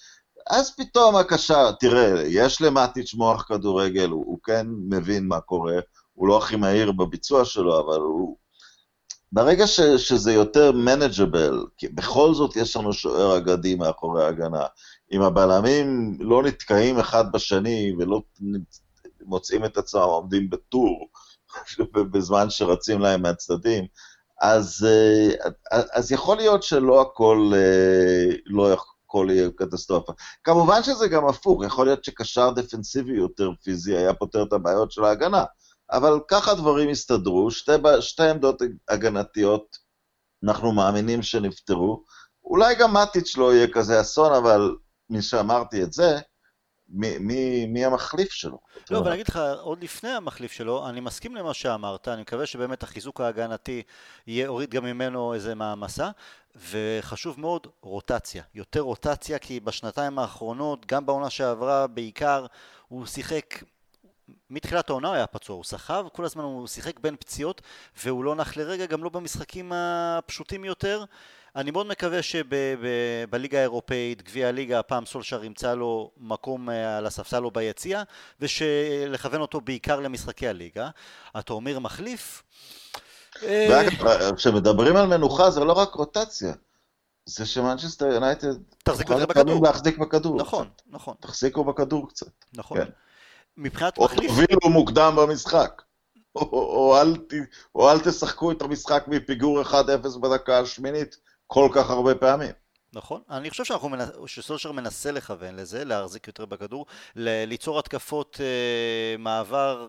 אז 0.50 0.76
פתאום 0.76 1.16
הקשר, 1.16 1.72
תראה, 1.72 2.22
יש 2.26 2.62
למטיץ' 2.62 3.14
מוח 3.14 3.42
כדורגל, 3.42 4.08
הוא, 4.08 4.24
הוא 4.26 4.38
כן 4.42 4.66
מבין 4.88 5.28
מה 5.28 5.40
קורה, 5.40 5.78
הוא 6.12 6.28
לא 6.28 6.38
הכי 6.38 6.56
מהיר 6.56 6.92
בביצוע 6.92 7.44
שלו, 7.44 7.80
אבל 7.80 8.00
הוא... 8.00 8.36
ברגע 9.32 9.66
ש, 9.66 9.80
שזה 9.80 10.32
יותר 10.32 10.72
מנג'בל, 10.72 11.64
כי 11.76 11.88
בכל 11.88 12.34
זאת 12.34 12.56
יש 12.56 12.76
לנו 12.76 12.92
שוער 12.92 13.36
אגדי 13.36 13.74
מאחורי 13.74 14.24
ההגנה, 14.24 14.66
אם 15.12 15.22
הבלמים 15.22 16.16
לא 16.20 16.42
נתקעים 16.42 16.98
אחד 16.98 17.32
בשני 17.32 17.92
ולא 17.98 18.22
מוצאים 19.22 19.64
את 19.64 19.76
עצמם 19.76 20.00
עומדים 20.00 20.50
בטור 20.50 21.08
בזמן 22.12 22.50
שרצים 22.50 23.00
להם 23.00 23.22
מהצדדים, 23.22 23.84
אז, 24.40 24.86
אה, 24.88 25.50
אז 25.92 26.12
יכול 26.12 26.36
להיות 26.36 26.62
שלא 26.62 27.00
הכל 27.00 27.52
אה, 27.54 28.36
לא, 28.46 28.72
הכל 28.72 29.26
יהיה 29.30 29.48
קטסטרופה. 29.56 30.12
כמובן 30.44 30.82
שזה 30.82 31.08
גם 31.08 31.26
הפוך, 31.26 31.64
יכול 31.64 31.86
להיות 31.86 32.04
שקשר 32.04 32.50
דפנסיבי 32.50 33.16
יותר 33.16 33.50
פיזי 33.62 33.96
היה 33.96 34.14
פותר 34.14 34.42
את 34.42 34.52
הבעיות 34.52 34.92
של 34.92 35.04
ההגנה, 35.04 35.44
אבל 35.92 36.20
ככה 36.28 36.54
דברים 36.54 36.88
הסתדרו, 36.88 37.50
שתי, 37.50 37.72
שתי 38.00 38.28
עמדות 38.28 38.62
הגנתיות 38.88 39.78
אנחנו 40.44 40.72
מאמינים 40.72 41.22
שנפתרו. 41.22 42.04
אולי 42.44 42.74
גם 42.74 42.96
מטיץ' 42.96 43.36
לא 43.36 43.54
יהיה 43.54 43.66
כזה 43.72 44.00
אסון, 44.00 44.32
אבל 44.32 44.76
מי 45.10 45.22
שאמרתי 45.22 45.82
את 45.82 45.92
זה, 45.92 46.18
מי, 46.88 47.18
מי, 47.18 47.66
מי 47.66 47.84
המחליף 47.84 48.32
שלו? 48.32 48.58
לא, 48.90 48.98
אבל 48.98 49.06
אני 49.06 49.14
אגיד 49.14 49.28
לך, 49.28 49.40
עוד 49.60 49.82
לפני 49.82 50.10
המחליף 50.10 50.52
שלו, 50.52 50.88
אני 50.88 51.00
מסכים 51.00 51.36
למה 51.36 51.54
שאמרת, 51.54 52.08
אני 52.08 52.22
מקווה 52.22 52.46
שבאמת 52.46 52.82
החיזוק 52.82 53.20
ההגנתי 53.20 53.82
יוריד 54.26 54.70
גם 54.70 54.84
ממנו 54.84 55.34
איזה 55.34 55.54
מעמסה, 55.54 56.10
וחשוב 56.70 57.40
מאוד 57.40 57.66
רוטציה, 57.82 58.42
יותר 58.54 58.80
רוטציה, 58.80 59.38
כי 59.38 59.60
בשנתיים 59.60 60.18
האחרונות, 60.18 60.86
גם 60.86 61.06
בעונה 61.06 61.30
שעברה 61.30 61.86
בעיקר, 61.86 62.46
הוא 62.88 63.06
שיחק 63.06 63.62
מתחילת 64.50 64.90
העונה 64.90 65.08
הוא 65.08 65.16
היה 65.16 65.26
פצוע, 65.26 65.56
הוא 65.56 65.64
סחב, 65.64 66.06
כל 66.12 66.24
הזמן 66.24 66.44
הוא 66.44 66.66
שיחק 66.66 67.00
בין 67.00 67.16
פציעות 67.16 67.62
והוא 68.04 68.24
לא 68.24 68.34
נח 68.34 68.56
לרגע, 68.56 68.86
גם 68.86 69.04
לא 69.04 69.10
במשחקים 69.10 69.72
הפשוטים 69.74 70.64
יותר. 70.64 71.04
אני 71.56 71.70
מאוד 71.70 71.86
מקווה 71.86 72.22
שבליגה 72.22 73.58
האירופאית, 73.58 74.22
גביע 74.22 74.48
הליגה, 74.48 74.78
הפעם 74.78 75.06
סולשר 75.06 75.44
ימצא 75.44 75.74
לו 75.74 76.10
מקום 76.16 76.70
אה, 76.70 76.98
על 76.98 77.06
הספסל 77.06 77.44
או 77.44 77.50
ביציע, 77.50 78.02
ושלכוון 78.40 79.40
אותו 79.40 79.60
בעיקר 79.60 80.00
למשחקי 80.00 80.48
הליגה. 80.48 80.88
אתה 81.38 81.52
אומר 81.52 81.78
מחליף? 81.78 82.42
ואגב, 83.42 84.34
כשמדברים 84.36 84.96
על 84.96 85.06
מנוחה 85.06 85.50
זה 85.50 85.60
לא 85.60 85.72
רק 85.72 85.94
רוטציה. 85.94 86.52
זה 87.26 87.46
שמנצ'סטר 87.46 88.06
יונייטד 88.06 88.54
תחזיקו 88.84 89.12
יותר 89.12 89.26
בכדור. 89.26 89.62
להחזיק 89.62 89.98
בכדור. 89.98 90.36
נכון, 90.36 90.68
נכון. 90.86 91.14
תחזיקו 91.20 91.64
בכדור 91.64 92.08
קצת. 92.08 92.26
נכון. 92.52 92.78
כן. 92.78 92.90
מבחינת 93.56 93.98
מחליף... 93.98 94.30
או 94.30 94.36
תובילו 94.36 94.70
מוקדם 94.70 95.14
במשחק. 95.16 95.82
או, 96.34 96.42
או, 96.52 97.00
אל, 97.00 97.14
או 97.74 97.90
אל 97.90 98.00
תשחקו 98.00 98.52
את 98.52 98.62
המשחק 98.62 99.04
מפיגור 99.06 99.62
1-0 99.62 99.74
בדקה 100.20 100.58
השמינית 100.58 101.16
כל 101.46 101.68
כך 101.74 101.90
הרבה 101.90 102.14
פעמים. 102.14 102.52
נכון, 102.92 103.22
אני 103.30 103.50
חושב 103.50 103.64
שאנחנו 103.64 103.88
מנס... 103.88 104.08
שסולשר 104.26 104.72
מנסה 104.72 105.12
לכוון 105.12 105.56
לזה, 105.56 105.84
להחזיק 105.84 106.26
יותר 106.26 106.46
בכדור, 106.46 106.86
ל... 107.16 107.44
ליצור 107.44 107.78
התקפות 107.78 108.40
אה, 108.40 109.16
מעבר 109.18 109.88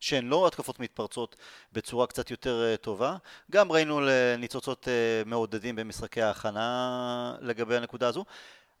שהן 0.00 0.28
לא 0.28 0.46
התקפות 0.46 0.80
מתפרצות 0.80 1.36
בצורה 1.72 2.06
קצת 2.06 2.30
יותר 2.30 2.64
אה, 2.64 2.76
טובה. 2.76 3.16
גם 3.50 3.72
ראינו 3.72 4.00
ניצוצות 4.38 4.88
אה, 4.88 5.22
מעודדים 5.26 5.76
במשחקי 5.76 6.22
ההכנה 6.22 7.34
לגבי 7.40 7.76
הנקודה 7.76 8.08
הזו, 8.08 8.24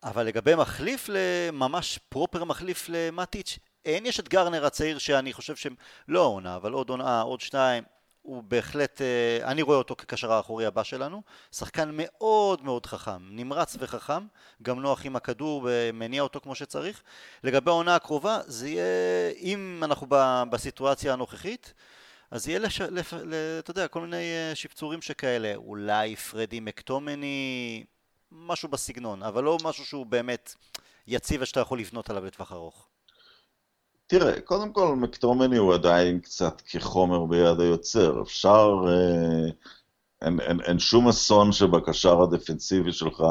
אבל 0.04 0.26
לגבי 0.26 0.54
מחליף, 0.54 1.08
ממש 1.52 1.98
פרופר 2.08 2.44
מחליף 2.44 2.86
למטיץ', 2.88 3.58
אין, 3.84 4.06
יש 4.06 4.20
את 4.20 4.28
גרנר 4.28 4.66
הצעיר 4.66 4.98
שאני 4.98 5.32
חושב 5.32 5.56
שהם 5.56 5.74
לא 6.08 6.20
עונה, 6.20 6.56
אבל 6.56 6.72
עוד 6.72 6.90
עונה, 6.90 7.20
עוד 7.20 7.40
שתיים, 7.40 7.84
הוא 8.22 8.42
בהחלט, 8.42 9.02
אה, 9.02 9.50
אני 9.50 9.62
רואה 9.62 9.76
אותו 9.78 9.96
כקשר 9.96 10.32
האחורי 10.32 10.66
הבא 10.66 10.82
שלנו, 10.82 11.22
שחקן 11.52 11.90
מאוד 11.92 12.64
מאוד 12.64 12.86
חכם, 12.86 13.18
נמרץ 13.30 13.76
וחכם, 13.78 14.26
גם 14.62 14.80
נוח 14.80 15.06
עם 15.06 15.16
הכדור 15.16 15.62
ומניע 15.64 16.22
אותו 16.22 16.40
כמו 16.40 16.54
שצריך. 16.54 17.02
לגבי 17.44 17.70
העונה 17.70 17.94
הקרובה, 17.94 18.40
זה 18.46 18.68
יהיה, 18.68 19.30
אם 19.40 19.80
אנחנו 19.84 20.06
בסיטואציה 20.50 21.12
הנוכחית, 21.12 21.74
אז 22.30 22.48
יהיה, 22.48 22.58
לש, 22.58 22.80
לפ, 22.80 23.14
אתה 23.58 23.70
יודע, 23.70 23.88
כל 23.88 24.00
מיני 24.00 24.16
אה, 24.16 24.54
שפצורים 24.54 25.02
שכאלה, 25.02 25.52
אולי 25.56 26.16
פרדי 26.16 26.60
מקטומני, 26.60 27.84
משהו 28.32 28.68
בסגנון, 28.68 29.22
אבל 29.22 29.44
לא 29.44 29.58
משהו 29.64 29.84
שהוא 29.86 30.06
באמת 30.06 30.54
יציב 31.06 31.42
ושאתה 31.42 31.60
יכול 31.60 31.80
לבנות 31.80 32.10
עליו 32.10 32.24
לטווח 32.24 32.52
ארוך. 32.52 32.87
תראה, 34.08 34.40
קודם 34.40 34.72
כל 34.72 34.96
מקטומני 34.96 35.56
הוא 35.56 35.74
עדיין 35.74 36.20
קצת 36.20 36.60
כחומר 36.60 37.24
ביד 37.24 37.60
היוצר. 37.60 38.22
אפשר... 38.22 38.70
אה, 38.88 39.50
אין, 40.22 40.40
אין, 40.40 40.60
אין 40.60 40.78
שום 40.78 41.08
אסון 41.08 41.52
שבקשר 41.52 42.22
הדפנסיבי 42.22 42.92
שלך 42.92 43.22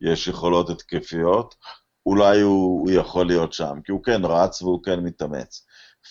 יש 0.00 0.28
יכולות 0.28 0.70
התקפיות. 0.70 1.54
אולי 2.06 2.40
הוא, 2.40 2.80
הוא 2.80 2.90
יכול 2.90 3.26
להיות 3.26 3.52
שם, 3.52 3.78
כי 3.84 3.92
הוא 3.92 4.02
כן 4.02 4.24
רץ 4.24 4.62
והוא 4.62 4.82
כן 4.82 5.00
מתאמץ. 5.00 5.64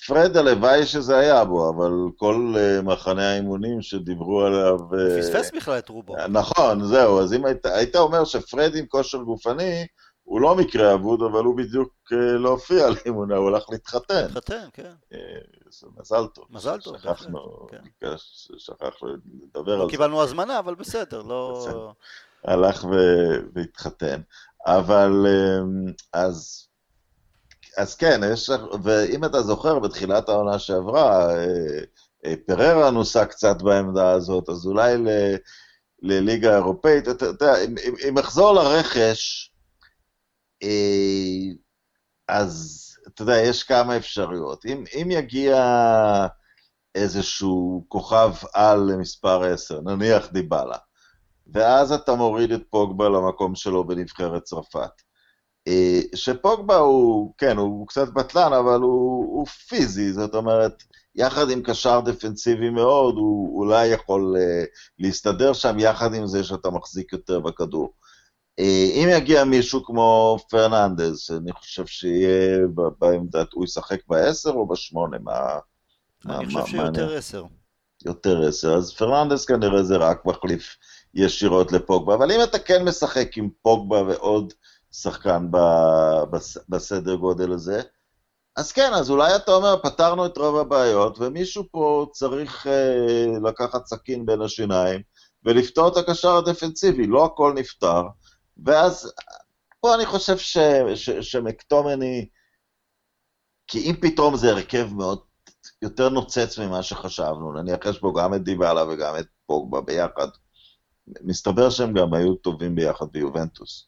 פרד, 0.07 0.38
הלוואי 0.38 0.86
שזה 0.86 1.18
היה 1.18 1.45
בו, 1.45 1.70
אבל 1.70 1.91
כל 2.15 2.55
uh, 2.55 2.82
מחנה 2.82 3.32
האימונים 3.32 3.82
שדיברו 3.82 4.41
עליו... 4.41 4.78
הוא 4.80 4.97
uh, 4.97 5.20
פספס 5.20 5.51
בכלל 5.55 5.78
את 5.78 5.89
רובו. 5.89 6.15
נכון, 6.30 6.84
זהו, 6.84 7.20
אז 7.20 7.34
אם 7.34 7.45
היית, 7.45 7.65
היית 7.65 7.95
אומר 7.95 8.26
שפרד 8.26 8.76
עם 8.76 8.86
כושר 8.86 9.18
גופני, 9.18 9.86
הוא 10.28 10.41
לא 10.41 10.55
מקרה 10.55 10.93
אבוד, 10.93 11.21
אבל 11.21 11.43
הוא 11.43 11.57
בדיוק 11.57 11.93
אה, 12.11 12.17
לא 12.17 12.49
הופיע 12.49 12.89
לאימונה, 12.89 13.36
הוא 13.36 13.47
הלך 13.47 13.69
להתחתן. 13.69 14.21
להתחתן, 14.21 14.67
כן. 14.73 14.91
אה, 15.13 15.19
מזל 15.97 16.28
טוב. 16.28 16.45
מזל 16.49 16.80
טוב, 16.82 16.97
שכחנו, 16.97 17.67
כן. 17.69 18.11
שכחנו 18.57 19.07
לדבר 19.43 19.73
על 19.73 19.88
זה. 19.88 19.91
קיבלנו 19.91 20.21
הזמנה, 20.21 20.59
אבל 20.59 20.75
בסדר, 20.75 21.21
לא... 21.21 21.93
הלך 22.43 22.86
והתחתן. 23.53 24.21
אבל 24.65 25.25
אמ, 25.28 25.93
אז, 26.13 26.67
אז 27.78 27.95
כן, 27.95 28.21
יש, 28.34 28.49
ואם 28.84 29.25
אתה 29.25 29.41
זוכר, 29.41 29.80
בתחילת 29.80 30.30
העונה 30.30 30.59
שעברה, 30.59 31.36
אה, 32.25 32.34
פררה 32.45 32.91
נוסה 32.91 33.25
קצת 33.25 33.61
בעמדה 33.61 34.11
הזאת, 34.11 34.49
אז 34.49 34.65
אולי 34.65 34.97
ל, 34.97 35.07
לליגה 36.01 36.51
האירופאית, 36.51 37.09
אתה 37.09 37.25
יודע, 37.25 37.63
אם, 37.63 37.75
אם 38.09 38.17
אחזור 38.17 38.53
לרכש, 38.53 39.51
אז 42.28 42.84
אתה 43.08 43.22
יודע, 43.22 43.38
יש 43.38 43.64
כמה 43.64 43.97
אפשרויות. 43.97 44.66
אם, 44.66 44.84
אם 45.01 45.08
יגיע 45.12 45.58
איזשהו 46.95 47.86
כוכב 47.88 48.32
על 48.53 48.80
למספר 48.80 49.43
10, 49.43 49.82
נניח 49.82 50.28
דיבלה, 50.32 50.78
ואז 51.47 51.91
אתה 51.91 52.16
מוריד 52.16 52.51
את 52.51 52.62
פוגבה 52.70 53.10
למקום 53.10 53.55
שלו 53.55 53.88
בנבחרת 53.88 54.43
צרפת. 54.43 55.01
אה, 55.68 55.99
שפוגבה 56.16 56.76
הוא, 56.76 57.34
כן, 57.38 57.58
הוא 57.58 57.88
קצת 57.88 58.08
בטלן, 58.08 58.53
אבל 58.53 58.80
הוא, 58.80 59.26
הוא 59.26 59.45
פיזי, 59.45 60.14
זאת 60.14 60.36
אומרת, 60.36 60.84
יחד 61.16 61.49
עם 61.49 61.62
קשר 61.64 61.99
דפנסיבי 61.99 62.70
מאוד, 62.70 63.16
הוא 63.16 63.60
אולי 63.60 63.88
יכול 63.88 64.36
uh, 64.38 64.66
להסתדר 64.99 65.53
שם, 65.53 65.80
יחד 65.80 66.14
עם 66.14 66.28
זה 66.28 66.43
שאתה 66.43 66.70
מחזיק 66.70 67.14
יותר 67.14 67.39
בכדור. 67.39 67.93
Uh, 68.60 68.64
אם 68.93 69.08
יגיע 69.12 69.43
מישהו 69.43 69.86
כמו 69.86 70.38
פרננדז, 70.49 71.32
אני 71.38 71.51
חושב 71.51 71.86
שיהיה 71.86 72.60
בעמדת, 72.99 73.53
הוא 73.53 73.66
ישחק 73.66 73.99
בעשר 74.08 74.49
או 74.49 74.68
בשמונה? 74.68 75.18
מה... 75.24 75.60
אני 76.26 76.53
מה, 76.53 76.62
חושב 76.62 76.78
שיותר 76.78 77.16
עשר. 77.16 77.43
יותר 78.05 78.47
עשר, 78.47 78.74
אז 78.74 78.93
פרננדס 78.93 79.45
כנראה 79.45 79.84
זה 79.84 79.97
רק 79.97 80.26
מחליף 80.26 80.76
ישירות 81.14 81.72
לפוגבה, 81.72 82.16
אבל 82.16 82.32
אם 82.32 82.43
אתה 82.43 82.60
כן 82.60 82.84
משחק 82.84 83.38
עם 83.38 83.49
פוגבה 83.62 84.01
ועוד 84.01 84.53
שחקן 84.91 85.47
ב, 85.51 85.58
בס, 86.32 86.58
בסדר 86.70 87.16
גודל 87.16 87.51
הזה, 87.51 87.82
אז 88.55 88.72
כן, 88.72 88.93
אז 88.93 89.10
אולי 89.10 89.36
אתה 89.36 89.51
אומר, 89.51 89.76
פתרנו 89.84 90.26
את 90.26 90.38
רוב 90.38 90.58
הבעיות, 90.58 91.18
ומישהו 91.20 91.64
פה 91.72 92.08
צריך 92.12 92.68
אה, 92.68 93.39
לקחת 93.49 93.86
סכין 93.86 94.26
בין 94.26 94.41
השיניים 94.41 95.01
ולפתור 95.45 95.88
את 95.88 95.97
הקשר 95.97 96.38
הדפנסיבי, 96.38 97.08
לא 97.08 97.26
הכל 97.26 97.53
נפתר, 97.55 98.01
ואז 98.66 99.14
פה 99.80 99.95
אני 99.95 100.05
חושב 100.05 100.38
ש, 100.38 100.58
ש, 100.95 101.10
שמקטומני, 101.10 102.28
כי 103.68 103.80
אם 103.80 103.95
פתאום 104.01 104.38
זה 104.38 104.51
הרכב 104.51 104.88
מאוד 104.93 105.20
יותר 105.82 106.10
נוצץ 106.10 106.60
ממה 106.60 106.84
שחשבנו, 106.84 107.53
נניח 107.53 107.86
יש 107.86 108.01
בו 108.01 108.14
גם 108.14 108.34
את 108.34 108.43
דיבלה 108.43 108.84
וגם 108.89 109.16
את 109.20 109.28
פוגבה 109.45 109.82
ביחד, 109.82 110.28
מסתבר 111.22 111.70
שהם 111.70 111.93
גם 111.93 112.14
היו 112.14 112.36
טובים 112.36 112.76
ביחד 112.76 113.05
ביובנטוס. 113.12 113.88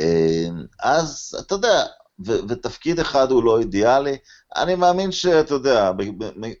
אה, 0.00 0.48
אז 0.82 1.36
אתה 1.40 1.54
יודע, 1.54 1.84
ו- 2.26 2.48
ותפקיד 2.48 3.00
אחד 3.00 3.30
הוא 3.30 3.44
לא 3.44 3.58
אידיאלי. 3.58 4.16
אני 4.56 4.74
מאמין 4.74 5.12
שאתה 5.12 5.54
יודע, 5.54 5.90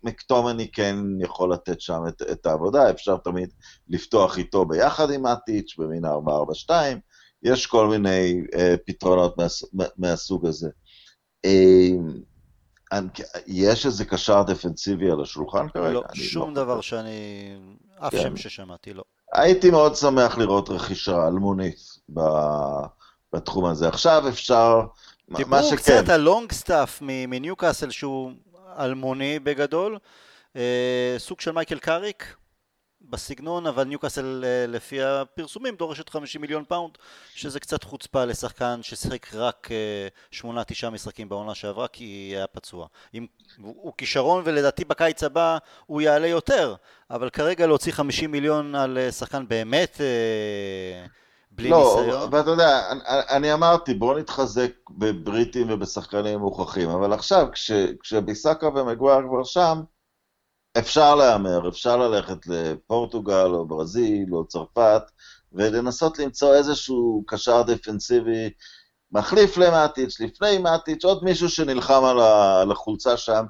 מקטומני 0.02 0.72
כן 0.72 0.96
יכול 1.20 1.52
לתת 1.52 1.80
שם 1.80 2.00
את, 2.08 2.22
את 2.22 2.46
העבודה, 2.46 2.90
אפשר 2.90 3.16
תמיד 3.16 3.50
לפתוח 3.88 4.38
איתו 4.38 4.64
ביחד 4.64 5.10
עם 5.10 5.26
אטיץ' 5.26 5.74
במין 5.78 6.04
4-4-2, 6.04 6.08
יש 7.42 7.66
כל 7.66 7.86
מיני 7.86 8.40
אה, 8.54 8.74
פתרונות 8.86 9.38
מהס, 9.38 9.64
מהסוג 9.98 10.46
הזה. 10.46 10.68
אה, 11.44 11.90
יש 13.46 13.86
איזה 13.86 14.04
קשר 14.04 14.42
דפנסיבי 14.42 15.10
על 15.10 15.22
השולחן 15.22 15.68
כרגע? 15.68 15.90
לא, 15.92 16.02
שום 16.14 16.48
לא 16.48 16.54
דבר. 16.54 16.80
שאני... 16.80 17.10
אף 17.98 18.12
כן. 18.12 18.22
שם 18.22 18.36
ששמעתי, 18.36 18.94
לא. 18.94 19.02
הייתי 19.32 19.70
מאוד 19.70 19.94
שמח 19.94 20.38
לראות 20.38 20.68
רכישה 20.68 21.28
אלמונית 21.28 21.78
בתחום 23.32 23.64
הזה. 23.64 23.88
עכשיו 23.88 24.28
אפשר... 24.28 24.80
דיברו 25.36 25.70
קצת 25.76 26.08
על 26.08 26.20
לונג 26.20 26.52
סטאפ 26.52 26.98
מניוקאסל 27.02 27.90
שהוא 27.90 28.32
אלמוני 28.78 29.38
בגדול, 29.38 29.98
אה, 30.56 31.14
סוג 31.18 31.40
של 31.40 31.52
מייקל 31.52 31.78
קאריק 31.78 32.36
בסגנון, 33.10 33.66
אבל 33.66 33.84
ניוקאסל 33.84 34.44
אה, 34.46 34.66
לפי 34.68 35.02
הפרסומים 35.02 35.74
דורשת 35.74 36.08
50 36.08 36.40
מיליון 36.40 36.64
פאונד, 36.68 36.98
שזה 37.34 37.60
קצת 37.60 37.84
חוצפה 37.84 38.24
לשחקן 38.24 38.80
ששיחק 38.82 39.34
רק 39.34 39.68
8-9 40.32 40.44
אה, 40.84 40.90
משחקים 40.90 41.28
בעונה 41.28 41.54
שעברה 41.54 41.88
כי 41.88 42.32
היה 42.36 42.46
פצוע. 42.46 42.86
אם, 43.14 43.26
הוא 43.58 43.92
כישרון 43.98 44.42
ולדעתי 44.46 44.84
בקיץ 44.84 45.22
הבא 45.22 45.58
הוא 45.86 46.00
יעלה 46.00 46.26
יותר, 46.26 46.74
אבל 47.10 47.30
כרגע 47.30 47.66
להוציא 47.66 47.92
50 47.92 48.30
מיליון 48.30 48.74
על 48.74 48.98
שחקן 49.10 49.48
באמת... 49.48 50.00
בלי 51.54 51.68
לא, 51.70 51.96
ניסיון? 52.00 52.20
לא, 52.20 52.28
ואתה 52.30 52.50
יודע, 52.50 52.90
אני, 52.90 53.00
אני 53.30 53.52
אמרתי, 53.52 53.94
בואו 53.94 54.18
נתחזק 54.18 54.70
בבריטים 54.90 55.66
ובשחקנים 55.70 56.38
מוכחים, 56.38 56.88
אבל 56.88 57.12
עכשיו, 57.12 57.48
כש, 57.52 57.70
כשביסאקה 58.00 58.68
ומגווייר 58.68 59.22
כבר 59.28 59.44
שם, 59.44 59.82
אפשר 60.78 61.14
להמר, 61.14 61.68
אפשר 61.68 61.96
ללכת 61.96 62.46
לפורטוגל 62.46 63.46
או 63.46 63.66
ברזיל 63.66 64.34
או 64.34 64.46
צרפת, 64.46 65.02
ולנסות 65.52 66.18
למצוא 66.18 66.54
איזשהו 66.54 67.24
קשר 67.26 67.62
דפנסיבי 67.62 68.50
מחליף 69.12 69.56
למטיץ', 69.56 70.20
לפני 70.20 70.58
מטיץ', 70.58 71.04
עוד 71.04 71.24
מישהו 71.24 71.48
שנלחם 71.48 72.04
על 72.62 72.70
החולצה 72.70 73.16
שם. 73.16 73.44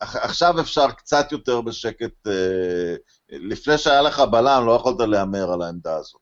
עכשיו 0.00 0.60
אפשר 0.60 0.90
קצת 0.90 1.32
יותר 1.32 1.60
בשקט, 1.60 2.26
אה, 2.26 2.94
לפני 3.28 3.78
שהיה 3.78 4.02
לך 4.02 4.20
בלם, 4.20 4.66
לא 4.66 4.72
יכולת 4.72 5.08
להמר 5.08 5.52
על 5.52 5.62
העמדה 5.62 5.96
הזאת. 5.96 6.20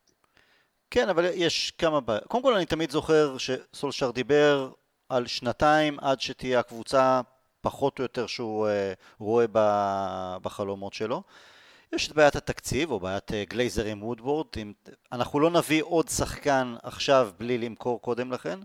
כן, 0.91 1.09
אבל 1.09 1.25
יש 1.33 1.71
כמה 1.77 1.99
בעיות. 2.01 2.23
קודם 2.27 2.43
כל 2.43 2.53
אני 2.53 2.65
תמיד 2.65 2.91
זוכר 2.91 3.35
שסולשר 3.37 4.11
דיבר 4.11 4.69
על 5.09 5.27
שנתיים 5.27 5.99
עד 5.99 6.21
שתהיה 6.21 6.59
הקבוצה 6.59 7.21
פחות 7.65 7.99
או 7.99 8.03
יותר 8.03 8.27
שהוא 8.27 8.67
uh, 8.67 8.69
רואה 9.19 9.45
בחלומות 10.41 10.93
שלו. 10.93 11.23
יש 11.93 12.07
את 12.07 12.15
בעיית 12.15 12.35
התקציב, 12.35 12.91
או 12.91 12.99
בעיית 12.99 13.31
uh, 13.31 13.33
גלייזר 13.49 13.85
עם 13.85 14.03
וודבורד, 14.03 14.47
אם 14.57 14.73
אנחנו 15.11 15.39
לא 15.39 15.49
נביא 15.49 15.83
עוד 15.83 16.09
שחקן 16.09 16.75
עכשיו 16.83 17.29
בלי 17.39 17.57
למכור 17.57 18.01
קודם 18.01 18.31
לכן. 18.31 18.59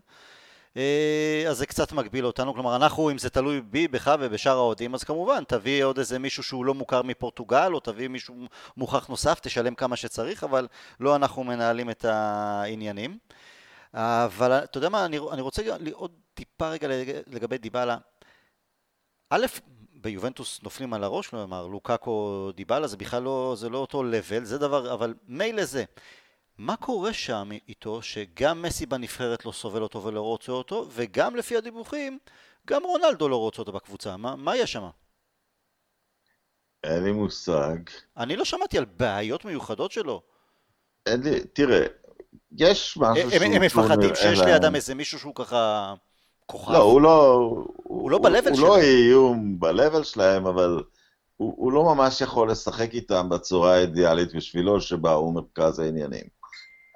אה, 0.76 1.44
אז 1.48 1.58
זה 1.58 1.66
קצת 1.66 1.92
מגביל 1.92 2.26
אותנו, 2.26 2.54
כלומר 2.54 2.76
אנחנו, 2.76 3.10
אם 3.10 3.18
זה 3.18 3.30
תלוי 3.30 3.60
בי, 3.60 3.88
בך 3.88 4.14
ובשאר 4.20 4.56
האוהדים, 4.56 4.94
אז 4.94 5.04
כמובן 5.04 5.44
תביא 5.44 5.84
עוד 5.84 5.98
איזה 5.98 6.18
מישהו 6.18 6.42
שהוא 6.42 6.64
לא 6.64 6.74
מוכר 6.74 7.02
מפורטוגל, 7.02 7.70
או 7.74 7.80
תביא 7.80 8.08
מישהו 8.08 8.34
מוכח 8.76 9.06
נוסף, 9.06 9.40
תשלם 9.40 9.74
כמה 9.74 9.96
שצריך, 9.96 10.44
אבל 10.44 10.66
לא 11.00 11.16
אנחנו 11.16 11.44
מנהלים 11.44 11.90
את 11.90 12.04
העניינים. 12.04 13.18
אבל 13.94 14.52
אתה 14.52 14.78
יודע 14.78 14.88
מה, 14.88 15.04
אני, 15.04 15.18
אני 15.32 15.40
רוצה 15.40 15.62
עוד 15.92 16.10
טיפה 16.34 16.68
רגע 16.68 16.88
לגבי 17.26 17.58
דיבלה. 17.58 17.96
א', 19.30 19.46
ביובנטוס 19.94 20.62
נופלים 20.62 20.94
על 20.94 21.04
הראש, 21.04 21.28
כלומר 21.28 21.66
לוקאקו 21.66 22.50
דיבלה 22.54 22.86
זה 22.86 22.96
בכלל 22.96 23.22
לא, 23.22 23.54
זה 23.58 23.68
לא 23.68 23.78
אותו 23.78 24.02
לבל, 24.02 24.44
זה 24.44 24.58
דבר, 24.58 24.94
אבל 24.94 25.14
מילא 25.28 25.64
זה. 25.64 25.84
מה 26.58 26.76
קורה 26.76 27.12
שם 27.12 27.48
איתו 27.68 28.02
שגם 28.02 28.62
מסי 28.62 28.86
בנבחרת 28.86 29.44
לא 29.44 29.52
סובל 29.52 29.82
אותו 29.82 30.04
ולא 30.04 30.20
רוצה 30.20 30.52
אותו, 30.52 30.88
וגם 30.90 31.36
לפי 31.36 31.56
הדיווחים, 31.56 32.18
גם 32.66 32.82
רונלדו 32.84 33.28
לא 33.28 33.36
רוצה 33.36 33.62
אותו 33.62 33.72
בקבוצה. 33.72 34.16
מה, 34.16 34.36
מה 34.36 34.56
יש 34.56 34.72
שם? 34.72 34.88
אין 36.84 37.04
לי 37.04 37.12
מושג. 37.12 37.76
אני 38.16 38.36
לא 38.36 38.44
שמעתי 38.44 38.78
על 38.78 38.84
בעיות 38.84 39.44
מיוחדות 39.44 39.92
שלו. 39.92 40.22
אין 41.06 41.22
לי, 41.22 41.44
תראה, 41.44 41.86
יש 42.52 42.96
משהו 42.96 43.24
הם, 43.24 43.30
שהוא... 43.30 43.54
הם 43.54 43.62
מפחדים 43.62 44.14
שיש 44.14 44.40
לידם 44.40 44.74
איזה 44.74 44.94
מישהו 44.94 45.18
שהוא 45.18 45.34
ככה 45.34 45.94
כוכב. 46.50 46.72
לא, 46.72 46.78
הוא 46.78 47.00
לא... 47.00 47.34
הוא, 47.34 47.66
הוא 47.74 48.10
לא 48.10 48.18
ב-level 48.18 48.54
שלהם. 48.54 48.60
הוא 48.60 48.68
לא 48.68 48.78
איום 48.78 49.60
ב-level 49.60 50.04
שלהם, 50.04 50.46
אבל 50.46 50.82
הוא, 51.36 51.54
הוא 51.56 51.72
לא 51.72 51.84
ממש 51.84 52.20
יכול 52.20 52.50
לשחק 52.50 52.94
איתם 52.94 53.28
בצורה 53.28 53.74
האידיאלית 53.74 54.34
בשבילו, 54.34 54.80
שבה 54.80 55.12
הוא 55.12 55.34
מרכז 55.34 55.78
העניינים. 55.78 56.24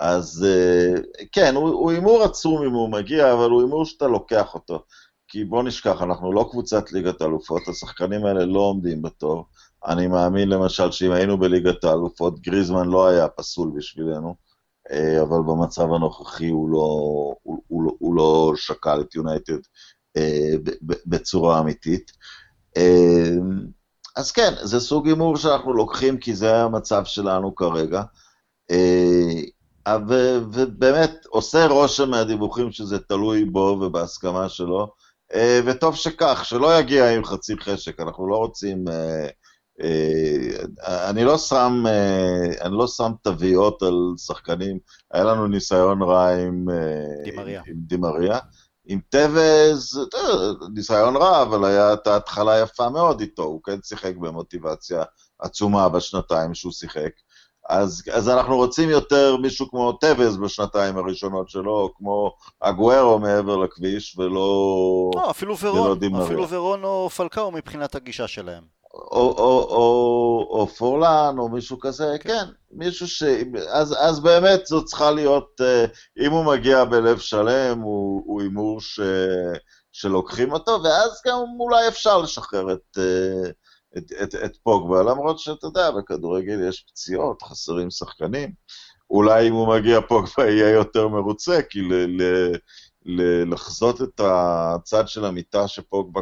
אז 0.00 0.46
אה, 0.48 1.00
כן, 1.32 1.54
הוא 1.54 1.90
הימור 1.90 2.22
עצום 2.22 2.62
אם 2.62 2.72
הוא 2.72 2.90
מגיע, 2.90 3.32
אבל 3.32 3.50
הוא 3.50 3.60
הימור 3.60 3.84
שאתה 3.84 4.06
לוקח 4.06 4.54
אותו. 4.54 4.82
כי 5.28 5.44
בוא 5.44 5.62
נשכח, 5.62 6.02
אנחנו 6.02 6.32
לא 6.32 6.48
קבוצת 6.50 6.92
ליגת 6.92 7.20
האלופות, 7.20 7.68
השחקנים 7.68 8.26
האלה 8.26 8.44
לא 8.44 8.60
עומדים 8.60 9.02
בתור. 9.02 9.46
אני 9.86 10.06
מאמין 10.06 10.48
למשל 10.48 10.90
שאם 10.90 11.12
היינו 11.12 11.38
בליגת 11.38 11.84
האלופות, 11.84 12.40
גריזמן 12.40 12.88
לא 12.88 13.08
היה 13.08 13.28
פסול 13.28 13.70
בשבילנו, 13.76 14.34
אבל 15.22 15.38
במצב 15.46 15.92
הנוכחי 15.92 16.48
הוא 16.48 16.70
לא, 16.70 16.78
הוא, 17.42 17.62
הוא, 17.68 17.82
לא, 17.82 17.92
הוא 17.98 18.14
לא 18.14 18.52
שקל 18.56 19.00
את 19.00 19.14
יונייטד 19.14 19.58
אה, 20.16 20.54
בצורה 21.06 21.60
אמיתית. 21.60 22.12
אז 24.16 24.32
כן, 24.32 24.52
זה 24.62 24.80
סוג 24.80 25.08
הימור 25.08 25.36
שאנחנו 25.36 25.72
לוקחים 25.72 26.18
כי 26.18 26.34
זה 26.34 26.56
המצב 26.56 27.04
שלנו 27.04 27.54
כרגע. 27.54 28.02
ובאמת 30.52 31.26
עושה 31.26 31.66
רושם 31.66 32.10
מהדיווחים 32.10 32.72
שזה 32.72 32.98
תלוי 32.98 33.44
בו 33.44 33.78
ובהסכמה 33.80 34.48
שלו, 34.48 34.92
אה, 35.34 35.60
וטוב 35.66 35.96
שכך, 35.96 36.44
שלא 36.44 36.78
יגיע 36.78 37.10
עם 37.10 37.24
חצי 37.24 37.54
חשק, 37.60 38.00
אנחנו 38.00 38.28
לא 38.28 38.36
רוצים... 38.36 38.88
אה, 38.88 38.94
אה, 38.94 39.28
אני 40.84 41.24
לא 41.24 41.38
שם, 41.38 41.84
אני 42.60 42.76
לא 42.76 42.86
שם 42.86 43.12
תביעות 43.22 43.82
על 43.82 44.12
שחקנים, 44.26 44.78
היה 45.12 45.24
לנו 45.24 45.46
ניסיון 45.46 46.02
רע 46.02 46.28
עם 46.28 46.66
די 47.24 47.35
מריה. 47.35 47.62
עם 47.66 47.74
די 47.76 47.94
מריה. 47.94 48.38
עם 48.86 49.00
טבז, 49.08 50.00
ניסיון 50.74 51.16
רע, 51.16 51.42
אבל 51.42 51.64
הייתה 51.64 52.16
התחלה 52.16 52.60
יפה 52.60 52.88
מאוד 52.88 53.20
איתו, 53.20 53.42
הוא 53.42 53.60
כן 53.64 53.78
שיחק 53.82 54.16
במוטיבציה 54.16 55.02
עצומה 55.38 55.88
בשנתיים 55.88 56.54
שהוא 56.54 56.72
שיחק. 56.72 57.10
אז, 57.68 58.02
אז 58.12 58.28
אנחנו 58.28 58.56
רוצים 58.56 58.90
יותר 58.90 59.36
מישהו 59.36 59.70
כמו 59.70 59.92
טבז 59.92 60.36
בשנתיים 60.36 60.98
הראשונות 60.98 61.48
שלו, 61.48 61.90
כמו 61.96 62.32
אגוארו 62.60 63.18
מעבר 63.18 63.56
לכביש, 63.56 64.18
ולא... 64.18 65.10
לא, 65.14 65.30
אפילו 65.30 65.58
ורון, 65.58 65.98
אפילו 66.22 66.48
ורון 66.48 66.84
או 66.84 67.10
פלקאו 67.10 67.50
מבחינת 67.50 67.94
הגישה 67.94 68.28
שלהם. 68.28 68.62
או, 68.94 69.34
או, 69.38 69.66
או, 69.70 70.46
או 70.50 70.66
פורלן, 70.66 71.34
או 71.38 71.48
מישהו 71.48 71.78
כזה, 71.78 72.16
כן, 72.20 72.28
כן 72.28 72.44
מישהו 72.70 73.08
ש... 73.08 73.22
אז, 73.68 73.94
אז 73.98 74.20
באמת 74.20 74.66
זו 74.66 74.84
צריכה 74.84 75.10
להיות, 75.10 75.60
אה, 75.60 75.84
אם 76.26 76.30
הוא 76.30 76.44
מגיע 76.44 76.84
בלב 76.84 77.18
שלם, 77.18 77.80
הוא 77.80 78.42
הימור 78.42 78.80
ש... 78.80 79.00
שלוקחים 79.92 80.52
אותו, 80.52 80.80
ואז 80.84 81.22
גם 81.26 81.38
אולי 81.60 81.88
אפשר 81.88 82.18
לשחרר 82.18 82.72
את, 82.72 82.98
אה, 82.98 83.50
את, 83.98 84.12
את, 84.22 84.34
את 84.34 84.56
פוגבה, 84.62 85.02
למרות 85.02 85.38
שאתה 85.38 85.66
יודע, 85.66 85.90
בכדורגל 85.90 86.68
יש 86.68 86.84
פציעות, 86.90 87.42
חסרים 87.42 87.90
שחקנים. 87.90 88.52
אולי 89.10 89.48
אם 89.48 89.52
הוא 89.52 89.68
מגיע 89.68 90.00
פוגבה 90.08 90.50
יהיה 90.50 90.70
יותר 90.70 91.08
מרוצה, 91.08 91.62
כי 91.70 91.80
ל, 91.80 91.94
ל, 91.94 92.22
ל, 92.22 92.56
לחזות 93.46 94.02
את 94.02 94.20
הצד 94.24 95.08
של 95.08 95.24
המיטה 95.24 95.68
שפוגבה 95.68 96.20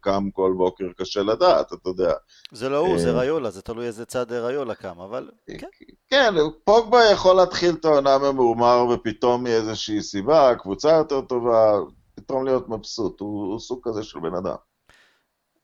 קם 0.00 0.30
כל 0.30 0.54
בוקר 0.56 0.84
קשה 0.96 1.22
לדעת, 1.22 1.72
אתה 1.72 1.88
יודע. 1.88 2.12
זה 2.52 2.68
לא 2.68 2.78
הוא, 2.78 2.98
זה 2.98 3.10
אה, 3.10 3.20
ריולה, 3.20 3.50
זה 3.50 3.62
תלוי 3.62 3.86
איזה 3.86 4.04
צד 4.04 4.32
ריולה 4.32 4.74
קם, 4.74 5.00
אבל 5.00 5.30
כן. 5.58 5.66
כן, 6.08 6.34
פוגבה 6.64 7.04
יכול 7.12 7.36
להתחיל 7.36 7.74
את 7.74 7.84
העונה 7.84 8.18
ממורמר 8.18 8.86
ופתאום 8.94 9.44
מאיזושהי 9.44 10.02
סיבה, 10.02 10.54
קבוצה 10.54 10.90
יותר 10.90 11.20
טובה, 11.20 11.72
פתאום 12.14 12.44
להיות 12.44 12.68
מבסוט, 12.68 13.20
הוא, 13.20 13.52
הוא 13.52 13.60
סוג 13.60 13.80
כזה 13.82 14.02
של 14.02 14.20
בן 14.20 14.34
אדם. 14.34 14.56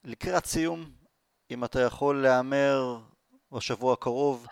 לקראת 0.05 0.47
סיום, 0.47 0.85
אם 1.51 1.65
אתה 1.65 1.81
יכול 1.81 2.23
להמר 2.23 2.99
בשבוע 3.53 3.93
הקרוב, 3.93 4.47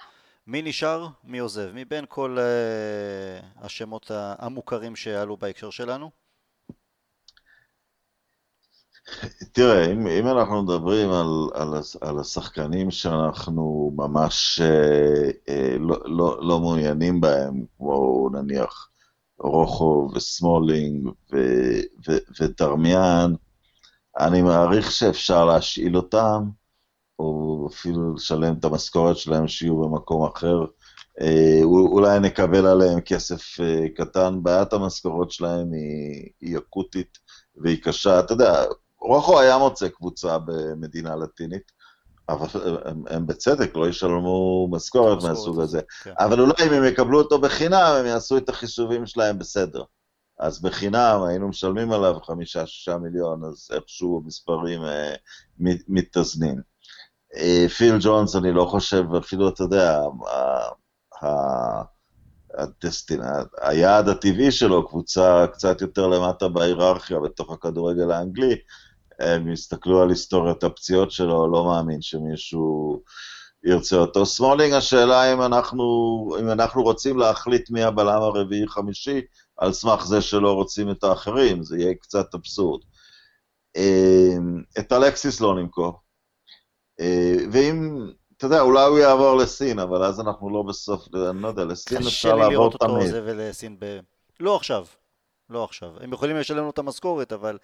מי 0.50 0.62
נשאר, 0.62 1.06
מי 1.24 1.38
עוזב, 1.38 1.70
מבין 1.74 2.04
כל 2.08 2.38
uh, 2.38 3.64
השמות 3.64 4.10
המוכרים 4.14 4.96
שעלו 4.96 5.36
בהקשר 5.36 5.70
שלנו? 5.70 6.10
תראה, 9.52 9.92
אם, 9.92 10.06
אם 10.06 10.26
אנחנו 10.28 10.62
מדברים 10.62 11.10
על, 11.10 11.26
על, 11.54 11.68
על 12.00 12.18
השחקנים 12.18 12.90
שאנחנו 12.90 13.92
ממש 13.96 14.60
אה, 14.60 15.30
אה, 15.48 15.76
לא, 15.78 15.96
לא, 16.04 16.38
לא 16.42 16.60
מעוניינים 16.60 17.20
בהם, 17.20 17.64
כמו 17.76 18.28
נניח 18.32 18.90
רוחו 19.38 20.10
וסמולינג 20.14 21.08
ו, 21.32 21.36
ו, 22.08 22.12
ודרמיאן, 22.40 23.32
אני 24.18 24.42
מעריך 24.42 24.92
שאפשר 24.92 25.44
להשאיל 25.44 25.96
אותם, 25.96 26.59
או 27.20 27.68
אפילו 27.72 28.14
לשלם 28.14 28.54
את 28.58 28.64
המשכורת 28.64 29.16
שלהם 29.16 29.48
שיהיו 29.48 29.76
במקום 29.80 30.26
אחר. 30.26 30.64
אה, 31.20 31.60
אולי 31.64 32.20
נקבל 32.20 32.66
עליהם 32.66 33.00
כסף 33.00 33.60
אה, 33.60 33.88
קטן, 33.96 34.38
בעיית 34.42 34.72
המשכורות 34.72 35.30
שלהם 35.30 35.72
היא, 35.72 36.28
היא 36.40 36.58
אקוטית 36.58 37.18
והיא 37.56 37.82
קשה. 37.82 38.20
אתה 38.20 38.32
יודע, 38.32 38.64
רוחו 39.00 39.40
היה 39.40 39.58
מוצא 39.58 39.88
קבוצה 39.88 40.38
במדינה 40.38 41.16
לטינית, 41.16 41.72
אבל 42.28 42.46
הם, 42.84 43.02
הם 43.10 43.26
בצדק 43.26 43.76
לא 43.76 43.88
ישלמו 43.88 44.68
משכורת 44.70 45.22
מהסוג 45.22 45.60
הזה. 45.60 45.80
כן. 46.02 46.12
אבל 46.18 46.40
אולי 46.40 46.66
אם 46.66 46.72
הם 46.72 46.84
יקבלו 46.84 47.18
אותו 47.18 47.40
בחינם, 47.40 47.96
הם 48.00 48.06
יעשו 48.06 48.36
את 48.36 48.48
החישובים 48.48 49.06
שלהם 49.06 49.38
בסדר. 49.38 49.82
אז 50.38 50.62
בחינם 50.62 51.22
היינו 51.28 51.48
משלמים 51.48 51.92
עליו 51.92 52.14
חמישה-שישה 52.22 52.98
מיליון, 52.98 53.44
אז 53.44 53.68
איכשהו 53.74 54.22
המספרים 54.24 54.84
אה, 54.84 55.14
מתאזנים. 55.88 56.69
אה, 57.36 57.68
פיל 57.68 57.96
ג'ונס, 58.00 58.36
אני 58.36 58.52
לא 58.52 58.64
חושב, 58.64 59.14
אפילו, 59.14 59.48
אתה 59.48 59.62
יודע, 59.62 60.00
הדסטין, 62.58 63.20
היעד 63.60 64.08
הטבעי 64.08 64.52
שלו, 64.52 64.88
קבוצה 64.88 65.46
קצת 65.52 65.80
יותר 65.80 66.06
למטה 66.06 66.48
בהיררכיה 66.48 67.20
בתוך 67.20 67.50
הכדורגל 67.52 68.10
האנגלי, 68.10 68.56
הם 69.20 69.52
הסתכלו 69.52 70.02
על 70.02 70.08
היסטוריית 70.08 70.64
הפציעות 70.64 71.10
שלו, 71.10 71.52
לא 71.52 71.64
מאמין 71.64 72.02
שמישהו 72.02 73.02
ירצה 73.64 73.96
אותו. 73.96 74.26
סמולינג, 74.26 74.72
השאלה 74.72 75.32
אם 75.32 75.42
אנחנו, 75.42 75.84
אם 76.40 76.50
אנחנו 76.50 76.82
רוצים 76.82 77.18
להחליט 77.18 77.70
מי 77.70 77.82
הבלם 77.82 78.22
הרביעי-חמישי, 78.22 79.20
על 79.56 79.72
סמך 79.72 80.04
זה 80.06 80.22
שלא 80.22 80.52
רוצים 80.52 80.90
את 80.90 81.04
האחרים, 81.04 81.62
זה 81.62 81.78
יהיה 81.78 81.94
קצת 81.94 82.34
אבסורד. 82.34 82.80
אה, 83.76 84.36
את 84.78 84.92
אלקסיס 84.92 85.40
לא 85.40 85.54
נמכור. 85.54 86.09
אה, 87.00 87.36
ואם, 87.52 88.06
אתה 88.36 88.46
יודע, 88.46 88.60
אולי 88.60 88.86
הוא 88.86 88.98
יעבור 88.98 89.36
לסין, 89.36 89.78
אבל 89.78 90.02
אז 90.04 90.20
אנחנו 90.20 90.50
לא 90.50 90.62
בסוף, 90.62 91.08
אני 91.30 91.42
לא 91.42 91.48
יודע, 91.48 91.64
לסין 91.64 91.98
אפשר 91.98 92.36
לעבור 92.36 92.48
תמיד. 92.48 92.48
קשה 92.48 92.48
לי 92.48 92.54
לראות 92.54 92.74
אותו 92.74 92.96
עוזב 92.96 93.28
לסין 93.28 93.76
ב... 93.78 94.00
לא 94.40 94.56
עכשיו, 94.56 94.86
לא 95.50 95.64
עכשיו. 95.64 95.90
הם 96.00 96.12
יכולים 96.12 96.36
לשלם 96.36 96.64
לו 96.64 96.70
את 96.70 96.78
המשכורת, 96.78 97.32
אבל 97.32 97.58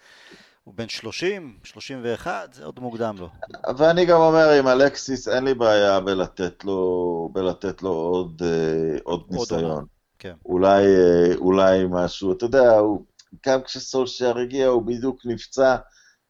הוא 0.63 0.73
בן 0.73 0.89
30, 0.89 1.57
31, 1.63 2.53
זה 2.53 2.65
עוד 2.65 2.79
מוקדם 2.79 3.15
לו. 3.19 3.29
ואני 3.77 4.05
גם 4.05 4.19
אומר, 4.19 4.49
עם 4.49 4.67
אלקסיס 4.67 5.27
אין 5.27 5.43
לי 5.43 5.53
בעיה 5.53 5.99
בלתת 5.99 6.63
לו, 6.63 7.29
בלתת 7.33 7.81
לו 7.81 7.91
עוד, 7.91 8.41
אה, 8.45 8.97
עוד, 9.03 9.23
עוד 9.27 9.27
ניסיון. 9.31 9.85
כן. 10.19 10.33
אולי, 10.45 10.85
אה, 10.85 11.35
אולי 11.35 11.85
משהו, 11.89 12.33
אתה 12.33 12.45
יודע, 12.45 12.77
הוא, 12.77 13.05
גם 13.45 13.61
כשסולשייר 13.61 14.37
הגיע 14.37 14.67
הוא 14.67 14.83
בדיוק 14.83 15.21
נפצע. 15.25 15.75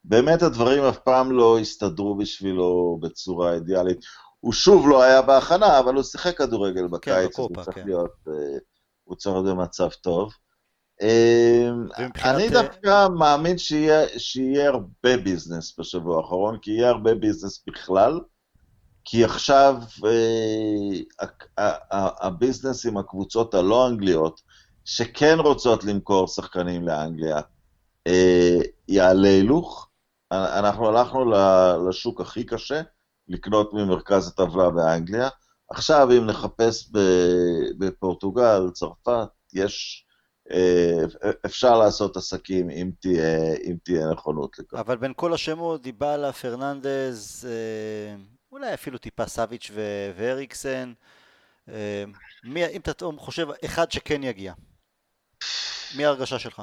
באמת 0.07 0.41
הדברים 0.41 0.83
אף 0.83 0.97
פעם 0.97 1.31
לא 1.31 1.59
הסתדרו 1.59 2.15
בשבילו 2.15 2.99
בצורה 3.01 3.53
אידיאלית. 3.53 3.99
הוא 4.39 4.53
שוב 4.53 4.87
לא 4.87 5.03
היה 5.03 5.21
בהכנה, 5.21 5.79
אבל 5.79 5.95
הוא 5.95 6.03
שיחק 6.03 6.37
כדורגל 6.37 6.81
כן, 6.81 6.91
בקיץ, 6.91 7.35
כן, 7.35 7.43
בקופה, 7.43 7.53
הוא, 7.59 7.65
צריך 7.65 7.77
כן. 7.77 7.85
להיות, 7.85 8.15
אה, 8.27 8.57
הוא 9.03 9.15
צריך 9.15 9.35
להיות 9.35 9.57
במצב 9.57 9.89
טוב. 9.89 10.33
אה, 11.01 11.69
אני 12.23 12.49
דווקא 12.49 13.07
מאמין 13.07 13.57
שיהיה, 13.57 14.19
שיהיה 14.19 14.69
הרבה 14.69 15.17
business 15.17 15.79
בשבוע 15.79 16.17
האחרון, 16.17 16.57
כי 16.61 16.71
יהיה 16.71 16.89
הרבה 16.89 17.15
business 17.15 17.63
בכלל, 17.67 18.19
כי 19.05 19.23
עכשיו 19.23 19.75
אה, 20.05 21.73
ה 22.21 22.29
business 22.29 22.85
עם 22.85 22.97
הקבוצות 22.97 23.53
הלא 23.53 23.87
אנגליות, 23.87 24.41
שכן 24.85 25.39
רוצות 25.39 25.83
למכור 25.83 26.27
שחקנים 26.27 26.87
לאנגליה, 26.87 27.41
יעלה 28.87 29.27
הילוך, 29.27 29.86
אנחנו 30.32 30.88
הלכנו 30.88 31.32
לשוק 31.89 32.21
הכי 32.21 32.43
קשה, 32.43 32.82
לקנות 33.28 33.73
ממרכז 33.73 34.28
הטבלה 34.28 34.69
באנגליה. 34.69 35.30
עכשיו, 35.69 36.07
אם 36.17 36.25
נחפש 36.25 36.91
בפורטוגל, 37.78 38.69
צרפת, 38.73 39.28
יש... 39.53 40.03
אה, 40.51 41.28
אפשר 41.45 41.78
לעשות 41.78 42.17
עסקים 42.17 42.69
אם 42.69 42.91
תהיה, 42.99 43.53
אם 43.63 43.75
תהיה 43.84 44.11
נכונות 44.11 44.59
לכך. 44.59 44.73
אבל 44.73 44.97
בין 44.97 45.13
כל 45.15 45.34
השמות, 45.34 45.82
דיבלה, 45.82 46.34
פרננדז, 46.34 47.47
אה, 47.49 48.15
אולי 48.51 48.73
אפילו 48.73 48.97
טיפה 48.97 49.25
סאביץ' 49.28 49.71
ואריקסן, 50.15 50.93
אה, 51.69 52.03
מי, 52.43 52.65
אם 52.65 52.80
אתה 52.82 53.05
חושב 53.17 53.47
אחד 53.65 53.91
שכן 53.91 54.23
יגיע, 54.23 54.53
מי 55.97 56.05
ההרגשה 56.05 56.39
שלך? 56.39 56.61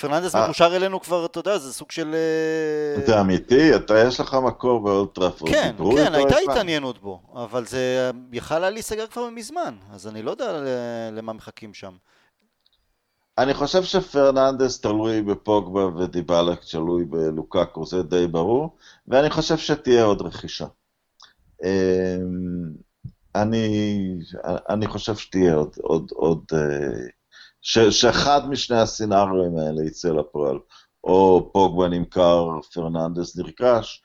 פרננדס 0.00 0.34
אה. 0.34 0.44
מקושר 0.44 0.76
אלינו 0.76 1.00
כבר, 1.00 1.26
אתה 1.26 1.38
יודע, 1.38 1.58
זה 1.58 1.72
סוג 1.72 1.90
של... 1.90 2.14
אה, 2.14 3.06
זה 3.06 3.20
אמיתי? 3.20 3.76
אתה, 3.76 3.98
יש 3.98 4.20
לך 4.20 4.34
מקור 4.34 4.80
באולטראפורד. 4.80 5.52
כן, 5.52 5.74
כן, 5.96 6.14
הייתה 6.14 6.36
התעניינות 6.50 7.02
בו, 7.02 7.20
אבל 7.34 7.66
זה 7.66 8.10
יכל 8.32 8.54
היה 8.54 8.70
להיסגר 8.70 9.06
כבר 9.06 9.30
מזמן, 9.30 9.74
אז 9.92 10.06
אני 10.06 10.22
לא 10.22 10.30
יודע 10.30 10.60
למה 11.12 11.32
מחכים 11.32 11.74
שם. 11.74 11.92
אני 13.38 13.54
חושב 13.54 13.82
שפרננדס 13.82 14.80
תלוי 14.80 15.22
בפוגבה 15.22 15.86
ודיבאלה 15.86 16.56
תלוי 16.70 17.04
בלוקקו, 17.04 17.86
זה 17.86 18.02
די 18.02 18.26
ברור, 18.26 18.76
ואני 19.08 19.30
חושב 19.30 19.56
שתהיה 19.56 20.04
עוד 20.04 20.22
רכישה. 20.22 20.66
אמ, 21.64 21.68
אני, 23.34 23.68
אני 24.68 24.86
חושב 24.86 25.16
שתהיה 25.16 25.54
עוד, 25.54 25.76
עוד, 25.82 26.10
עוד, 26.14 26.44
אה, 26.52 27.06
ש, 27.68 27.78
שאחד 27.78 28.48
משני 28.48 28.76
הסצנריונים 28.76 29.58
האלה 29.58 29.84
יצא 29.84 30.08
לפועל, 30.08 30.58
או 31.04 31.50
פוגבה 31.52 31.88
נמכר, 31.88 32.48
פרננדס 32.74 33.36
נרכש, 33.36 34.02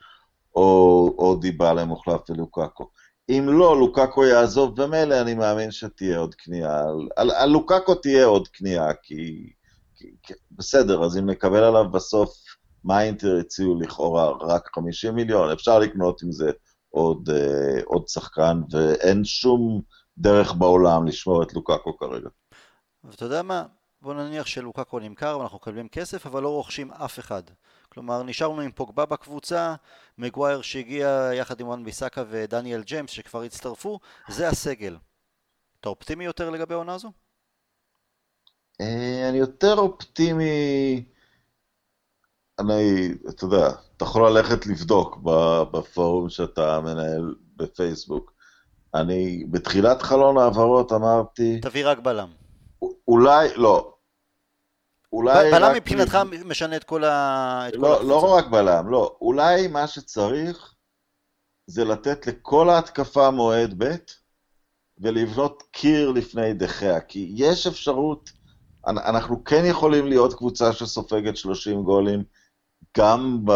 או, 0.56 1.14
או 1.18 1.36
דיבאלה 1.40 1.84
מוחלף 1.84 2.30
ולוקקו. 2.30 2.90
אם 3.28 3.48
לא, 3.48 3.80
לוקקו 3.80 4.24
יעזוב 4.24 4.82
במילא, 4.82 5.20
אני 5.20 5.34
מאמין 5.34 5.70
שתהיה 5.70 6.18
עוד 6.18 6.34
קנייה. 6.34 6.80
על, 6.80 7.08
על, 7.16 7.30
על 7.30 7.50
לוקקו 7.50 7.94
תהיה 7.94 8.24
עוד 8.24 8.48
קנייה, 8.48 8.94
כי, 9.02 9.52
כי, 9.96 10.06
כי 10.22 10.34
בסדר, 10.50 11.04
אז 11.04 11.18
אם 11.18 11.30
נקבל 11.30 11.64
עליו 11.64 11.90
בסוף, 11.90 12.30
מה 12.84 12.98
האינטר 12.98 13.36
הציעו 13.40 13.80
לכאורה 13.80 14.30
רק 14.40 14.70
50 14.74 15.14
מיליון, 15.14 15.50
אפשר 15.50 15.78
לקנות 15.78 16.22
עם 16.22 16.32
זה 16.32 16.50
עוד, 16.90 17.30
אה, 17.32 17.80
עוד 17.84 18.08
שחקן, 18.08 18.60
ואין 18.70 19.24
שום 19.24 19.80
דרך 20.18 20.54
בעולם 20.54 21.06
לשמור 21.06 21.42
את 21.42 21.54
לוקקו 21.54 21.96
כרגע. 21.96 22.28
ואתה 23.04 23.24
יודע 23.24 23.42
מה? 23.42 23.64
בוא 24.02 24.14
נניח 24.14 24.46
שלוקקו 24.46 24.98
נמכר 24.98 25.36
ואנחנו 25.38 25.56
מקבלים 25.56 25.88
כסף 25.88 26.26
אבל 26.26 26.42
לא 26.42 26.48
רוכשים 26.48 26.92
אף 26.92 27.18
אחד. 27.18 27.42
כלומר 27.88 28.22
נשארנו 28.22 28.60
עם 28.60 28.72
פוגבה 28.72 29.06
בקבוצה, 29.06 29.74
מגווייר 30.18 30.62
שהגיע 30.62 31.30
יחד 31.34 31.60
עם 31.60 31.68
וואן 31.68 31.84
ביסאקה 31.84 32.24
ודניאל 32.28 32.82
ג'יימס 32.82 33.10
שכבר 33.10 33.42
הצטרפו, 33.42 33.98
זה 34.28 34.48
הסגל. 34.48 34.96
אתה 35.80 35.88
אופטימי 35.88 36.24
יותר 36.24 36.50
לגבי 36.50 36.74
העונה 36.74 36.94
הזו? 36.94 37.12
אה, 38.80 39.28
אני 39.28 39.38
יותר 39.38 39.74
אופטימי, 39.74 41.04
אני, 42.58 43.08
אתה 43.28 43.44
יודע, 43.44 43.68
אתה 43.96 44.04
יכול 44.04 44.28
ללכת 44.28 44.66
לבדוק 44.66 45.18
בפורום 45.72 46.28
שאתה 46.28 46.80
מנהל 46.80 47.34
בפייסבוק. 47.56 48.32
אני 48.94 49.44
בתחילת 49.50 50.02
חלון 50.02 50.38
העברות 50.38 50.92
אמרתי... 50.92 51.60
תביא 51.60 51.88
רק 51.88 51.98
בלם. 51.98 52.43
אולי, 53.08 53.48
לא. 53.56 53.94
אולי 55.12 55.50
בלם 55.50 55.74
מבחינתך 55.74 56.18
משנה 56.44 56.76
את 56.76 56.84
כל 56.84 57.04
ה... 57.04 57.68
את 57.68 57.74
לא, 57.74 57.96
כל 57.98 58.04
לא 58.04 58.34
רק 58.34 58.46
בלם, 58.46 58.90
לא. 58.90 59.16
אולי 59.20 59.66
מה 59.66 59.86
שצריך 59.86 60.74
זה 61.66 61.84
לתת 61.84 62.26
לכל 62.26 62.70
ההתקפה 62.70 63.30
מועד 63.30 63.74
ב' 63.78 63.94
ולבנות 64.98 65.62
קיר 65.70 66.10
לפני 66.10 66.54
דחיה, 66.54 67.00
כי 67.00 67.32
יש 67.34 67.66
אפשרות, 67.66 68.30
אנחנו 68.86 69.44
כן 69.44 69.62
יכולים 69.64 70.06
להיות 70.06 70.34
קבוצה 70.34 70.72
שסופגת 70.72 71.36
30 71.36 71.82
גולים 71.82 72.24
גם, 72.98 73.40
ב, 73.44 73.52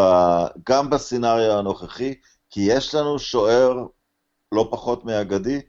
גם 0.68 0.90
בסצנריו 0.90 1.58
הנוכחי, 1.58 2.14
כי 2.50 2.60
יש 2.60 2.94
לנו 2.94 3.18
שוער 3.18 3.86
לא 4.52 4.68
פחות 4.70 5.04
מאגדי, 5.04 5.60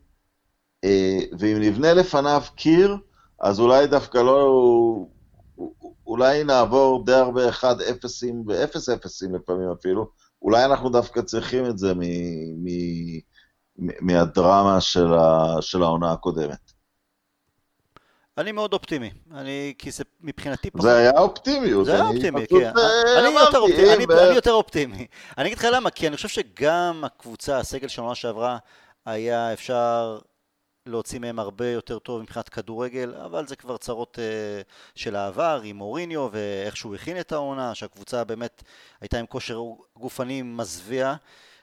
אה, 0.83 1.19
ואם 1.39 1.57
נבנה 1.59 1.93
לפניו 1.93 2.41
קיר, 2.55 2.97
אז 3.41 3.59
אולי 3.59 3.87
דווקא 3.87 4.17
לא... 4.17 4.53
אולי 6.07 6.43
נעבור 6.43 7.05
די 7.05 7.13
הרבה 7.13 7.49
1-0 7.49 7.63
ו-0-0 8.47 9.33
לפעמים 9.33 9.71
אפילו, 9.79 10.09
אולי 10.41 10.65
אנחנו 10.65 10.89
דווקא 10.89 11.21
צריכים 11.21 11.65
את 11.65 11.77
זה 11.77 11.93
מ... 11.93 12.01
מ... 12.63 12.69
מהדרמה 14.01 14.81
של, 14.81 15.13
ה... 15.13 15.55
של 15.61 15.83
העונה 15.83 16.11
הקודמת. 16.11 16.71
אני 18.37 18.51
מאוד 18.51 18.73
אופטימי, 18.73 19.11
אני, 19.35 19.73
כי 19.77 19.91
זה 19.91 20.03
מבחינתי 20.21 20.71
פחות... 20.71 20.81
זה 20.81 20.97
היה 20.97 21.11
אופטימיות. 21.11 21.85
זה 21.85 21.93
היה 21.93 22.07
אופטימי, 22.07 22.47
כן. 22.47 22.55
אה, 22.77 23.19
אני, 23.19 23.29
יותר 23.39 23.59
אופטימי, 23.59 23.93
אני, 23.93 24.05
אני 24.27 24.35
יותר 24.35 24.51
אופטימי. 24.51 25.07
אני 25.37 25.47
אגיד 25.47 25.57
לך 25.57 25.67
למה, 25.71 25.89
כי 25.89 26.07
אני 26.07 26.15
חושב 26.15 26.27
שגם 26.27 27.03
הקבוצה, 27.05 27.57
הסגל 27.57 27.87
של 27.87 28.01
העונה 28.01 28.15
שעברה, 28.15 28.57
היה 29.05 29.53
אפשר 29.53 30.19
להוציא 30.89 31.19
מהם 31.19 31.39
הרבה 31.39 31.67
יותר 31.67 31.99
טוב 31.99 32.21
מבחינת 32.21 32.49
כדורגל, 32.49 33.13
אבל 33.25 33.47
זה 33.47 33.55
כבר 33.55 33.77
צרות 33.77 34.19
uh, 34.19 34.91
של 34.95 35.15
העבר 35.15 35.61
עם 35.63 35.75
מוריניו 35.75 36.29
ואיך 36.31 36.77
שהוא 36.77 36.95
הכין 36.95 37.19
את 37.19 37.31
העונה, 37.31 37.75
שהקבוצה 37.75 38.23
באמת 38.23 38.63
הייתה 39.01 39.19
עם 39.19 39.25
כושר 39.25 39.61
גופני 39.95 40.41
מזוויע. 40.41 41.15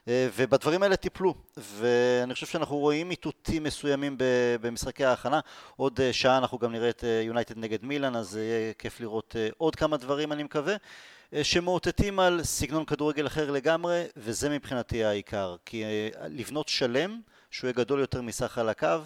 אה, 0.07 0.27
ובדברים 0.35 0.83
האלה 0.83 0.95
טיפלו, 0.95 1.33
ואני 1.57 2.33
חושב 2.33 2.45
שאנחנו 2.45 2.77
רואים 2.77 3.11
איתותים 3.11 3.63
מסוימים 3.63 4.15
במשחקי 4.61 5.05
ההכנה. 5.05 5.39
עוד 5.75 6.01
אה, 6.01 6.13
שעה 6.13 6.37
אנחנו 6.37 6.57
גם 6.57 6.71
נראה 6.71 6.89
את 6.89 7.03
יונייטד 7.23 7.57
נגד 7.57 7.85
מילאן, 7.85 8.15
אז 8.15 8.35
יהיה 8.37 8.73
כיף 8.73 8.99
לראות 8.99 9.35
עוד 9.57 9.75
כמה 9.75 9.97
דברים, 9.97 10.31
אני 10.31 10.43
מקווה, 10.43 10.75
שמאותתים 11.43 12.19
על 12.19 12.43
סגנון 12.43 12.85
כדורגל 12.85 13.27
אחר 13.27 13.51
לגמרי, 13.51 14.03
וזה 14.17 14.49
מבחינתי 14.49 15.03
העיקר. 15.03 15.55
כי 15.65 15.83
לבנות 16.29 16.67
שלם, 16.67 17.21
שהוא 17.57 17.67
יהיה 17.67 17.75
גדול 17.75 17.99
יותר 17.99 18.21
מסך 18.21 18.45
חלקיו, 18.45 19.03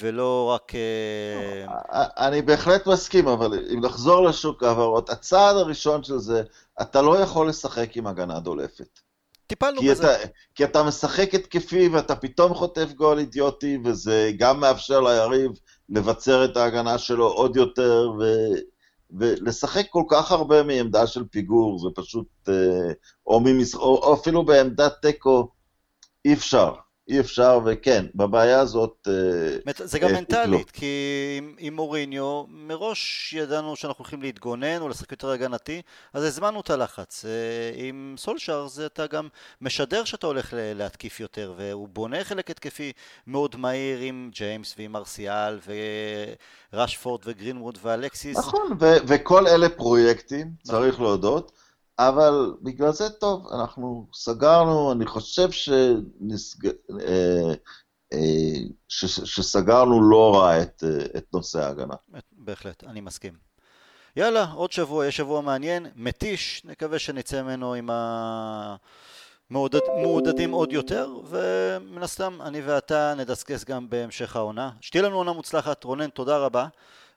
ולא 0.00 0.54
רק... 0.54 0.72
אה, 0.74 2.06
אני 2.28 2.42
בהחלט 2.42 2.86
מסכים, 2.86 3.28
אבל 3.28 3.58
אם 3.74 3.80
נחזור 3.80 4.24
לשוק 4.24 4.62
ההעברות, 4.62 5.10
הצעד 5.10 5.56
הראשון 5.56 6.02
של 6.02 6.18
זה, 6.18 6.42
אתה 6.82 7.02
לא 7.02 7.18
יכול 7.18 7.48
לשחק 7.48 7.96
עם 7.96 8.06
הגנה 8.06 8.40
דולפת. 8.40 9.00
טיפלנו 9.46 9.80
כי 9.80 9.90
בזה. 9.90 10.16
אתה, 10.16 10.28
כי 10.54 10.64
אתה 10.64 10.82
משחק 10.82 11.34
התקפי 11.34 11.88
ואתה 11.88 12.16
פתאום 12.16 12.54
חוטף 12.54 12.92
גול 12.92 13.18
אידיוטי, 13.18 13.78
וזה 13.84 14.30
גם 14.38 14.60
מאפשר 14.60 15.00
ליריב 15.00 15.50
לבצר 15.88 16.44
את 16.44 16.56
ההגנה 16.56 16.98
שלו 16.98 17.26
עוד 17.26 17.56
יותר, 17.56 18.12
ו, 18.20 18.24
ולשחק 19.18 19.86
כל 19.90 20.02
כך 20.08 20.32
הרבה 20.32 20.62
מעמדה 20.62 21.06
של 21.06 21.24
פיגור, 21.24 21.78
זה 21.78 21.88
פשוט, 21.94 22.26
אה, 22.48 22.92
או, 23.26 23.40
ממש, 23.40 23.74
או, 23.74 23.80
או 23.80 24.14
אפילו 24.14 24.44
בעמדת 24.44 24.92
תיקו, 25.02 25.48
אי 26.24 26.32
אפשר. 26.32 26.83
אי 27.08 27.20
אפשר, 27.20 27.60
וכן, 27.64 28.06
בבעיה 28.14 28.60
הזאת... 28.60 29.08
אה, 29.08 29.72
זה 29.84 29.98
גם 29.98 30.12
מנטלית, 30.12 30.70
כי 30.70 30.86
עם, 31.38 31.54
עם 31.58 31.74
מוריניו, 31.74 32.44
מראש 32.48 33.32
ידענו 33.32 33.76
שאנחנו 33.76 34.02
הולכים 34.02 34.22
להתגונן 34.22 34.80
או 34.80 34.88
לשחק 34.88 35.12
יותר 35.12 35.30
הגנתי, 35.30 35.82
אז 36.12 36.24
הזמנו 36.24 36.60
את 36.60 36.70
הלחץ. 36.70 37.24
אה, 37.24 37.30
עם 37.74 38.14
סולשאר 38.18 38.66
זה 38.66 38.86
אתה 38.86 39.06
גם 39.06 39.28
משדר 39.60 40.04
שאתה 40.04 40.26
הולך 40.26 40.54
להתקיף 40.56 41.20
יותר, 41.20 41.54
והוא 41.56 41.88
בונה 41.88 42.24
חלק 42.24 42.50
התקפי 42.50 42.92
מאוד 43.26 43.56
מהיר 43.56 43.98
עם 43.98 44.30
ג'יימס 44.32 44.74
ועם 44.78 44.96
ארסיאל 44.96 45.58
ורשפורד 46.72 47.20
וגרינווד 47.24 47.78
ואלקסיס. 47.82 48.38
נכון, 48.38 48.76
ו- 48.80 48.96
וכל 49.06 49.46
אלה 49.46 49.68
פרויקטים, 49.68 50.50
צריך 50.62 51.00
להודות. 51.00 51.52
אבל 51.98 52.54
בגלל 52.62 52.92
זה 52.92 53.10
טוב, 53.10 53.52
אנחנו 53.52 54.06
סגרנו, 54.14 54.92
אני 54.92 55.06
חושב 55.06 55.50
שנסג... 55.50 56.66
אה, 57.00 57.54
אה, 58.12 58.58
ש... 58.88 59.04
שסגרנו 59.04 60.10
לא 60.10 60.36
רע 60.36 60.62
את, 60.62 60.84
אה, 60.86 61.18
את 61.18 61.24
נושא 61.34 61.60
ההגנה. 61.60 61.94
בהחלט, 62.32 62.84
אני 62.84 63.00
מסכים. 63.00 63.32
יאללה, 64.16 64.44
עוד 64.52 64.72
שבוע, 64.72 65.06
יש 65.06 65.16
שבוע 65.16 65.40
מעניין, 65.40 65.86
מתיש, 65.96 66.62
נקווה 66.64 66.98
שנצא 66.98 67.42
ממנו 67.42 67.74
עם 67.74 67.90
המעודדים 69.50 70.50
עוד 70.50 70.72
יותר, 70.72 71.16
ומן 71.28 72.02
הסתם 72.02 72.42
אני 72.42 72.60
ואתה 72.60 73.14
נדסקס 73.16 73.64
גם 73.64 73.90
בהמשך 73.90 74.36
העונה. 74.36 74.70
שתהיה 74.80 75.02
לנו 75.02 75.16
עונה 75.16 75.32
מוצלחת, 75.32 75.84
רונן, 75.84 76.10
תודה 76.10 76.38
רבה, 76.38 76.66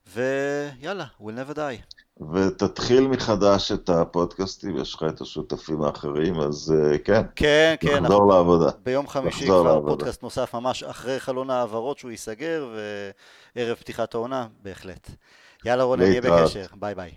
ויאללה, 0.08 1.06
we'll 1.22 1.24
never 1.24 1.56
die. 1.56 1.97
ותתחיל 2.34 3.08
מחדש 3.08 3.72
את 3.72 3.90
הפודקאסטים, 3.90 4.78
יש 4.78 4.94
לך 4.94 5.04
את 5.10 5.22
השותפים 5.22 5.82
האחרים, 5.82 6.40
אז 6.40 6.74
uh, 6.76 6.98
כן, 6.98 7.22
כן, 7.36 7.76
כן, 7.80 7.88
נחזור 7.88 8.18
אנחנו, 8.18 8.30
לעבודה. 8.30 8.70
ביום 8.84 9.08
חמישי 9.08 9.46
כבר 9.46 9.64
לעבודה. 9.64 9.96
פודקאסט 9.96 10.24
נוסף 10.24 10.54
ממש 10.54 10.84
אחרי 10.84 11.20
חלון 11.20 11.50
העברות 11.50 11.98
שהוא 11.98 12.12
ייסגר, 12.12 12.68
וערב 13.56 13.78
פתיחת 13.78 14.14
העונה, 14.14 14.48
בהחלט. 14.64 15.10
יאללה 15.66 15.84
רונן, 15.84 16.04
נהיה 16.04 16.22
בקשר, 16.22 16.66
ביי 16.76 16.96
ביי. 16.96 17.12